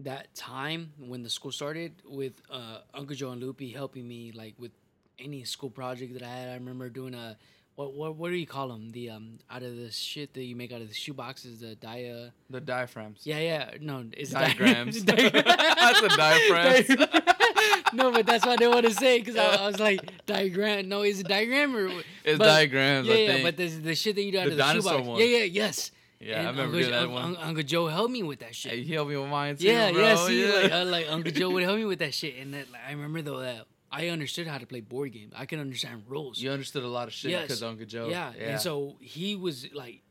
[0.01, 4.55] that time when the school started with uh, Uncle Joe and Loopy helping me like
[4.59, 4.73] with
[5.19, 6.49] any school project that I had.
[6.51, 7.37] I remember doing a
[7.79, 8.91] what what what do you call them?
[8.91, 11.77] The um out of the shit that you make out of the shoe boxes, the
[11.77, 12.33] dia.
[12.51, 13.21] the diaphragms.
[13.23, 13.71] Yeah, yeah.
[13.81, 15.01] No, it's Diagrams.
[15.05, 17.07] Di- That's a diaphragm.
[17.93, 20.89] no, but that's what I didn't want to say because I, I was like diagram.
[20.89, 21.87] No, is it diagram or
[22.25, 23.07] It's but- diagrams.
[23.07, 23.43] Yeah, yeah.
[23.45, 25.07] But the the shit that you do out The of the shoe dinosaur box.
[25.09, 25.21] one.
[25.21, 25.93] Yeah, yeah, yes.
[26.21, 27.37] yeah, And I remember Uncle, that one.
[27.37, 28.73] Uncle Joe helped me with that shit.
[28.73, 30.03] Hey, he helped me with mine too, Yeah, bro.
[30.03, 30.17] yeah.
[30.27, 30.53] See, yeah.
[30.63, 32.91] like, uh, like Uncle Joe would help me with that shit, and that, like, I
[32.93, 35.33] remember though that I understood how to play board games.
[35.37, 36.39] I can understand rules.
[36.41, 37.43] you understood a lot of shit Yes.
[37.43, 38.09] because Uncle Joe.
[38.09, 38.33] yeah.
[38.39, 40.03] and so he was like,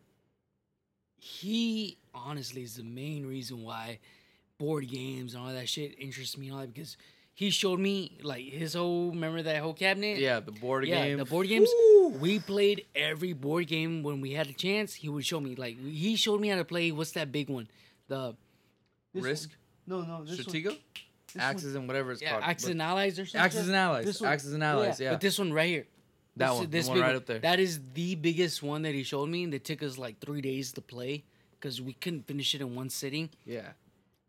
[1.20, 4.00] he honestly is the main reason why
[4.58, 6.98] board games and all that shit interests me and all that because
[7.34, 10.18] he showed me like his whole remember that whole cabinet.
[10.18, 11.18] yeah, the board Yeah, game.
[11.20, 11.70] the board games.
[12.20, 14.96] We played every board game when we had a chance.
[14.96, 16.92] He would show me like he showed me how to play.
[16.92, 17.68] What's that big one?
[18.08, 18.36] The
[19.14, 19.52] Risk,
[19.86, 20.06] one.
[20.06, 20.24] No, no.
[20.24, 20.78] This Stratego, One,
[21.40, 22.44] Axis, and whatever it's yeah, called.
[22.44, 23.46] Axis But- and Allies or something.
[23.46, 24.06] Axis and Allies.
[24.06, 24.32] This one.
[24.32, 25.00] Axis and Allies.
[25.00, 25.12] Yeah.
[25.12, 25.88] But this one right here.
[26.36, 27.40] That this, one, This one right up there.
[27.40, 29.46] That is the biggest one that he showed me.
[29.48, 31.24] That took us like three days to play
[31.60, 33.30] because we couldn't finish it in one sitting.
[33.46, 33.70] yeah.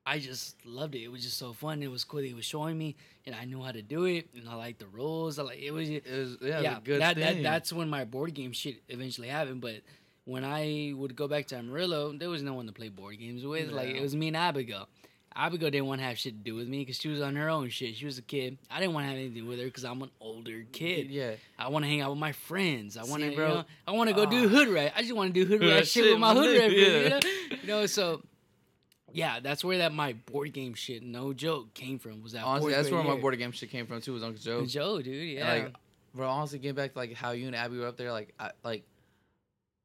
[0.07, 1.03] I just loved it.
[1.03, 1.83] It was just so fun.
[1.83, 2.21] It was cool.
[2.21, 2.97] That he was showing me,
[3.27, 5.39] and I knew how to do it, and I liked the rules.
[5.39, 5.87] I like it was.
[5.91, 7.43] It was yeah, yeah, good that, thing.
[7.43, 9.61] that that's when my board game shit eventually happened.
[9.61, 9.83] But
[10.25, 13.45] when I would go back to Amarillo, there was no one to play board games
[13.45, 13.71] with.
[13.71, 14.89] Like it was me and Abigail.
[15.37, 17.49] Abigail didn't want to have shit to do with me because she was on her
[17.49, 17.95] own shit.
[17.97, 18.59] She was a kid.
[18.71, 21.11] I didn't want to have anything with her because I'm an older kid.
[21.11, 21.33] yeah.
[21.59, 22.97] I want to hang out with my friends.
[22.97, 23.49] I want to, bro.
[23.49, 23.65] bro.
[23.87, 24.49] I want to go do Ah.
[24.49, 24.93] hood rat.
[24.97, 26.71] I just want to do hood rat shit shit, with my hood rat.
[26.71, 27.87] friends, You know, you know.
[27.87, 28.23] So
[29.13, 32.23] yeah, that's where that my board game shit, no joke, came from.
[32.23, 34.13] Was that Honestly, that's where grade my board game shit came from too.
[34.15, 34.67] Was Uncle Joe.
[34.67, 35.29] Joe, dude.
[35.29, 35.53] Yeah.
[35.53, 35.75] And, like,
[36.15, 38.51] bro, honestly, getting back to like how you and Abby were up there, like, I,
[38.65, 38.83] like,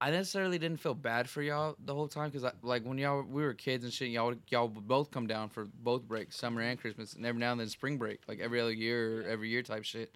[0.04, 3.42] I necessarily didn't feel bad for y'all the whole time because, like, when y'all we
[3.42, 6.60] were kids and shit, y'all would, y'all would both come down for both breaks, summer
[6.60, 9.48] and Christmas, and every now and then spring break, like every other year or every
[9.48, 10.14] year type shit.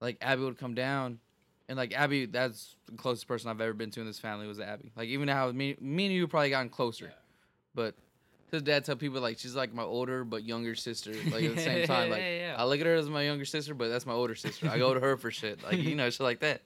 [0.00, 1.20] Like Abby would come down,
[1.68, 4.58] and like Abby, that's the closest person I've ever been to in this family was
[4.58, 4.90] Abby.
[4.96, 7.12] Like even now, me, me and you probably gotten closer,
[7.72, 7.94] but
[8.50, 11.12] his dad tell people like she's like my older but younger sister.
[11.30, 12.54] Like at the same time, like Yeah, yeah.
[12.58, 14.68] I look at her as my younger sister, but that's my older sister.
[14.68, 16.62] I go to her for shit, like you know, shit like that.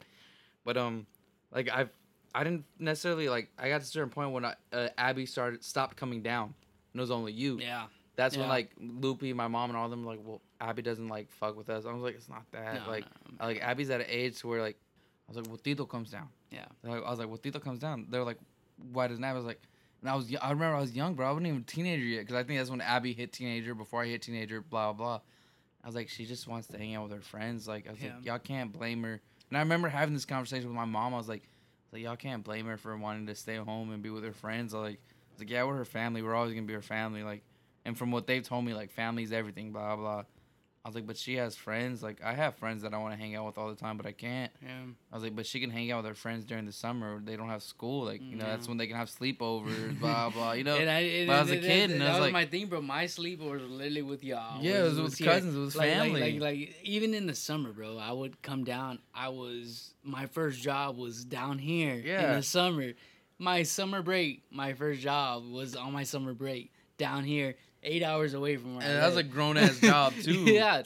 [0.64, 1.06] But um,
[1.52, 1.90] like I've
[2.35, 3.51] I didn't necessarily like.
[3.59, 6.55] I got to a certain point when I, uh, Abby started stopped coming down,
[6.93, 7.59] and it was only you.
[7.59, 7.86] yeah.
[8.16, 11.56] That's when like Loopy, my mom, and all them like, well, Abby doesn't like fuck
[11.56, 11.86] with us.
[11.86, 12.85] I was like, it's not that.
[12.85, 13.05] No, like,
[13.40, 14.77] no, like Abby's at an age where like,
[15.27, 16.28] I was like, well, Tito comes down.
[16.51, 16.66] Yeah.
[16.82, 18.06] Like- I was like, well, Tito comes down.
[18.10, 18.39] They're like,
[18.93, 19.32] why doesn't Abby?
[19.32, 19.62] I was like,
[20.02, 21.28] and I was, I remember I was young, bro.
[21.28, 23.74] I wasn't even a teenager yet, because I think that's when Abby hit teenager.
[23.74, 25.06] Before I hit teenager, blah blah.
[25.06, 25.20] blah.
[25.82, 27.66] I was like, she just wants to hang out with her friends.
[27.66, 28.16] Like, I was Yeah.
[28.16, 31.12] like, y'all can't blame her And I remember having this conversation with my mom.
[31.12, 31.43] I was like,
[31.93, 34.72] like y'all can't blame her for wanting to stay home and be with her friends.
[34.72, 35.01] Like,
[35.39, 36.22] like, yeah, we're her family.
[36.22, 37.22] We're always gonna be her family.
[37.22, 37.43] Like,
[37.85, 39.72] and from what they've told me, like, family's everything.
[39.72, 40.24] Blah blah.
[40.82, 42.02] I was like, but she has friends.
[42.02, 44.07] Like, I have friends that I want to hang out with all the time, but
[44.07, 44.51] I can't.
[44.62, 44.69] Yeah.
[45.12, 47.20] I was like, but she can hang out with her friends during the summer.
[47.23, 48.07] They don't have school.
[48.07, 49.98] Like, you know, that's when they can have sleepovers.
[50.01, 50.52] blah blah.
[50.52, 50.77] You know.
[50.77, 52.66] And I, but I was a kid, that- and I was was like- my thing,
[52.69, 52.81] bro.
[52.81, 54.62] My sleepovers was literally with y'all.
[54.62, 56.39] Yeah, it was with cousins, it was Like- like- family.
[56.39, 59.01] Like, like, even in the summer, bro, I would come down.
[59.15, 62.93] I was my first job was down here in the summer.
[63.39, 68.35] My summer break, my first job was on my summer break down here, eight hours
[68.35, 68.85] away from where.
[68.86, 70.32] and I that was a grown ass job too.
[70.44, 70.82] yeah,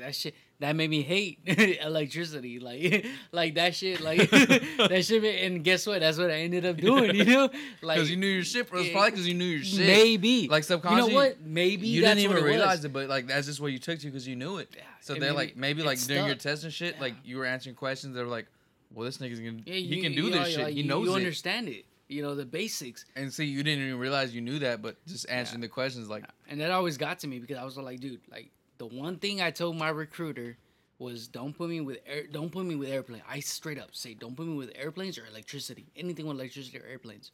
[0.00, 1.38] that shit that made me hate
[1.82, 2.58] electricity.
[2.58, 4.00] Like, like that shit.
[4.00, 5.44] Like that shit.
[5.44, 6.00] And guess what?
[6.00, 7.14] That's what I ended up doing.
[7.14, 7.42] You know,
[7.80, 8.68] like Because you knew your shit.
[8.72, 9.86] It's probably because you knew your shit.
[9.86, 11.12] maybe Like subconsciously.
[11.12, 11.40] You know what?
[11.40, 12.86] Maybe You that's didn't even it realize was.
[12.86, 14.68] it, but like that's just what you took to because you knew it.
[14.76, 17.38] Yeah, So it they're like maybe it like during your test and shit, like you
[17.38, 18.16] were answering questions.
[18.16, 18.46] They were like,
[18.92, 20.68] "Well, this nigga's gonna Yeah, he can do you this shit.
[20.70, 21.84] he knows You it." understand it.
[22.08, 25.28] You know the basics, And see, you didn't even realize you knew that, but just
[25.28, 28.20] answering the questions like, and that always got to me because I was like, dude,
[28.30, 30.56] like the one thing I told my recruiter
[30.98, 33.22] was don't put me with air, don't put me with airplane.
[33.28, 35.86] I straight up say don't put me with airplanes or electricity.
[35.96, 37.30] Anything with electricity or airplanes.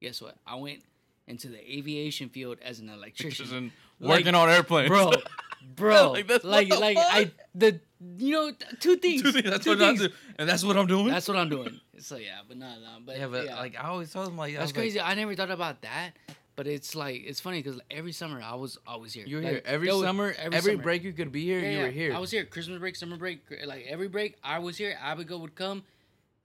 [0.00, 0.36] Guess what?
[0.46, 0.82] I went
[1.26, 3.46] into the aviation field as an electrician.
[3.56, 5.12] in- Like, working on airplanes, bro,
[5.76, 7.06] bro, Like, like, that's- the like, fuck?
[7.10, 7.80] I the
[8.18, 9.22] you know two things.
[9.22, 11.06] Two things, that's two what I'm doing, and that's what I'm doing.
[11.08, 11.80] That's what I'm doing.
[11.98, 14.58] So yeah, but no, no, but yeah, but like I always told them, like I
[14.58, 15.00] that's like, crazy.
[15.00, 16.10] I never thought about that,
[16.56, 19.24] but it's like it's funny because every summer I was always here.
[19.26, 20.82] you were Like, here every was- summer, every, summer.
[20.82, 21.60] break you could be here.
[21.60, 22.14] Yeah, you yeah, were here.
[22.14, 22.44] I was here.
[22.44, 24.96] Christmas break, summer break, like every break I was here.
[25.00, 25.84] Abigail would come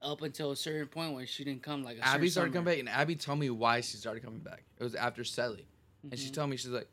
[0.00, 1.82] up until a certain point where she didn't come.
[1.82, 2.62] Like a Abby started summer.
[2.62, 4.62] coming back, and Abby told me why she started coming back.
[4.78, 5.66] It was after Sally,
[6.04, 6.24] and Mm-hmm.
[6.24, 6.86] she told me she's like,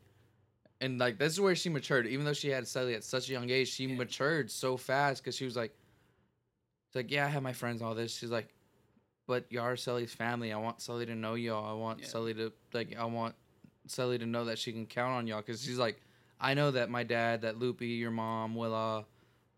[0.82, 2.08] and like this is where she matured.
[2.08, 5.36] Even though she had Sally at such a young age, she matured so fast because
[5.36, 5.72] she was like,
[6.90, 8.16] she's like, yeah, I have my friends, and all this.
[8.16, 8.54] She's like,
[9.28, 10.52] but you are Sally's family.
[10.52, 11.66] I want Sally to know y'all.
[11.66, 12.08] I want Yeah.
[12.08, 13.36] Sally to like, I want
[13.88, 16.02] Sally to know that she can count on y'all because she's like,
[16.40, 19.06] I know that my dad, that Loopy, your mom, Willa,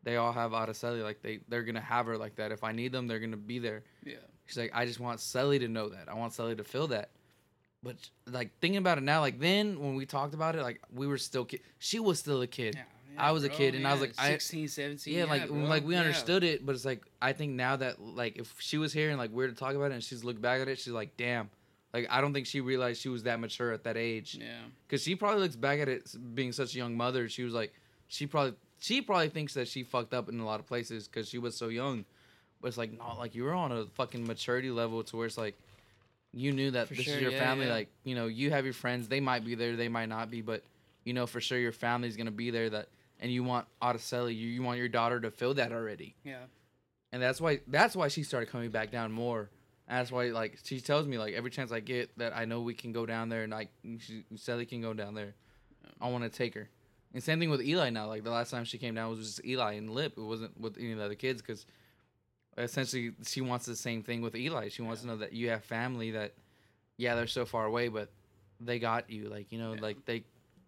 [0.04, 1.02] they all have Araceli.
[1.04, 2.52] Like they, they're gonna have her like that.
[2.52, 3.84] If I need them, they're gonna be there.
[4.06, 4.16] Yeah,
[4.46, 6.08] She's like, I just want Sully to know that.
[6.08, 7.10] I want Sully to feel that.
[7.88, 11.08] But like thinking about it now, like then when we talked about it, like we
[11.08, 11.62] were still kid.
[11.80, 12.76] She was still a kid.
[12.76, 12.84] yeah,
[13.18, 15.14] I was a bro, kid, and I was like, I- 16, 17.
[15.14, 16.02] Yeah, like bro, like we yeah.
[16.02, 19.18] understood it, but it's like I think now that like if she was here and
[19.18, 21.16] like we are to talk about it and she's looked back at it, she's like,
[21.18, 21.50] damn.
[21.94, 24.38] Like I don't think she realized she was that mature at that age.
[24.40, 24.48] Yeah,
[24.90, 27.30] Cause she probably looks back at it being such a young mother.
[27.30, 27.74] She was like,
[28.10, 31.30] she probably she probably thinks that she fucked up in a lot of places because
[31.30, 32.04] she was so young.
[32.62, 35.38] But it's like not like you were on a fucking maturity level to where it's
[35.38, 35.58] like
[36.34, 37.66] you knew that For this sure, is your yeah, family.
[37.68, 37.74] yeah.
[37.74, 39.08] Like you know you have your friends.
[39.08, 39.76] They might be there.
[39.76, 40.42] They might not be.
[40.42, 40.64] But
[41.04, 42.70] you know for sure your family's gonna be there.
[42.70, 42.90] That
[43.20, 44.36] and you want Araceli.
[44.36, 46.16] You you want your daughter to feel that already.
[46.24, 46.44] yeah.
[47.14, 49.50] And that's why that's why she started coming back down more.
[49.88, 52.62] And that's why like she tells me like every chance I get that I know
[52.62, 55.34] we can go down there and like she, Sally can go down there.
[56.02, 56.70] I want to take her.
[57.14, 58.08] And same thing with Eli now.
[58.08, 60.14] Like the last time she came down was just Eli and Lip.
[60.18, 61.66] It wasn't with any of the other kids because
[62.58, 64.70] essentially she wants the same thing with Eli.
[64.70, 66.34] She wants to know that you have family that,
[66.98, 68.10] yeah, they're so far away, but
[68.60, 69.30] they got you.
[69.30, 69.82] Like you know, Yeah.
[69.82, 70.24] like they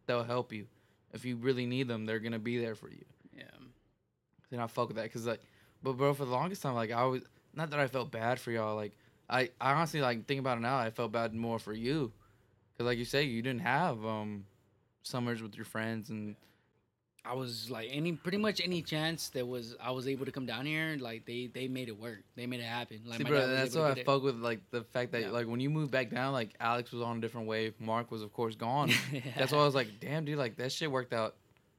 [0.06, 0.68] they'll help you.
[1.14, 3.04] If you really need them, they're gonna be there for you
[3.36, 3.44] Yeah,
[4.52, 5.42] then I fuck with that because like,
[5.82, 8.52] but bro, for the longest time, like I was not that I felt bad for
[8.52, 8.76] y'all.
[8.76, 8.94] Like
[9.30, 10.78] I, I honestly like think about it now.
[10.78, 12.12] I felt bad more for you,
[12.74, 14.46] because like you say, you didn't have um
[15.04, 16.36] summers with your friends and
[17.30, 20.46] I was like any pretty much any chance there was I was able to come
[20.46, 20.98] down here.
[21.00, 22.24] Like they they made it work.
[22.36, 23.02] They made it happen.
[23.06, 24.38] Like see, my bro, that's what I get fuck with.
[24.38, 25.30] Like the fact that Yeah.
[25.30, 27.76] like when you moved back down, like Alex was on a different wave.
[27.80, 28.90] Mark was of course gone.
[29.12, 29.24] it.
[29.38, 31.36] That's why I was like, damn, dude, like that shit worked out,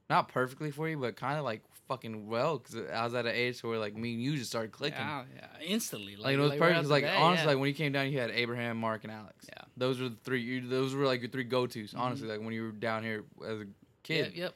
[0.09, 3.33] not perfectly for you, but kind of like fucking well, because I was at an
[3.35, 4.99] age where like me and you just started clicking.
[4.99, 6.15] Yeah, yeah, instantly.
[6.15, 6.87] Like, it was right perfect.
[6.87, 7.49] like honestly, yeah.
[7.49, 9.45] like when you came down, you had Abraham, Mark, and Alex.
[9.49, 9.63] Yeah.
[9.75, 10.41] those were the three.
[10.41, 11.89] You, those were like your three go tos.
[11.89, 11.99] Mm-hmm.
[11.99, 13.65] Honestly, like when you were down here as a
[14.03, 14.27] kid.
[14.27, 14.53] Yep, yep.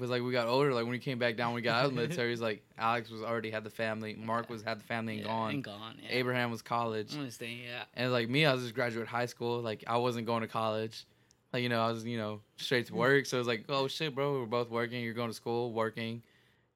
[0.00, 1.90] But like we got older, like when we came back down, we got out of
[1.92, 2.32] the military.
[2.32, 4.14] It's like Alex was already had the family.
[4.18, 5.50] Mark was had the family and yeah, gone.
[5.50, 5.94] And gone.
[6.02, 6.08] Yeah.
[6.10, 7.58] Abraham was college, understand.
[7.64, 7.84] Yeah.
[7.94, 9.60] and like me, I was just graduate high school.
[9.60, 11.06] Like I wasn't going to college.
[11.52, 12.88] Like you know, I was you know straight Mm.
[12.88, 13.26] to work.
[13.26, 15.04] So it was like, oh shit, bro, we're both working.
[15.04, 16.22] You're going to school, working.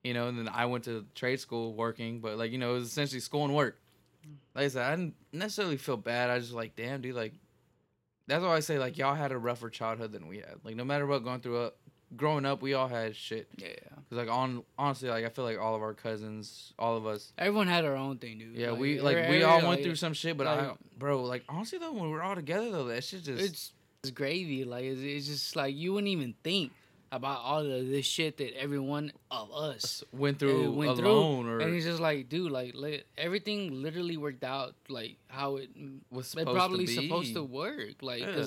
[0.03, 2.21] You know, and then I went to trade school, working.
[2.21, 3.79] But like you know, it was essentially school and work.
[4.55, 6.31] Like I said, I didn't necessarily feel bad.
[6.31, 7.33] I just like, damn, dude, like
[8.27, 10.57] that's why I say like y'all had a rougher childhood than we had.
[10.65, 11.77] Like no matter what going through up,
[12.17, 13.49] growing up, we all had shit.
[13.57, 13.69] Yeah.
[14.11, 17.33] Cause like on honestly, like I feel like all of our cousins, all of us,
[17.39, 18.55] Everyone had their own thing, dude.
[18.55, 20.37] yeah, we like we all went through some shit.
[20.37, 23.73] But I, bro, like honestly though, when we're all together though, that shit just It's
[24.03, 24.65] it's gravy.
[24.65, 26.73] Like it's, it's just like you wouldn't even think
[27.13, 31.53] about all of this shit that everyone of us Went through eh, went alone through,
[31.55, 35.71] or and he's just like, dude, like, li- everything literally worked out like how it
[36.11, 37.07] was it supposed probably to be.
[37.09, 38.45] supposed to work, like, Yeah.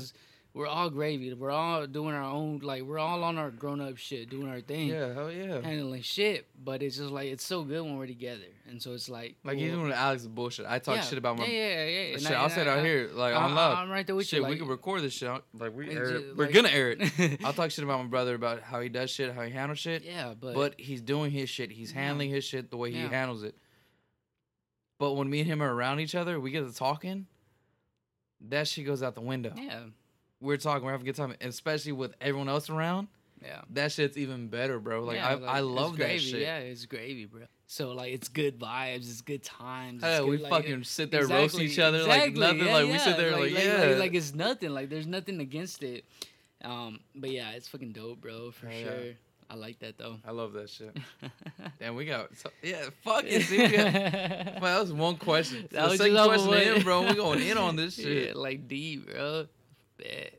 [0.57, 3.79] Because we're all gravy, we're all doing our own, like, we're all on our grown
[3.81, 5.61] up shit, doing our thing, Yeah, hell yeah.
[5.61, 9.09] handling shit, but it's just like it's so good when we're together, and so it's
[9.09, 11.51] like, Like well, even when Alex is bullshit, I talk yeah, shit about my yeah,
[11.53, 12.13] yeah, yeah.
[12.13, 12.31] and shit.
[12.31, 13.77] I- I'll and say it out here, like I- on loud.
[13.77, 14.45] I'm right there with shit, you.
[14.45, 15.29] we like, can record this shit.
[15.53, 16.19] Like we, It's air it.
[16.21, 17.39] ju- we're like- gonna air it.
[17.45, 20.03] I'll talk shit about my brother about how he does shit, how he handles shit.
[20.03, 21.71] Yeah, but, But he's doing his shit.
[21.71, 22.01] He's Yeah.
[22.01, 23.09] handling his shit the way he Yeah.
[23.09, 23.55] handles it.
[24.99, 27.27] But when me and him are around each other, we get to talking.
[28.49, 29.53] That shit goes out the window.
[29.57, 29.81] yeah,
[30.39, 33.07] We're talking, we're having a good time, especially with everyone else around.
[33.43, 33.61] yeah.
[33.71, 35.03] That shit's even better, bro.
[35.03, 36.41] Like Yeah, I, like, I it's love that shit.
[36.41, 37.41] Yeah, it's gravy, bro.
[37.65, 39.09] So like, it's good vibes.
[39.09, 40.01] It's good times.
[40.03, 42.65] Yeah, it's we like, fucking sit there roast each other like exactly, nothing.
[42.67, 44.69] yeah, like we sit there like, yeah, like, like it's nothing.
[44.71, 46.05] Like there's nothing against it.
[46.63, 48.83] Um, but yeah, it's fucking dope, bro, for yeah.
[48.83, 49.13] sure.
[49.49, 50.17] I like that though.
[50.27, 50.95] I love that shit.
[51.79, 53.43] And we got so, yeah, fuck it.
[53.43, 53.93] See, got,
[54.61, 55.67] well, that was one question.
[55.71, 57.01] That the was second question in, bro.
[57.03, 58.29] We going in on this shit.
[58.29, 59.45] Yeah, like deep, bro.
[59.97, 60.33] Bet.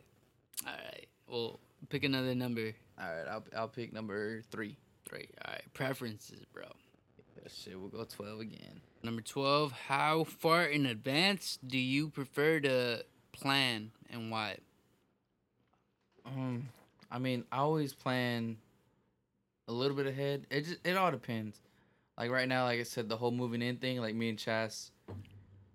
[0.67, 1.07] All right.
[1.27, 2.73] Well, pick another number.
[3.01, 4.77] All right, I'll I'll pick number three.
[5.09, 5.29] Three.
[5.45, 5.63] All right.
[5.75, 6.65] Preferences, bro.
[7.37, 8.81] Yeah, shit, we'll go twelve again.
[9.03, 14.57] Number 12, how far in advance do you prefer to plan and why?
[16.27, 16.69] Um,
[17.11, 18.57] I mean, I always plan
[19.69, 20.47] a little bit ahead.
[20.51, 21.61] It just it all depends.
[22.19, 24.01] Like right now, like I said, the whole moving in thing.
[24.01, 25.17] Like me and Chas, like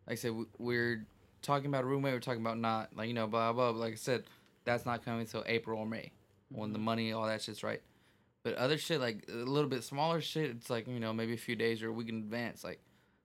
[0.10, 1.06] I said, we, we're
[1.44, 2.14] talking about a roommate.
[2.14, 3.72] We're talking about not like you know blah blah.
[3.72, 4.24] But like I said,
[4.66, 6.12] that's not coming until April or May
[6.50, 6.86] when the mm-hmm.
[6.86, 7.82] money all that shit's right.
[8.44, 11.38] But other shit like a little bit smaller shit, it's like you know maybe a
[11.38, 12.64] few days or a week in advance.
[12.64, 12.80] Like,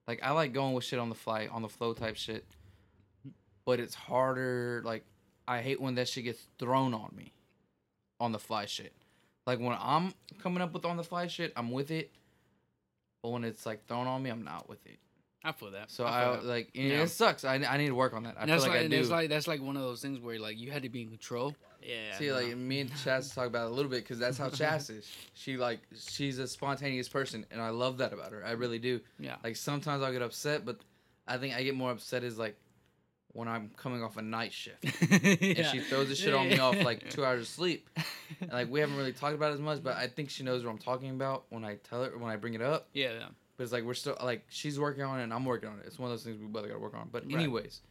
[0.07, 2.45] like I like going with shit on the fly, on the flow type shit.
[3.65, 4.83] But it's harder.
[4.85, 5.05] Like
[5.47, 7.33] I hate when that shit gets thrown on me,
[8.21, 8.93] on the fly shit.
[9.47, 12.13] Like when I'm coming up with on the fly shit, I'm with it.
[13.23, 14.99] But when it's like thrown on me, I'm not with it.
[15.45, 15.91] I feel that.
[15.91, 16.45] So I, that.
[16.45, 17.03] like it, Yeah.
[17.03, 17.45] it sucks.
[17.45, 18.37] I, I need to work on that.
[18.39, 18.97] I And that's feel like, like, I do.
[18.97, 21.09] that's like that's like one of those things where like you had to be in
[21.09, 21.55] control.
[21.83, 22.17] Yeah.
[22.19, 24.91] See, like me and Chas talk about it a little bit because that's how Chas
[24.91, 25.09] is.
[25.35, 28.45] She like she's a spontaneous person, and I love that about her.
[28.45, 29.01] I really do.
[29.21, 29.37] yeah.
[29.45, 30.79] Like sometimes I'll get upset, but
[31.29, 32.57] I think I get more upset is like
[33.33, 36.83] when I'm coming off a night shift and she throws the shit on me off
[36.83, 37.89] like two hours of sleep.
[38.41, 40.65] And, like we haven't really talked about it as much, but I think she knows
[40.65, 42.89] what I'm talking about when I tell her when I bring it up.
[42.93, 43.13] Yeah.
[43.13, 43.27] yeah.
[43.57, 45.85] But it's like we're still like she's working on it and I'm working on it.
[45.87, 47.09] It's one of those things we both gotta work on.
[47.13, 47.35] But Right.
[47.35, 47.83] anyways,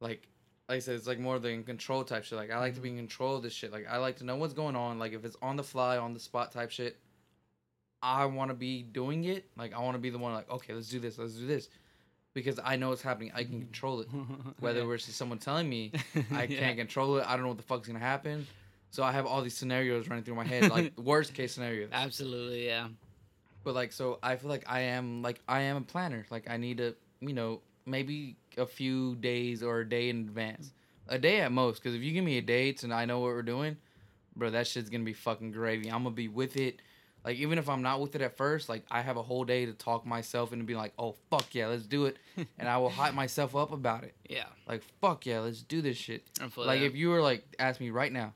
[0.00, 0.28] like
[0.68, 2.38] like I said, it's like more of the in control type shit.
[2.38, 2.98] Like I like to be mm-hmm.
[2.98, 3.72] in control of this shit.
[3.72, 4.98] Like I like to know what's going on.
[4.98, 6.98] Like if it's on the fly, on the spot type shit,
[8.02, 9.46] I want to be doing it.
[9.56, 11.68] Like I want to be the one like okay, let's do this, let's do this,
[12.34, 13.32] because I know it's happening.
[13.34, 13.60] I can mm-hmm.
[13.64, 14.08] control it.
[14.60, 15.92] Whether versus someone telling me
[16.32, 16.60] I Yeah.
[16.60, 18.46] can't control it, I don't know what the fuck's gonna happen.
[18.90, 21.90] So I have all these scenarios running through my head, like worst case scenarios.
[21.92, 22.66] Absolutely.
[22.66, 22.88] Yeah.
[23.64, 26.26] But like, so I feel like I am like I am a planner.
[26.30, 30.72] Like I need to, you know, maybe a few days or a day in advance,
[31.08, 31.82] a day at most.
[31.82, 33.76] Because if you give me a date and I know what we're doing,
[34.36, 35.90] bro, that shit's gonna be fucking gravy.
[35.90, 36.80] I'm gonna be with it.
[37.24, 39.64] Like even if I'm not with it at first, like I have a whole day
[39.66, 42.16] to talk myself into being like, oh fuck yeah, let's do it,
[42.58, 44.14] and I will hype myself up about it.
[44.28, 44.46] Yeah.
[44.66, 46.24] Like fuck yeah, let's do this shit.
[46.56, 46.82] Like that.
[46.86, 48.32] if you were like ask me right now,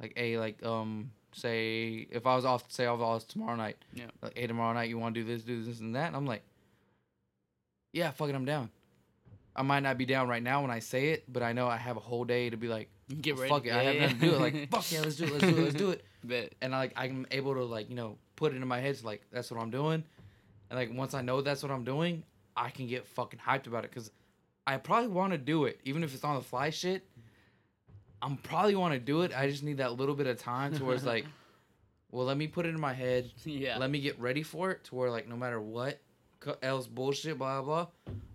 [0.00, 3.76] like hey like um say if I was off say I was off tomorrow night,
[3.92, 4.06] Yeah.
[4.22, 6.26] like hey tomorrow night you want to do this do this and that, and I'm
[6.26, 6.42] like,
[7.92, 8.70] yeah fuck it I'm down.
[9.56, 11.76] I might not be down right now when I say it, but I know I
[11.76, 12.88] have a whole day to be like,
[13.20, 13.54] Get well, ready.
[13.54, 14.40] fuck it, I have Yeah, nothing to do it.
[14.40, 16.04] Like fuck yeah, let's do it, let's do it, let's do it.
[16.24, 16.54] Bet.
[16.60, 19.06] And I like I'm able to like you know put it in my head so,
[19.06, 20.04] like that's what I'm doing,
[20.70, 22.22] and like once I know that's what I'm doing,
[22.56, 24.10] I can get fucking hyped about it because
[24.66, 27.04] I probably want to do it even if it's on the fly shit.
[28.20, 29.32] I'm probably want to do it.
[29.36, 31.24] I just need that little bit of time to where it's like,
[32.10, 33.30] well, let me put it in my head.
[33.44, 33.78] Yeah.
[33.78, 36.00] Let me get ready for it to where like no matter what
[36.62, 37.86] else bullshit blah blah,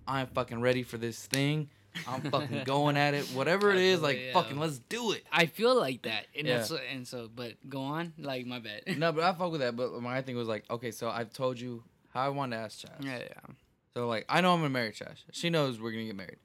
[0.07, 1.69] I'm fucking ready for this thing.
[2.07, 3.25] I'm fucking going at it.
[3.27, 4.33] Whatever it is, like Yeah.
[4.33, 5.23] fucking let's do it.
[5.31, 6.57] I feel like that, and Yeah.
[6.57, 7.29] that's and so.
[7.33, 8.13] But go on.
[8.17, 8.97] Like my bad.
[8.97, 9.75] No, but I fuck with that.
[9.75, 11.83] But my thing was like, okay, so I've told you
[12.13, 13.03] how I want to ask Chaz.
[13.05, 13.19] Yeah.
[13.19, 13.53] Yeah.
[13.95, 15.17] So like, I know I'm gonna marry Chaz.
[15.31, 16.37] She knows we're gonna get married.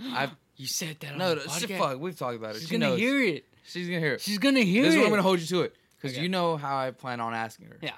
[0.00, 1.12] I've You said that.
[1.12, 1.98] On no, the no shit, fuck.
[2.00, 2.60] We've talked about it.
[2.60, 2.98] She's she gonna knows.
[2.98, 3.44] hear it.
[3.64, 4.20] She's gonna hear it.
[4.22, 4.86] She's gonna hear it.
[4.86, 4.96] this it.
[4.96, 6.22] is what I'm gonna hold you to it because Okay.
[6.22, 7.78] you know how I plan on asking her.
[7.82, 7.92] Yeah.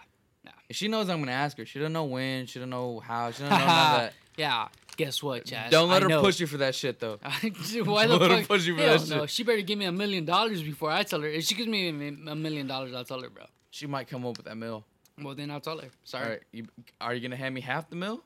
[0.68, 2.46] If she knows I'm gonna ask her, she doesn't know when.
[2.46, 3.30] She don't know how.
[3.32, 4.12] She don't know that.
[4.36, 4.68] yeah.
[5.00, 5.70] Guess what, Chaz?
[5.70, 6.20] Don't let I her know.
[6.20, 7.18] push you for that shit though.
[7.22, 8.48] Why the Don't let her fuck?
[8.48, 9.20] push you for Hell that no.
[9.22, 9.30] shit.
[9.30, 11.28] She better give me a million dollars before I tell her.
[11.28, 11.92] If she gives me a
[12.32, 13.44] a million dollars, I'll tell her, bro.
[13.70, 14.84] She might come up with that mill.
[15.22, 15.88] Well, then I'll tell her.
[16.04, 16.24] Sorry.
[16.24, 16.66] All right, you,
[17.00, 18.22] are you gonna hand me half the mill?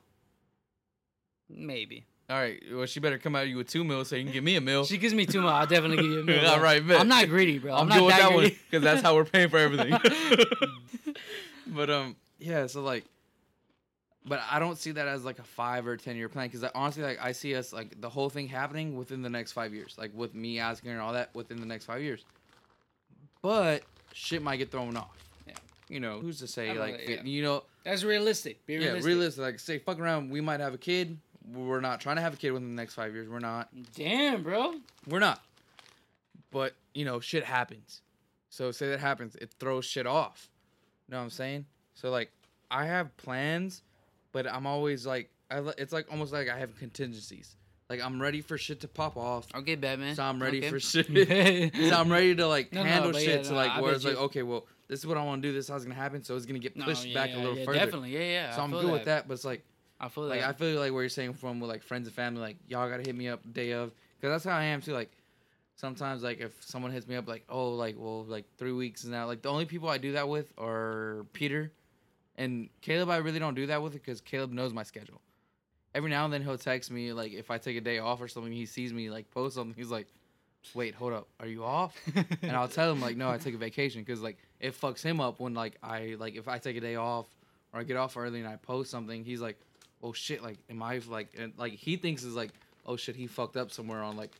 [1.49, 2.05] Maybe.
[2.29, 2.61] All right.
[2.73, 4.61] Well, she better come at you with two mils so you can give me a
[4.61, 4.83] meal.
[4.83, 5.51] She gives me two more.
[5.51, 6.45] I'll definitely give you a meal.
[6.49, 6.99] All right, bet.
[6.99, 7.73] I'm not greedy, bro.
[7.73, 8.57] I'm, I'm not good with that that one greedy.
[8.69, 9.97] because that's how we're paying for everything.
[11.67, 12.67] but um, yeah.
[12.67, 13.05] So like,
[14.27, 17.03] but I don't see that as like a five or ten year plan because honestly,
[17.03, 20.11] like I see us like the whole thing happening within the next five years, like
[20.13, 22.25] with me asking her and all that within the next five years.
[23.41, 23.83] But
[24.13, 25.15] shit might get thrown off.
[25.47, 25.53] Yeah.
[25.87, 27.23] You know, who's to say like that, yeah.
[27.23, 28.65] you know That's realistic.
[28.65, 29.05] Be yeah realistic.
[29.05, 31.17] realistic like say fuck around we might have a kid
[31.53, 34.41] we're not trying to have a kid within the next five years we're not Damn,
[34.41, 34.73] bro.
[35.07, 35.43] we're not.
[36.51, 38.01] But, you know, shit happens.
[38.49, 40.49] So say that happens, it throws shit off.
[41.07, 41.65] You know what I'm saying?
[41.93, 42.31] So like
[42.71, 43.83] I have plans,
[44.35, 47.55] but I'm always like I, it's like almost like I have contingencies.
[47.89, 49.47] Like I'm ready for shit to pop off.
[49.55, 50.13] Okay, Batman.
[50.13, 50.71] So I'm ready okay.
[50.71, 51.07] for shit.
[51.07, 53.79] so I'm ready to like No, no, handle but shit yeah, to no, like I
[53.81, 55.77] where it's like, okay, well, this is what I want to do, this is how
[55.77, 57.63] it's gonna happen, so it's gonna get No, pushed yeah, back yeah, a little yeah,
[57.63, 57.79] further.
[57.79, 58.55] Definitely, yeah, yeah.
[58.55, 58.91] So I I'm good that.
[58.91, 59.63] with that, but it's like
[60.01, 60.49] I feel like that.
[60.49, 63.03] I feel like where you're saying from with like friends and family, like y'all gotta
[63.03, 64.91] hit me up day of, because that's how I am too.
[64.91, 65.11] Like
[65.77, 69.09] sometimes, like if someone hits me up, like oh, like well, like three weeks is
[69.09, 69.27] now.
[69.27, 71.71] Like the only people I do that with are Peter
[72.37, 73.09] and Caleb.
[73.09, 75.21] I really don't do that with it because Caleb knows my schedule.
[75.93, 78.27] Every now and then he'll text me like if I take a day off or
[78.27, 78.51] something.
[78.51, 79.75] He sees me like post something.
[79.75, 80.07] He's like,
[80.73, 81.95] "Wait, hold up, are you off?"
[82.41, 85.21] and I'll tell him like, "No, I took a vacation," because like it fucks him
[85.21, 87.27] up when like I like if I take a day off
[87.73, 89.23] or I get off early and I post something.
[89.23, 89.57] He's like,
[90.03, 92.51] "Oh shit, like am I like and, like he thinks is like,
[92.85, 94.35] oh shit, he fucked up somewhere on like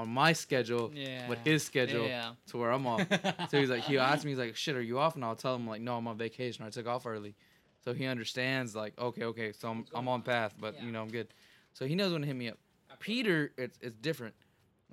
[0.00, 1.28] on my schedule yeah.
[1.28, 2.32] with his schedule Yeah.
[2.48, 3.06] to where I'm off."
[3.50, 5.54] so he's like, he asked me, he's like, "Shit, are you off?" And I'll tell
[5.54, 6.64] him like, "No, I'm on vacation.
[6.64, 7.34] I took off early."
[7.84, 11.08] So he understands like, okay, okay, so I'm I'm on path, but you know I'm
[11.08, 11.28] good.
[11.72, 12.58] So he knows when to hit me up.
[12.98, 14.34] Peter, it's it's different.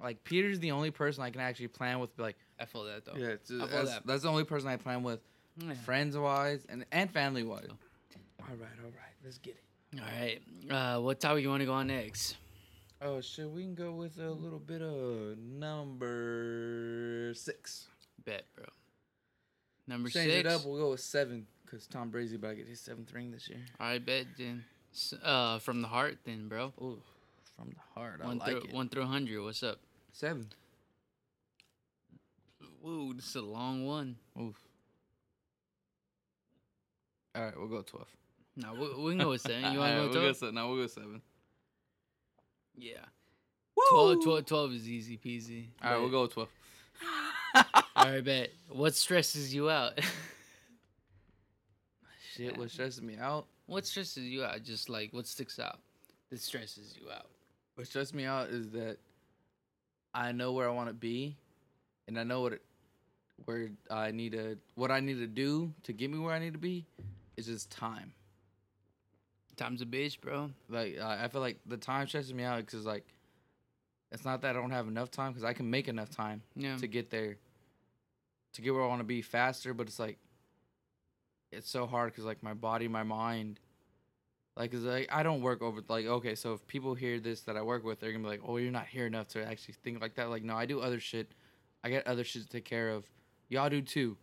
[0.02, 2.12] Like Peter's the only person I can actually plan with.
[2.18, 3.14] Like, I feel that though.
[3.18, 4.08] yeah, it's, I feel that's, that.
[4.08, 5.20] that's the only person I plan with,
[5.58, 5.74] Yeah.
[5.74, 7.68] friends wise and and family wise.
[7.70, 10.00] All right, all right, let's get it.
[10.00, 10.42] All right.
[10.70, 12.38] Uh, what topic you want to go on next?
[13.02, 17.88] Oh shit, we can go with a little bit of number six.
[18.26, 18.66] Bet, bro.
[19.88, 20.40] Number Change six.
[20.40, 20.66] it up.
[20.66, 23.60] We'll go with seven because Tom Brady's about to get his seventh ring this year.
[23.80, 24.64] All right, bet then.
[25.24, 26.74] Uh, from the heart, then, bro.
[26.82, 27.00] Ooh,
[27.56, 28.20] from the heart.
[28.24, 28.74] I One like through it.
[28.74, 29.44] one through hundred.
[29.44, 29.80] What's up?
[30.12, 30.48] Seven.
[32.82, 34.16] Woo, this is a long one.
[34.42, 34.56] Oof.
[37.36, 38.08] All right, we'll go twelve.
[38.56, 39.72] No, we, we can go with seven.
[39.72, 40.54] You want to go twelve?
[40.54, 41.22] No, we'll go seven.
[42.78, 43.06] Yeah.
[43.90, 45.68] 12, 12, 12 is easy peasy.
[45.84, 46.50] All right, we'll go with twelve.
[47.96, 48.50] All right, bet.
[48.70, 50.00] What stresses you out?
[52.34, 53.48] Shit, what stresses me out?
[53.68, 54.64] what stresses you out?
[54.64, 55.80] Just like what sticks out
[56.30, 57.28] that stresses you out.
[57.76, 58.98] What stresses me out is that
[60.14, 61.38] I know where I want to be,
[62.08, 62.62] and I know what it,
[63.46, 66.54] where I need to what I need to do to get me where I need
[66.54, 66.86] to be.
[67.36, 68.14] is just time.
[69.58, 70.52] Time's a bitch, bro.
[70.70, 73.06] Like I I feel like the time stresses me out because like
[74.12, 76.78] it's not that I don't have enough time because I can make enough time Yeah.
[76.78, 77.36] to get there,
[78.54, 79.74] to get where I want to be faster.
[79.74, 80.18] But it's like
[81.52, 83.60] it's so hard because like my body, my mind,
[84.56, 86.36] like, cause like I don't work over like okay.
[86.36, 88.72] So if people hear this that I work with, they're gonna be like, oh, you're
[88.72, 90.30] not here enough to actually think like that.
[90.30, 91.32] Like no, I do other shit.
[91.84, 93.06] I got other shit to take care of.
[93.50, 94.18] Y'all do too.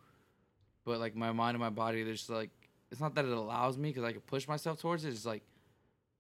[0.85, 2.51] But like my mind and my body, there's just like
[2.94, 5.08] it's not that it allows me because I can push myself towards it.
[5.08, 5.42] It's like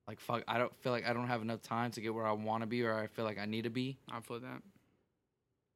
[0.08, 2.32] like fuck, I don't feel like I don't have enough time to get where I
[2.32, 4.60] want to be or I feel like I need to be I feel that.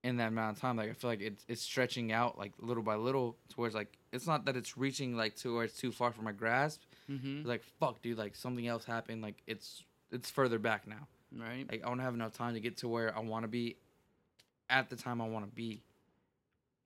[0.03, 0.77] in that amount of time.
[0.77, 4.27] Like I feel like it's it's stretching out like little by little towards like it's
[4.27, 6.83] not that it's reaching like to where it's too far from my grasp.
[7.09, 7.39] Mm-hmm.
[7.39, 9.23] It's like fuck, dude, like something else happened.
[9.23, 11.07] Like it's it's further back now.
[11.33, 11.65] Right.
[11.71, 13.77] Like I don't have enough time to get to where I want to be
[14.69, 15.83] at the time I want to be.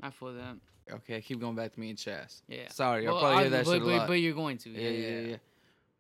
[0.03, 0.57] I feel that.
[0.91, 2.43] Okay, keep going back to me and Chaz.
[2.49, 2.69] Yeah.
[2.71, 4.07] Sorry, I'll probably I- hear that but, shit a but, lot.
[4.09, 4.71] but you're going to.
[4.71, 5.37] yeah, yeah, yeah.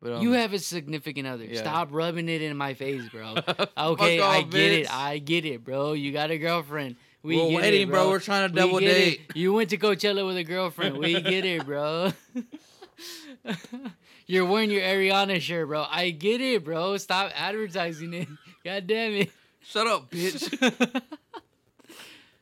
[0.00, 1.44] But um, you have a significant other.
[1.44, 1.60] yeah.
[1.60, 3.36] Stop rubbing it in my face, bro.
[3.78, 4.92] Okay, I off, get it.
[4.92, 5.92] I get it, bro.
[5.92, 6.96] You got a girlfriend.
[7.22, 8.02] We We're get waiting, it, bro.
[8.02, 8.10] bro.
[8.10, 8.94] We're trying to double get it.
[8.94, 9.20] date.
[9.36, 10.96] You went to Coachella with a girlfriend.
[10.98, 12.12] We get it, bro.
[14.26, 15.84] You're wearing your Ariana shirt, bro.
[15.88, 16.96] I get it, bro.
[16.96, 18.28] Stop advertising it.
[18.64, 19.30] God damn it.
[19.60, 21.02] Shut up, bitch.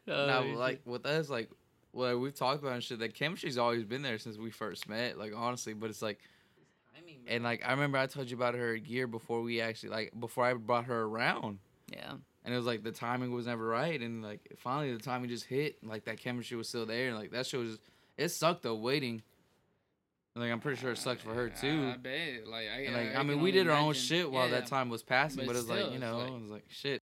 [0.09, 1.51] Oh, now, like with us, like
[1.93, 2.99] well, we've talked about and shit.
[3.01, 5.19] That chemistry's always been there since we first met.
[5.19, 6.19] Like honestly, but it's like,
[7.27, 10.13] and like I remember I told you about her a year before we actually like
[10.19, 11.59] before I brought her around,
[11.93, 12.13] yeah.
[12.45, 15.45] and it was like the timing was never right, and like finally the timing just
[15.47, 15.77] hit.
[15.83, 17.79] And, like that chemistry was still there, and like that show was.
[18.17, 19.23] It sucked though waiting.
[20.35, 21.91] And, like I'm pretty sure it sucked for her too.
[21.93, 22.47] I bet.
[22.47, 24.61] Like, I, And like I, can mean, we did our own shit while Yeah.
[24.61, 26.65] that time was passing, But but, it's like still, you know, like- it was like
[26.69, 27.00] shit.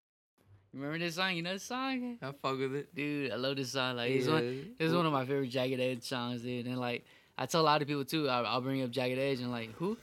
[0.77, 1.35] Remember this song?
[1.35, 2.19] You know this song?
[2.21, 2.95] I fuck with it.
[2.95, 3.97] Dude, I love this song.
[3.97, 6.67] Like, it's, one, it's one of my favorite Jagged Edge songs, dude.
[6.67, 7.05] And like,
[7.39, 8.29] I tell a lot of people too.
[8.29, 9.97] I'll, I'll bring up Jagged Edge and like, who?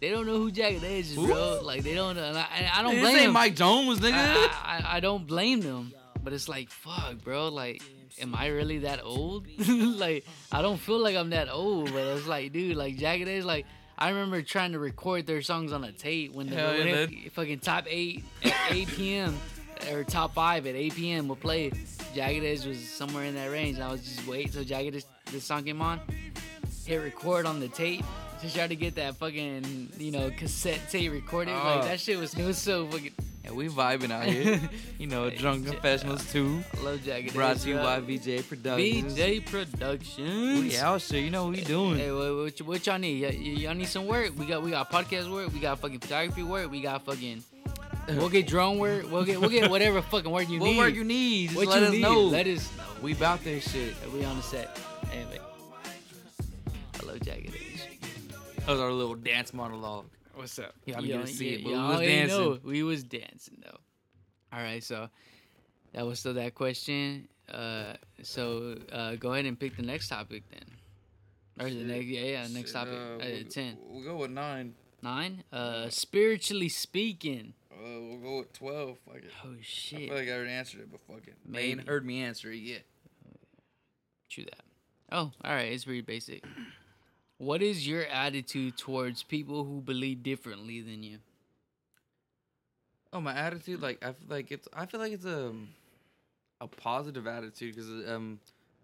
[0.00, 1.60] they don't know who Jagged Edge is, bro.
[1.62, 2.16] Like they don't.
[2.16, 3.32] And I, I don't blame This ain't them.
[3.32, 4.12] Mike Jones, nigga.
[4.12, 5.92] I, I, I don't blame them,
[6.22, 7.48] but it's like, fuck, bro.
[7.48, 7.82] Like,
[8.20, 9.46] am I really that old?
[9.68, 13.44] like, I don't feel like I'm that old, but it's like, dude, like Jagged Edge,
[13.44, 13.66] like.
[13.98, 17.30] I remember trying to record their songs on a tape when the Hell when yeah,
[17.32, 19.40] fucking top eight at 8 p.m.
[19.90, 21.28] or top five at 8 p.m.
[21.28, 21.72] will play.
[22.14, 25.04] Jagged Edge was somewhere in that range, and I was just wait till Jagged Edge
[25.32, 26.00] this song came on,
[26.86, 28.04] hit record on the tape,
[28.40, 31.52] just try to get that fucking you know cassette tape recorded.
[31.52, 31.64] Oh.
[31.64, 33.12] Like that shit was it was so fucking.
[33.44, 34.60] Yeah, we vibing out here.
[34.98, 36.64] You know, drunk confessionals too.
[36.74, 39.12] I love Jagged Brought Edge, to you by VJ Productions.
[39.12, 40.60] VJ Productions.
[40.60, 41.22] We out shit.
[41.22, 41.98] You know what we doing.
[41.98, 43.22] Hey, what, what, what y'all need?
[43.22, 44.32] Y- y'all need some work?
[44.38, 45.52] We got we got podcast work.
[45.52, 46.70] We got fucking photography work.
[46.70, 47.44] We got fucking.
[48.16, 49.10] We'll get drone work.
[49.10, 50.76] We'll get we'll get whatever fucking work you what need.
[50.76, 51.46] What work you need?
[51.50, 52.00] Just What let you us need?
[52.02, 52.20] know.
[52.22, 52.84] Let us know.
[53.02, 53.94] We about this shit.
[54.12, 54.78] We on the set.
[55.12, 55.38] Anyway,
[57.00, 58.00] I love Jagged Edge.
[58.58, 60.06] That was our little dance monologue.
[60.34, 60.74] What's up?
[60.84, 62.28] Y'all didn't get to see it, but we was dancing.
[62.38, 63.78] know we was dancing though.
[64.52, 65.08] All right, so
[65.92, 67.28] that was still that question.
[67.52, 70.64] Uh, so uh, go ahead and pick the next topic then.
[71.58, 72.92] Or the next, yeah, yeah, next Shit, topic.
[72.94, 74.74] uh, Uh, we'll, ten, We'll go with nine.
[75.02, 75.42] nine.
[75.52, 77.54] Uh, spiritually speaking.
[77.76, 78.98] Uh, we'll go with twelve.
[79.06, 79.30] Fuck it.
[79.44, 80.08] Oh I shit.
[80.08, 81.34] feel like I already answered it, but fuck it.
[81.44, 82.82] They ain't heard me answer it yet.
[84.28, 84.64] Chew that.
[85.12, 85.72] Oh, all right.
[85.72, 86.44] It's pretty basic.
[87.38, 91.18] What is your attitude towards people who believe differently than you?
[93.12, 95.52] Oh, my attitude, like I feel like it's, I feel like it's a,
[96.60, 98.40] a positive attitude because um,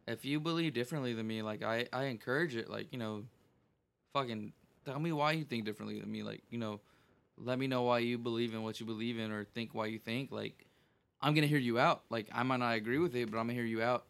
[0.07, 2.71] if you believe differently than me, like I, I encourage it.
[2.71, 3.25] Like you know,
[4.13, 4.53] fucking
[4.85, 6.23] tell me why you think differently than me.
[6.23, 6.81] Like you know,
[7.45, 9.99] let me know why you believe in what you believe in or think why you
[9.99, 10.31] think.
[10.31, 10.67] Like
[11.21, 12.03] I'm gonna hear you out.
[12.11, 14.07] Like I might not agree with it, but I'm gonna hear you out.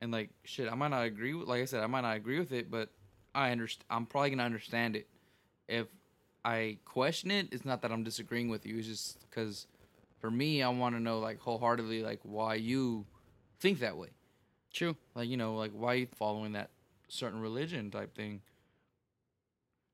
[0.00, 1.48] And like shit, I might not agree with.
[1.48, 2.90] Like I said, I might not agree with it, but
[3.34, 3.86] I understand.
[3.90, 5.08] I'm probably gonna understand it.
[5.68, 5.86] If
[6.44, 8.78] I question it, it's not that I'm disagreeing with you.
[8.78, 9.66] It's just because
[10.20, 13.06] for me, I want to know like wholeheartedly like why you
[13.60, 14.08] think that way.
[14.72, 14.96] True.
[15.14, 16.70] Like you know, like why you following that
[17.08, 18.40] certain religion type thing.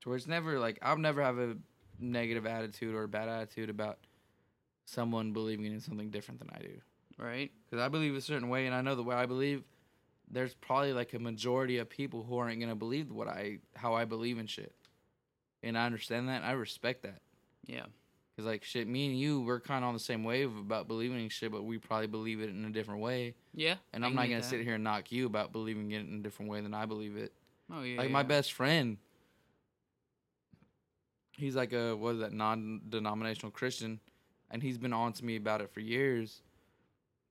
[0.02, 1.56] To where it's never like I'll never have a
[2.00, 3.98] negative attitude or a bad attitude about
[4.84, 6.80] someone believing in something different than I do.
[7.18, 7.50] Right.
[7.64, 9.62] Because I believe a certain way, and I know the way I believe.
[10.32, 14.04] There's probably like a majority of people who aren't gonna believe what I how I
[14.04, 14.72] believe in shit,
[15.62, 16.44] and I understand that.
[16.44, 17.20] I respect that.
[17.66, 17.86] Yeah.
[18.36, 21.20] Cause like shit, me and you, we're kind of on the same wave about believing
[21.20, 23.34] in shit, but we probably believe it in a different way.
[23.52, 23.74] Yeah.
[23.92, 24.44] And I'm not gonna that.
[24.44, 27.16] sit here and knock you about believing it in a different way than I believe
[27.16, 27.32] it.
[27.72, 27.98] Oh yeah.
[27.98, 28.98] like my best friend,
[31.36, 34.00] he's like a what is that non-denominational Christian,
[34.50, 36.42] and he's been on to me about it for years.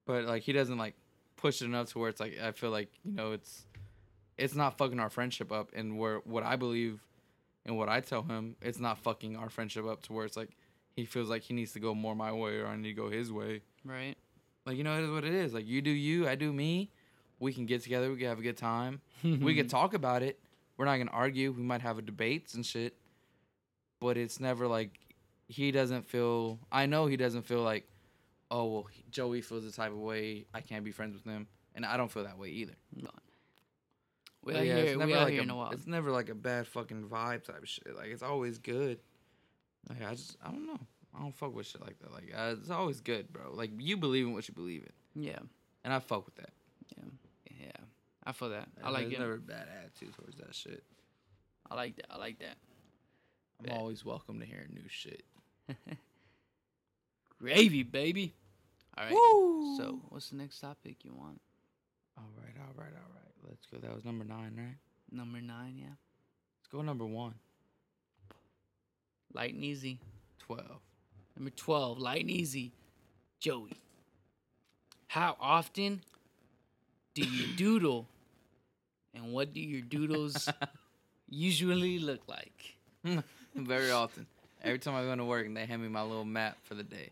[0.06, 0.96] But like he doesn't like
[1.36, 3.66] push it enough to where it's like I feel like you know it's
[4.38, 7.00] it's not fucking our friendship up, and where what I believe
[7.66, 10.50] and what I tell him, it's not fucking our friendship up to where it's like
[10.96, 13.10] he feels like he needs to go more my way or I need to go
[13.10, 13.62] his way.
[13.86, 14.16] Right.
[14.66, 15.54] Like you know, it is what it is.
[15.54, 16.92] Like you do you, I do me.
[17.40, 18.10] We can get together.
[18.10, 19.02] We can have a good time.
[19.24, 20.40] we can talk about it.
[20.78, 21.52] We're not gonna argue.
[21.52, 22.96] We might have a debates and shit.
[24.00, 24.98] But it's never like
[25.48, 26.60] he doesn't feel.
[26.72, 27.88] I know he doesn't feel like,
[28.52, 30.46] oh well, Joey feels the type of way.
[30.54, 32.76] I can't be friends with him, and I don't feel that way either.
[32.96, 34.86] We But out yeah, here.
[34.86, 35.74] it's We never out like here a, in the wild.
[35.74, 37.96] It's never like a bad fucking vibe type of shit.
[37.96, 39.00] Like it's always good.
[39.90, 40.80] Like I just I don't know.
[41.14, 42.14] I don't fuck with shit like that.
[42.14, 43.52] Like uh, it's always good, bro.
[43.54, 44.84] Like you believe in what you believe
[45.16, 45.40] in, Yeah.
[45.84, 46.52] and I fuck with that.
[46.98, 47.04] Yeah.
[47.60, 47.72] Yeah.
[48.24, 48.70] I feel that.
[48.82, 49.20] I And like there's it.
[49.20, 50.84] never a bad attitude towards that shit.
[51.70, 52.06] I like that.
[52.12, 52.56] I like that.
[53.60, 53.78] I'm Bet.
[53.78, 55.24] always welcome to hearing new shit.
[57.42, 58.34] Gravy, baby.
[58.98, 59.14] All right.
[59.14, 59.78] Woo!
[59.78, 61.42] So, what's the next topic you want?
[62.18, 63.50] All right, all right, all right.
[63.50, 63.78] Let's go.
[63.78, 64.78] That was number nine, right?
[65.12, 65.88] Number nine, yeah.
[65.88, 67.36] Let's go number one.
[69.34, 70.00] Light and easy.
[70.40, 70.80] Twelve.
[71.38, 72.74] Number 12, light and easy.
[73.40, 73.72] Joey.
[75.08, 76.02] How often
[77.16, 78.08] do you doodle?
[79.14, 80.50] And what do your doodles
[81.30, 82.78] usually look like?
[83.66, 84.26] Very often.
[84.64, 86.84] Every time I go to work and they hand me my little map for the
[86.84, 87.12] day,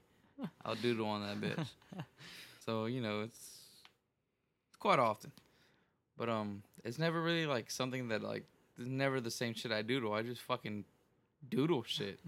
[0.65, 1.68] I'll doodle on that bitch.
[2.65, 3.38] so you know, it's
[4.68, 5.32] it's quite often,
[6.18, 8.44] but um, it's never really like something that like
[8.78, 10.14] it's never the same shit I doodle.
[10.14, 10.84] I just fucking
[11.49, 12.19] doodle shit.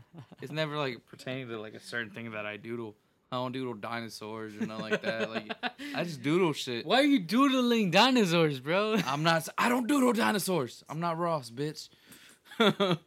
[0.41, 2.96] It's never like pertaining to like a certain thing that I doodle.
[3.32, 5.30] I don't doodle dinosaurs or nothing like that.
[5.30, 5.52] Like
[5.96, 6.86] I just doodle shit.
[6.86, 8.98] Why are you doodling dinosaurs, bro?
[9.06, 9.48] I'm not.
[9.58, 10.84] I don't doodle dinosaurs.
[10.90, 11.90] I'm not Ross, bitch.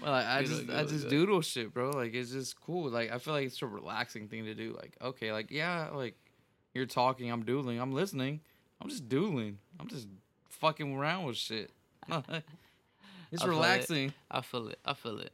[0.00, 1.10] well, like, I just, one, I just good.
[1.10, 1.90] doodle shit, bro.
[1.90, 2.90] Like it's just cool.
[2.90, 4.74] Like I feel like it's a relaxing thing to do.
[4.76, 6.14] Like okay, like yeah, like
[6.74, 8.40] you're talking, I'm doodling, I'm listening,
[8.80, 10.08] I'm just doodling, I'm just
[10.48, 11.70] fucking around with shit.
[12.08, 12.32] it's I
[13.38, 13.48] feel it.
[13.48, 14.14] relaxing.
[14.30, 14.78] I feel it.
[14.84, 15.32] I feel it.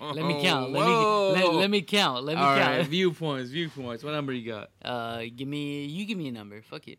[0.00, 0.72] Let me count.
[0.72, 2.24] Let me let, let me count.
[2.24, 2.78] Let me All count.
[2.78, 4.04] right, viewpoints, viewpoints.
[4.04, 4.70] What number you got?
[4.84, 6.60] Uh, give me you give me a number.
[6.62, 6.98] Fuck it.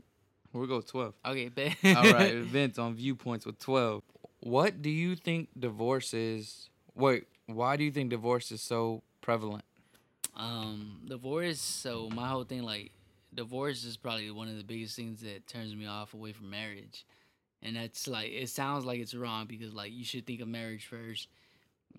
[0.53, 1.14] We'll go twelve.
[1.26, 1.76] Okay, bet.
[1.84, 4.03] All right, Vince on viewpoints with twelve.
[4.45, 6.69] What do you think divorce is?
[6.93, 9.65] Wait, why do you think divorce is so prevalent?
[10.38, 11.59] Um, divorce.
[11.59, 12.91] So my whole thing, like,
[13.34, 17.07] divorce is probably one of the biggest things that turns me off away from marriage,
[17.63, 20.85] and that's like it sounds like it's wrong because like you should think of marriage
[20.85, 21.27] first.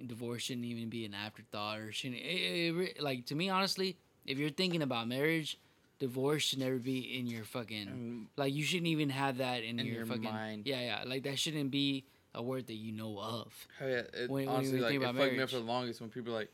[0.07, 2.21] Divorce shouldn't even be an afterthought or shouldn't.
[2.21, 5.59] It, it, re- like to me, honestly, if you're thinking about marriage,
[5.99, 9.87] divorce should never be in your fucking like you shouldn't even have that in, In
[9.87, 10.63] your, your fucking mind.
[10.65, 12.05] Yeah, yeah, like that shouldn't be
[12.37, 13.53] a word that you know of.
[13.81, 16.01] Oh yeah, it, When- when honestly, we like it fucked me up for the longest
[16.01, 16.51] when people are like,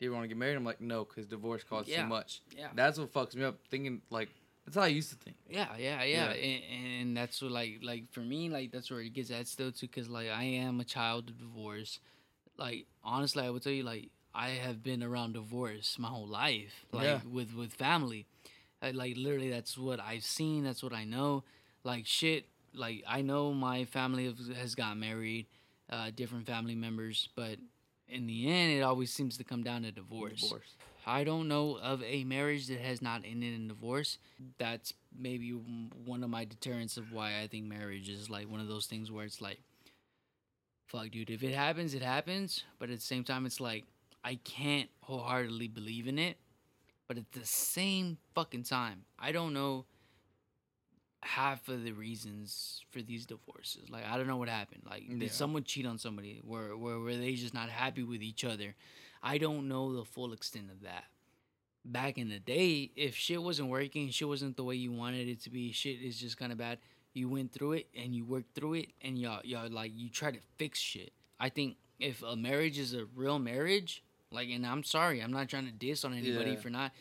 [0.00, 2.40] "Do you want to get married?" I'm like, "No," because divorce costs Yeah, too much.
[2.56, 2.68] yeah.
[2.74, 3.58] that's what fucks me up.
[3.70, 4.30] Thinking like
[4.64, 5.36] that's how I used to think.
[5.48, 6.32] Yeah, yeah, Yeah.
[6.34, 6.62] yeah, And,
[7.00, 9.86] and that's what like like for me like that's where it gets at still too
[9.86, 12.00] because like I am a child of divorce.
[12.58, 16.84] Like honestly, I would tell you like I have been around divorce my whole life,
[16.92, 17.20] like Yeah.
[17.30, 18.26] with with family.
[18.82, 20.64] I, like literally, that's what I've seen.
[20.64, 21.44] That's what I know.
[21.84, 22.46] Like shit.
[22.76, 25.46] Like I know my family has, got married,
[25.90, 27.58] uh, different family members, but
[28.08, 30.42] in the end, it always seems to come down to divorce.
[30.42, 30.74] Divorce.
[31.06, 34.18] I don't know of a marriage that has not ended in divorce.
[34.58, 38.66] That's maybe one of my deterrents of why I think marriage is like one of
[38.66, 39.60] those things where it's like,
[40.86, 42.64] fuck, dude, if it happens, it happens.
[42.80, 43.84] But at the same time, it's like,
[44.24, 46.38] I can't wholeheartedly believe in it.
[47.06, 49.84] But at the same fucking time, I don't know
[51.26, 53.90] half of the reasons for these divorces.
[53.90, 54.82] Like, I don't know what happened.
[54.88, 55.18] Like, Yeah.
[55.18, 56.40] did someone cheat on somebody?
[56.44, 58.74] Where, where were they just not happy with each other?
[59.22, 61.04] I don't know the full extent of that.
[61.84, 65.40] Back in the day, if shit wasn't working, shit wasn't the way you wanted it
[65.42, 66.78] to be, shit is just kind of bad.
[67.12, 70.30] You went through it and you worked through it, and y'all, y'all like you try
[70.32, 71.12] to fix shit.
[71.40, 75.48] I think if a marriage is a real marriage, like, and I'm sorry, I'm not
[75.48, 76.56] trying to diss on anybody Yeah.
[76.60, 76.92] for not,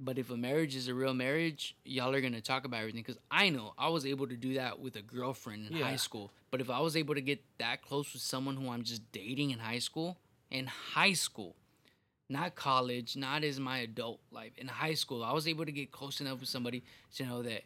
[0.00, 3.02] but if a marriage is a real marriage, y'all are gonna talk about everything.
[3.02, 6.32] Cause I know I was able to do that with a girlfriend in high school.
[6.50, 9.50] But if I was able to get that close with someone who I'm just dating
[9.50, 10.18] in high school,
[10.50, 11.56] in high school,
[12.28, 14.52] not college, not as my adult life.
[14.58, 16.84] In high school, I was able to get close enough with somebody
[17.16, 17.62] to know that,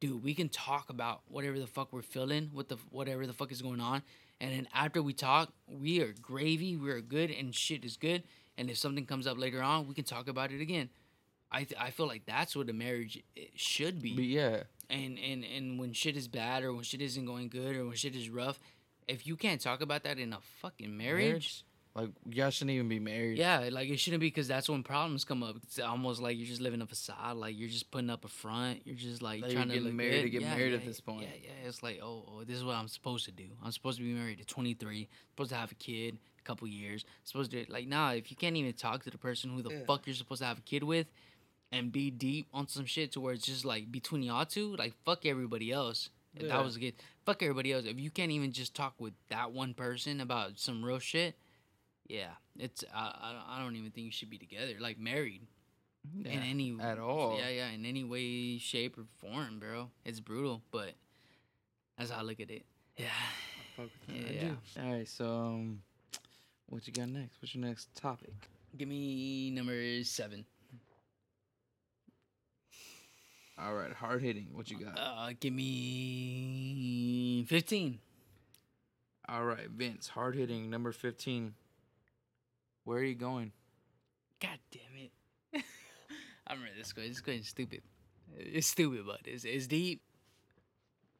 [0.00, 3.52] dude, we can talk about whatever the fuck we're feeling, what the whatever the fuck
[3.52, 4.02] is going on,
[4.40, 8.22] and then after we talk, we are gravy, we are good, and shit is good.
[8.56, 10.90] And if something comes up later on, we can talk about it again.
[11.50, 14.14] I th- I feel like that's what a marriage eh, should be.
[14.14, 17.74] But yeah, and and and when shit is bad or when shit isn't going good
[17.76, 18.60] or when shit is rough,
[19.06, 21.64] if you can't talk about that in a fucking marriage,
[21.94, 23.38] like y'all shouldn't even be married.
[23.38, 25.56] yeah, like it shouldn't be because that's when problems come up.
[25.62, 28.82] It's almost like you're just living a facade, like you're just putting up a front.
[28.84, 31.22] You're just like Like trying to get married to get Yeah, married at this point.
[31.22, 31.28] Yeah,
[31.62, 31.66] yeah.
[31.68, 33.46] It's like, oh, oh, this is what I'm supposed to do.
[33.64, 35.08] I'm supposed to be married at 23.
[35.30, 37.04] Supposed to have a kid, a couple years.
[37.24, 38.10] Supposed to like, nah.
[38.12, 39.84] If you can't even talk to the person who the Yeah.
[39.86, 41.06] fuck you're supposed to have a kid with,
[41.70, 44.94] and be deep on some shit to where it's just like between y'all two, like
[45.04, 46.10] fuck everybody else.
[46.34, 46.56] If Yeah.
[46.56, 46.94] That was a good.
[47.24, 47.84] Fuck everybody else.
[47.84, 51.36] If you can't even just talk with that one person about some real shit,
[52.06, 53.00] yeah, it's I
[53.48, 55.42] I, I don't even think you should be together, like married
[56.14, 57.38] Yeah, in any at all.
[57.38, 59.90] Yeah, yeah, in any way, shape, or form, bro.
[60.04, 60.92] It's brutal, but
[61.98, 62.64] that's how I look at it.
[62.98, 63.06] Yeah.
[63.76, 64.30] Fuck with that.
[64.30, 64.82] I Yeah.
[64.84, 65.82] All right, so um,
[66.66, 67.40] what you got next?
[67.40, 68.32] What's your next topic?
[68.76, 70.44] Give me number seven.
[73.60, 74.48] All right, hard hitting.
[74.52, 74.96] What you got?
[74.98, 77.98] Uh, give me fifteen.
[79.28, 81.54] All right, Vince, hard hitting number fifteen.
[82.84, 83.52] Where are you going?
[84.40, 85.10] God damn it.
[86.46, 87.10] I remember this question.
[87.10, 87.82] This question's stupid.
[88.36, 90.02] It's stupid, but it's, it's deep.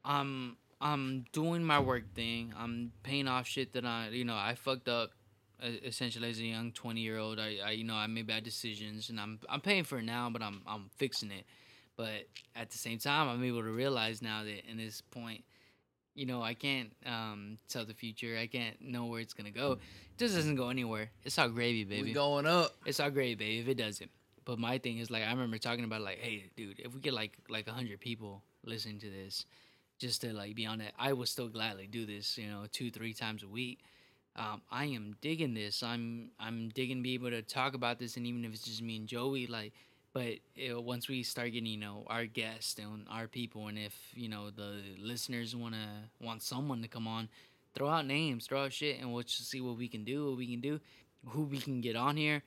[0.04, 2.54] I'm I'm doing my work thing.
[2.56, 5.10] I'm paying off shit that I you know I fucked up.
[5.60, 9.10] Essentially, as a young twenty year old, I, I you know I made bad decisions,
[9.10, 11.44] and I'm I'm paying for it now, but I'm I'm fixing it.
[11.98, 15.42] But at the same time, I'm able to realize now that in this point,
[16.14, 18.38] you know, I can't um, tell the future.
[18.40, 19.72] I can't know where it's gonna go.
[19.72, 19.78] It
[20.16, 21.10] just doesn't go anywhere.
[21.24, 22.04] It's all gravy, baby.
[22.04, 22.76] We going up.
[22.86, 23.58] It's all gravy, baby.
[23.58, 24.10] If it doesn't,
[24.44, 27.14] but my thing is like I remember talking about like, hey, dude, if we get
[27.14, 29.44] like like a hundred people listening to this,
[29.98, 32.38] just to like be on it, I would still gladly do this.
[32.38, 33.80] You know, two three times a week.
[34.36, 35.82] Um, I am digging this.
[35.82, 38.98] I'm I'm digging be able to talk about this, and even if it's just me
[38.98, 39.72] and Joey, like.
[40.18, 43.78] But you know, once we start getting, you know, our guests and our people, and
[43.78, 47.28] if you know the listeners wanna want someone to come on,
[47.72, 50.38] throw out names, throw out shit, and we'll just see what we can do, what
[50.38, 50.80] we can do,
[51.24, 52.42] who we can get on here.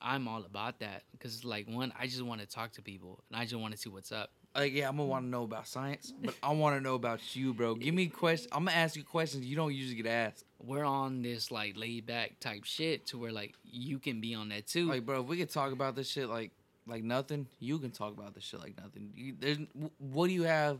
[0.00, 3.40] I'm all about that because, like, one, I just want to talk to people and
[3.40, 4.30] I just want to see what's up.
[4.56, 7.36] Like, yeah, I'm gonna want to know about science, but I want to know about
[7.36, 7.76] you, bro.
[7.76, 8.50] Give me questions.
[8.50, 10.44] I'm gonna ask you questions you don't usually get asked.
[10.58, 14.48] we're on this like laid back type shit to where like you can be on
[14.48, 14.88] that too.
[14.88, 16.50] Like, bro, if we could talk about this shit like
[16.86, 19.10] like nothing, you can talk about this shit like nothing.
[19.14, 19.58] You, there's
[19.98, 20.78] what do you have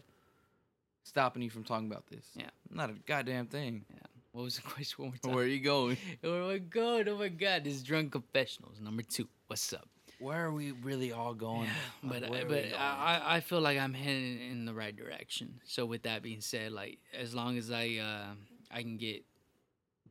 [1.02, 2.26] stopping you from talking about this?
[2.34, 2.50] Yeah.
[2.70, 3.84] not a goddamn thing.
[3.90, 3.98] Yeah.
[4.32, 5.34] What was the question one more time?
[5.34, 5.96] Where are you going?
[6.20, 7.08] Where am I going?
[7.08, 9.28] Oh my god, this is drunk confessionals number two.
[9.46, 9.88] What's up?
[10.18, 11.68] Where are we really all going?
[12.02, 12.64] But Like, where are but?
[12.78, 15.60] I I feel like I'm heading in the right direction.
[15.64, 18.34] So with that being said, like as long as I uh,
[18.70, 19.24] I can get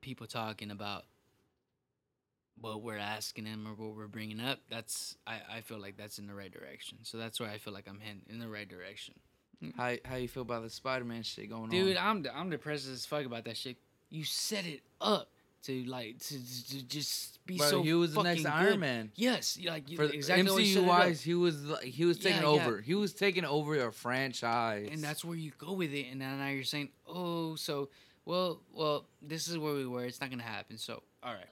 [0.01, 1.05] people talking about
[2.59, 6.19] what we're asking him or what we're bringing up, that's I, I feel like that's
[6.19, 6.99] in the right direction.
[7.03, 9.15] So that's where I feel like I'm heading in the right direction.
[9.77, 12.23] how how you feel about the Spider Man shit going Dude, on?
[12.23, 13.77] Dude, I'm I'm depressed as fuck about that shit.
[14.09, 15.29] You set it up
[15.63, 16.35] to like to,
[16.69, 17.81] to, just be Bro, so.
[17.81, 18.79] he was the next fucking Iron.
[18.79, 19.11] Man.
[19.15, 22.41] Yes, like For the exactly what you set MCU wise, he was he was taking
[22.41, 22.65] Yeah, yeah.
[22.65, 22.81] over.
[22.81, 24.89] He was taking over a franchise.
[24.91, 26.05] and that's where you go with it.
[26.11, 27.89] And now you're saying, oh, so
[28.25, 30.05] well, well, this is where we were.
[30.05, 30.77] It's not gonna happen.
[30.77, 31.45] So, all right,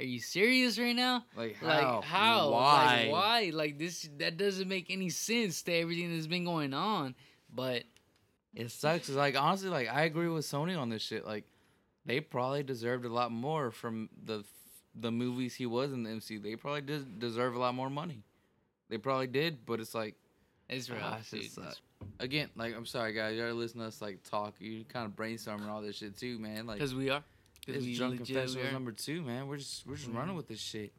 [0.00, 1.24] are you serious right now?
[1.36, 1.66] like how?
[1.96, 2.50] Like how?
[2.50, 3.02] Why?
[3.04, 3.50] Like, why?
[3.54, 4.08] Like this?
[4.18, 7.14] That doesn't make any sense to everything that's been going on.
[7.52, 7.84] But
[8.54, 9.08] It sucks.
[9.08, 11.24] It's like honestly, like I agree with Sony on this shit.
[11.24, 11.44] Like
[12.04, 14.44] they probably deserved a lot more from the
[14.94, 16.42] the movies he was in the MCU.
[16.42, 18.22] They probably did deserve a lot more money.
[18.88, 20.14] They probably did, but it's like
[20.68, 21.16] it's ah, real.
[21.20, 21.42] it's dude.
[21.42, 21.76] just, It's-
[22.20, 24.54] again, like I'm sorry guys, you gotta listen to us like talk.
[24.58, 26.66] You kind of brainstorming all this shit too, man.
[26.66, 27.22] Like Because we are.
[27.66, 29.46] Because it's we drunk legit confessionals number two, man.
[29.48, 30.16] We're just we're just Mhm.
[30.16, 30.92] running with this shit.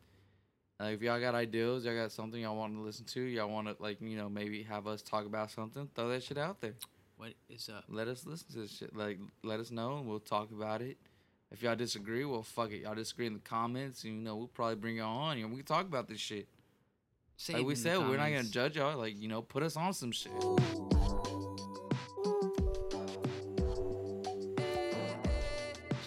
[0.79, 3.67] Like if y'all got ideas, y'all got something y'all want to listen to, y'all want
[3.67, 6.73] to like you know maybe have us talk about something, throw that shit out there.
[7.17, 7.85] What is up?
[7.87, 8.95] Let us listen to this shit.
[8.95, 10.97] Like let us know and we'll talk about it.
[11.51, 12.79] If y'all disagree, well fuck it.
[12.81, 15.37] Y'all disagree in the comments, and you know we'll probably bring y'all on.
[15.37, 16.47] You know we can talk about this shit.
[17.37, 18.97] Say Like we said, we're not gonna judge y'all.
[18.97, 20.31] Like you know, put us on some shit.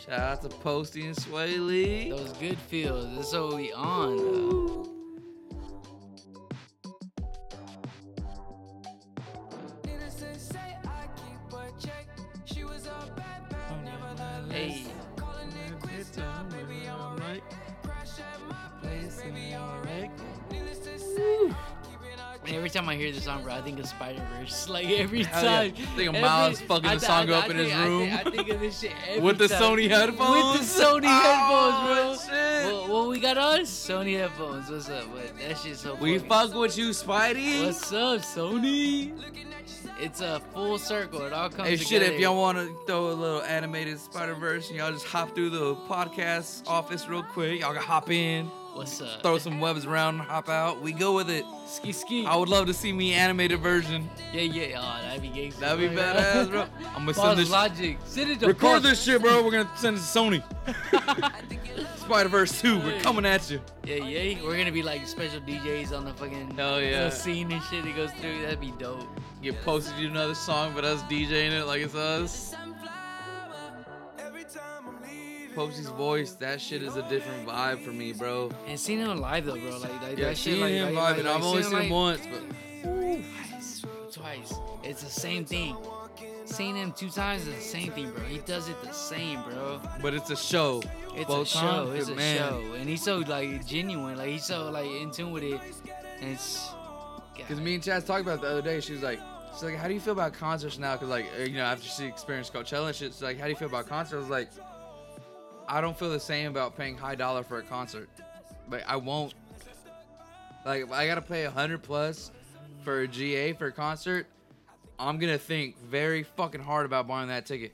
[0.09, 2.09] Shout out to Posty and Swae Lee.
[2.09, 3.15] Those good feels.
[3.15, 4.17] That's what we on.
[4.17, 4.98] Though.
[22.81, 24.69] Time I hear this song, bro, I think of Spider Verse.
[24.79, 25.51] Like every Hell yeah.
[25.63, 25.73] time.
[25.73, 27.79] Think of Every- Miles fucking the I th- song I- up I in his think-
[27.81, 28.01] I room.
[28.09, 29.63] think- I think of this shit every With the time.
[29.63, 30.59] Sony headphones?
[30.59, 32.35] With the Sony Oh, headphones, bro.
[32.35, 32.75] Oh, shit.
[32.75, 33.61] What, what we got on?
[33.61, 34.71] Sony headphones.
[34.71, 35.05] What's up?
[35.15, 35.95] But that shit's so.
[35.97, 36.29] We funny.
[36.29, 37.65] fuck with you, Spidey.
[37.67, 39.13] What's up, Sony?
[40.01, 41.23] It's a full circle.
[41.23, 42.05] It all comes Hey, together.
[42.07, 45.51] shit, if y'all want to throw a little animated Spider Verse, y'all just hop through
[45.51, 47.61] the podcast office real quick.
[47.61, 48.49] Y'all can hop in,
[48.79, 49.23] What's up?
[49.23, 50.81] throw some webs around, hop out.
[50.81, 51.45] We go with it.
[51.67, 52.25] ski ski.
[52.25, 54.09] I would love to see me animated version.
[54.33, 54.79] Yeah, yeah.
[54.79, 55.63] Oh, that'd be gangster.
[55.63, 56.05] That'd be bro.
[56.05, 56.67] badass, bro.
[56.95, 57.51] I'm gonna send this.
[57.51, 57.99] logic.
[58.05, 58.83] Send it to Record pause.
[58.85, 59.43] this shit, bro.
[59.43, 60.43] We're gonna send it to Sony.
[61.99, 63.61] Spider Verse 2, we're coming at you.
[63.85, 64.43] Yeah, yeah.
[64.45, 67.05] We're gonna be like special DJs on the fucking Hell yeah.
[67.05, 68.43] the scene and shit that goes through.
[68.43, 69.09] That'd be dope.
[69.43, 72.55] Get posted to another song, but us DJing it like it's us.
[75.59, 78.51] Posty's voice, that shit is a different vibe for me, bro.
[78.69, 79.79] And seeing him live though, bro.
[79.79, 80.59] Like, like Yeah, that shit.
[80.59, 81.25] Like, him like, vibing.
[81.25, 82.43] like, I've only seen him once, but
[82.85, 83.83] Twice,
[84.13, 84.55] twice.
[84.85, 85.77] It's the same thing.
[86.45, 88.23] Seeing him two times is the same thing, bro.
[88.25, 89.81] He does it the same, bro.
[90.01, 90.81] but it's a show.
[91.15, 91.93] It's Both a show.
[91.95, 92.39] It's a man.
[92.39, 94.17] show, and he's so like genuine.
[94.17, 95.61] Like he's so like in tune with it.
[96.21, 96.71] And it's
[97.37, 98.81] Because me and Chaz talked about it the other day.
[98.81, 99.19] She was like,
[99.53, 100.95] she's like, how do you feel about concerts now?
[100.95, 103.51] Because like, uh, you know, after she experienced Coachella and shit, she's like, how do
[103.51, 104.15] you feel about concerts?
[104.15, 104.49] I was like,
[105.69, 108.09] I don't feel the same about paying high dollar for a concert.
[108.70, 109.35] Like, I won't.
[110.65, 112.31] Like, if I gotta pay a hundred plus
[112.82, 114.27] for a GA for a concert,
[114.99, 117.73] I'm gonna think very fucking hard about buying that ticket.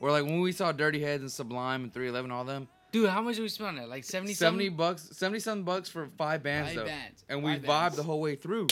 [0.00, 3.20] Or like when we saw Dirty Heads and Sublime and 311, all them, dude, how
[3.20, 3.88] much did we spend on that?
[3.90, 7.24] Like 70 70 bucks 70 something bucks for five bands Five though bands.
[7.28, 7.96] and we Five vibed bands.
[7.96, 8.68] the whole way through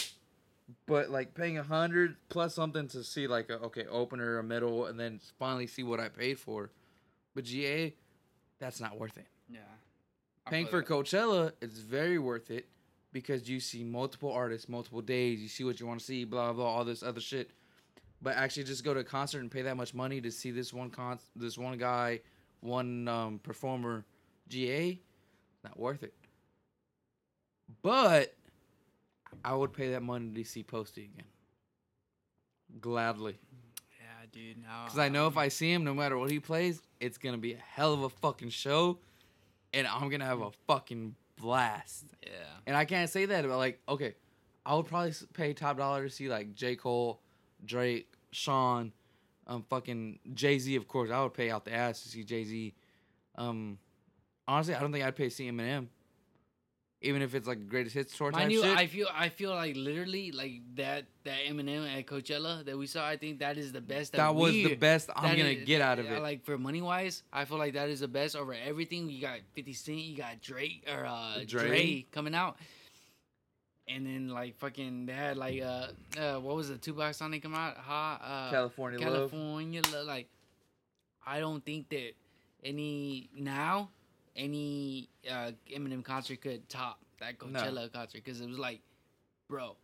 [0.87, 4.87] but like paying a hundred plus something to see like a okay opener a middle
[4.87, 6.71] and then finally see what i paid for
[7.35, 7.95] but ga
[8.59, 9.27] that's not worth it.
[9.49, 9.61] Yeah.
[10.49, 12.67] paying for coachella is very worth it
[13.13, 16.53] because you see multiple artists multiple days you see what you want to see blah
[16.53, 17.51] blah all this other shit.
[18.21, 20.73] But actually just go to a concert and pay that much money to see this
[20.73, 22.21] one con this one guy
[22.61, 24.05] one um, performer
[24.49, 25.01] ga
[25.65, 26.15] not worth it.
[27.83, 28.35] But
[29.45, 31.27] i would pay that money to see posty again.
[32.81, 33.39] Gladly
[34.39, 34.57] dude.
[34.85, 37.53] Because i know if i see him no matter what he plays it's gonna be
[37.55, 38.99] a hell of a fucking show
[39.75, 42.31] and i'm gonna have a fucking blast Yeah.
[42.67, 44.15] and I can't say that about like okay,
[44.67, 47.21] I would probably pay top dollar to see like J Cole,
[47.65, 48.93] Drake, Sean,
[49.47, 50.75] um, fucking Jay Z.
[50.77, 52.75] Of course, I would pay out the ass to see Jay Z,
[53.37, 53.79] Um,
[54.49, 55.87] honestly, I don't think I'd pay to see Eminem,
[57.01, 58.77] even if it's like greatest hits tour type Mind you, shit.
[58.77, 63.07] I feel I feel like literally like that that Eminem at Coachella that we saw.
[63.07, 64.13] I think that is the best.
[64.13, 66.21] That, that was we- the best I'm gonna is- get out of it.
[66.21, 69.09] Like for money wise, I feel like that is the best over everything.
[69.09, 71.67] You got Fifty Cent, you got Drake or uh, Dre.
[71.69, 72.07] Dre.
[72.11, 72.57] coming out,
[73.87, 75.89] and then like fucking they had like uh,
[76.19, 77.77] uh what was the 2Pac song they come out?
[77.77, 80.07] Ha, uh, California California Love.
[80.07, 80.29] Like,
[81.25, 82.15] I don't think that
[82.65, 83.91] any now
[84.39, 87.59] any uh Eminem concert could top that No.
[87.61, 88.81] Coachella concert because it was like,
[89.49, 89.77] bro,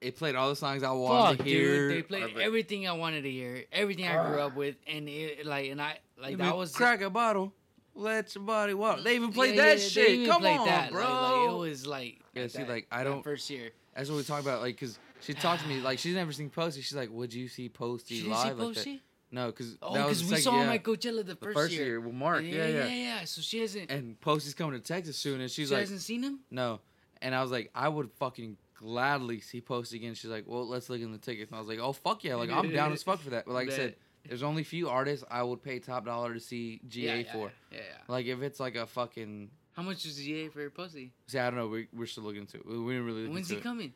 [0.00, 1.88] It played all the songs I wanted fuck, to hear.
[1.88, 5.44] dude, they played everything I wanted to hear, everything I grew up with, and it
[5.46, 7.52] like and I like that was crack a bottle,
[7.94, 9.02] let your body walk.
[9.02, 10.28] They even played Yeah, that yeah, they shit.
[10.28, 10.92] Come played on, that.
[10.92, 11.02] bro.
[11.02, 13.70] Like, like, it was like Yeah, at see, that- like, I don't- first year.
[13.96, 16.50] That's what we talk about, like, cause she talked to me, like, she's never seen
[16.50, 16.82] Posty.
[16.82, 19.00] She's like, "Would you see Posty She live like that?"
[19.30, 21.36] No, cause Oh, that was because we second, saw him yeah, at Coachella the the
[21.36, 21.84] first, first year.
[21.84, 22.42] year with Mark.
[22.44, 22.86] Yeah, yeah.
[22.86, 23.24] yeah, yeah.
[23.24, 23.90] So she hasn't.
[23.90, 26.40] And Posty's coming to Texas soon, and she's she like, hasn't seen him.
[26.50, 26.80] "No,"
[27.20, 30.88] and I was like, "I would fucking gladly see Posty again." She's like, "Well, let's
[30.88, 33.02] look in the tickets," and I was like, "Oh fuck yeah!" Like I'm down as
[33.02, 33.44] fuck for that.
[33.44, 33.96] But like I said,
[34.28, 37.52] there's only few artists I would pay top dollar to see GA yeah, yeah, for.
[37.70, 37.82] Yeah, yeah.
[38.08, 41.12] Like if it's like a fucking How much is GA for your pussy?
[41.26, 41.68] See, I don't know.
[41.68, 42.66] We, we're still looking into it.
[42.66, 43.62] We, didn't really look When's he it.
[43.62, 43.92] coming?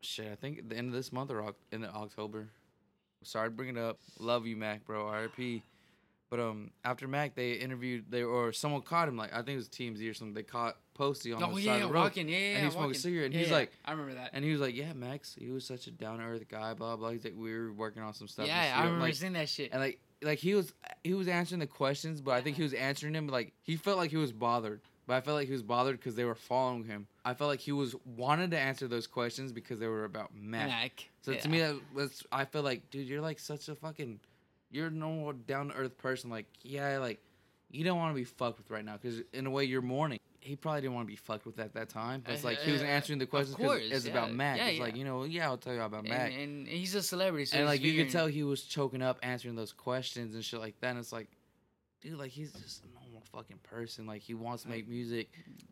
[0.00, 2.48] Shit, I think at the end of this month or in October.
[3.24, 3.98] Sorry to bring it up.
[4.18, 5.10] Love you, Mac, bro.
[5.10, 5.62] RIP.
[6.30, 9.56] But um, after Mac, they interviewed they or someone caught him like I think it
[9.56, 10.34] was TMZ or something.
[10.34, 12.64] They caught Posty on Oh the yeah, side of the road, walking, yeah, yeah, and
[12.66, 14.30] he smoked a cigarette, and Yeah, he's yeah, like, I remember that.
[14.32, 16.96] and he was like, yeah, Max, he was such a down to earth guy, blah
[16.96, 17.10] blah.
[17.10, 18.46] He's like, we were working on some stuff.
[18.48, 19.70] yeah, I year." remember like, seeing that shit.
[19.72, 20.72] and like like he was
[21.04, 23.98] he was answering the questions, but I think he was answering them like he felt
[23.98, 24.80] like he was bothered.
[25.06, 27.06] But I felt like he was bothered because they were following him.
[27.24, 30.68] I felt like he was wanted to answer those questions because they were about Mac.
[30.68, 31.10] Mac.
[31.20, 31.40] So yeah.
[31.40, 34.20] to me, that was I feel like, dude, you're like such a fucking,
[34.70, 36.30] you're a normal down to earth person.
[36.30, 37.20] Like, yeah, like
[37.70, 40.18] you don't want to be fucked with right now because in a way you're mourning.
[40.40, 42.22] He probably didn't want to be fucked with at that time.
[42.22, 44.30] But it's like he was Uh, answering the questions because it's about.
[44.30, 44.58] Mac.
[44.58, 46.32] Yeah, it's like you know, yeah, I'll tell you about and, Mac.
[46.32, 49.56] and he's a celebrity, so and like you could tell he was choking up answering
[49.56, 50.90] those questions and shit like that.
[50.90, 51.28] And it's like,
[52.02, 54.06] dude, like he's just a normal fucking person.
[54.06, 55.28] Like he wants to make music.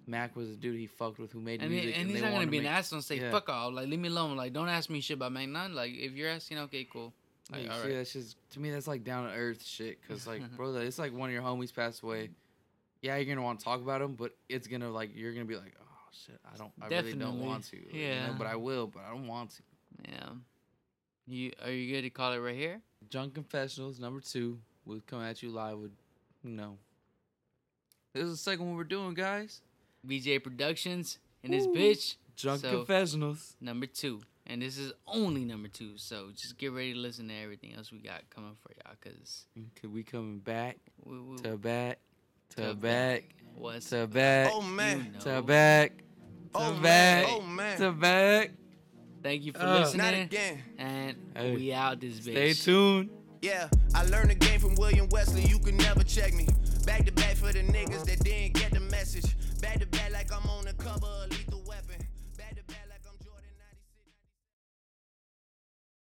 [0.07, 1.99] Mac was a dude he fucked with who made And, he- music.
[1.99, 3.31] and he's not gonna be to an make- asshole and say Yeah.
[3.31, 3.73] fuck off.
[3.73, 4.37] Like leave me alone.
[4.37, 5.75] Like don't ask me shit about Mac None.
[5.75, 7.13] Like if you're asking, okay, cool.
[7.51, 7.95] Like, Like, all see, right.
[7.97, 8.71] that's just to me.
[8.71, 9.99] That's like down to earth shit.
[10.09, 12.31] Cause like, bro, it's like one of your homies passed away.
[13.03, 15.57] Yeah, you're gonna want to talk about him, but it's gonna like you're gonna be
[15.57, 17.77] like, oh shit, I don't, I really don't want to.
[17.77, 18.35] you know, Yeah.
[18.39, 19.63] but I will, but I don't want to.
[20.09, 20.29] Yeah.
[21.27, 22.81] You are you good to call it right here?
[23.11, 24.59] Drunk Confessionals number two.
[24.85, 25.93] We'll come at you live with,
[26.43, 26.79] you know.
[28.15, 29.61] This is the second one we're doing, guys.
[30.07, 31.75] BJ Productions and this Woo.
[31.75, 32.17] bitch.
[32.37, 33.57] Drunk So- Confessionals.
[33.61, 34.21] Number two.
[34.47, 35.97] And this is only number two.
[35.97, 38.97] So just get ready to listen to everything else we got coming for y'all.
[39.01, 39.47] Cause
[39.81, 42.01] Could we coming back we, we, to back
[42.51, 43.25] to, To back
[43.55, 45.05] what's to back Oh man.
[45.07, 45.37] you know.
[45.37, 46.05] to back to
[46.55, 46.83] Oh, man.
[46.83, 47.79] back Oh, man.
[47.81, 48.51] to back.
[49.23, 49.99] Thank you for Uh, listening.
[50.05, 50.63] Not again.
[50.77, 51.55] And Hey.
[51.55, 52.33] we out this bitch.
[52.33, 53.11] Stay tuned.
[53.43, 55.43] Yeah, I learned the game from William Wesley.
[55.47, 56.47] You can never check me
[57.43, 59.35] for the niggas that didn't get the message.
[59.61, 61.27] Back to back like I'm on the cover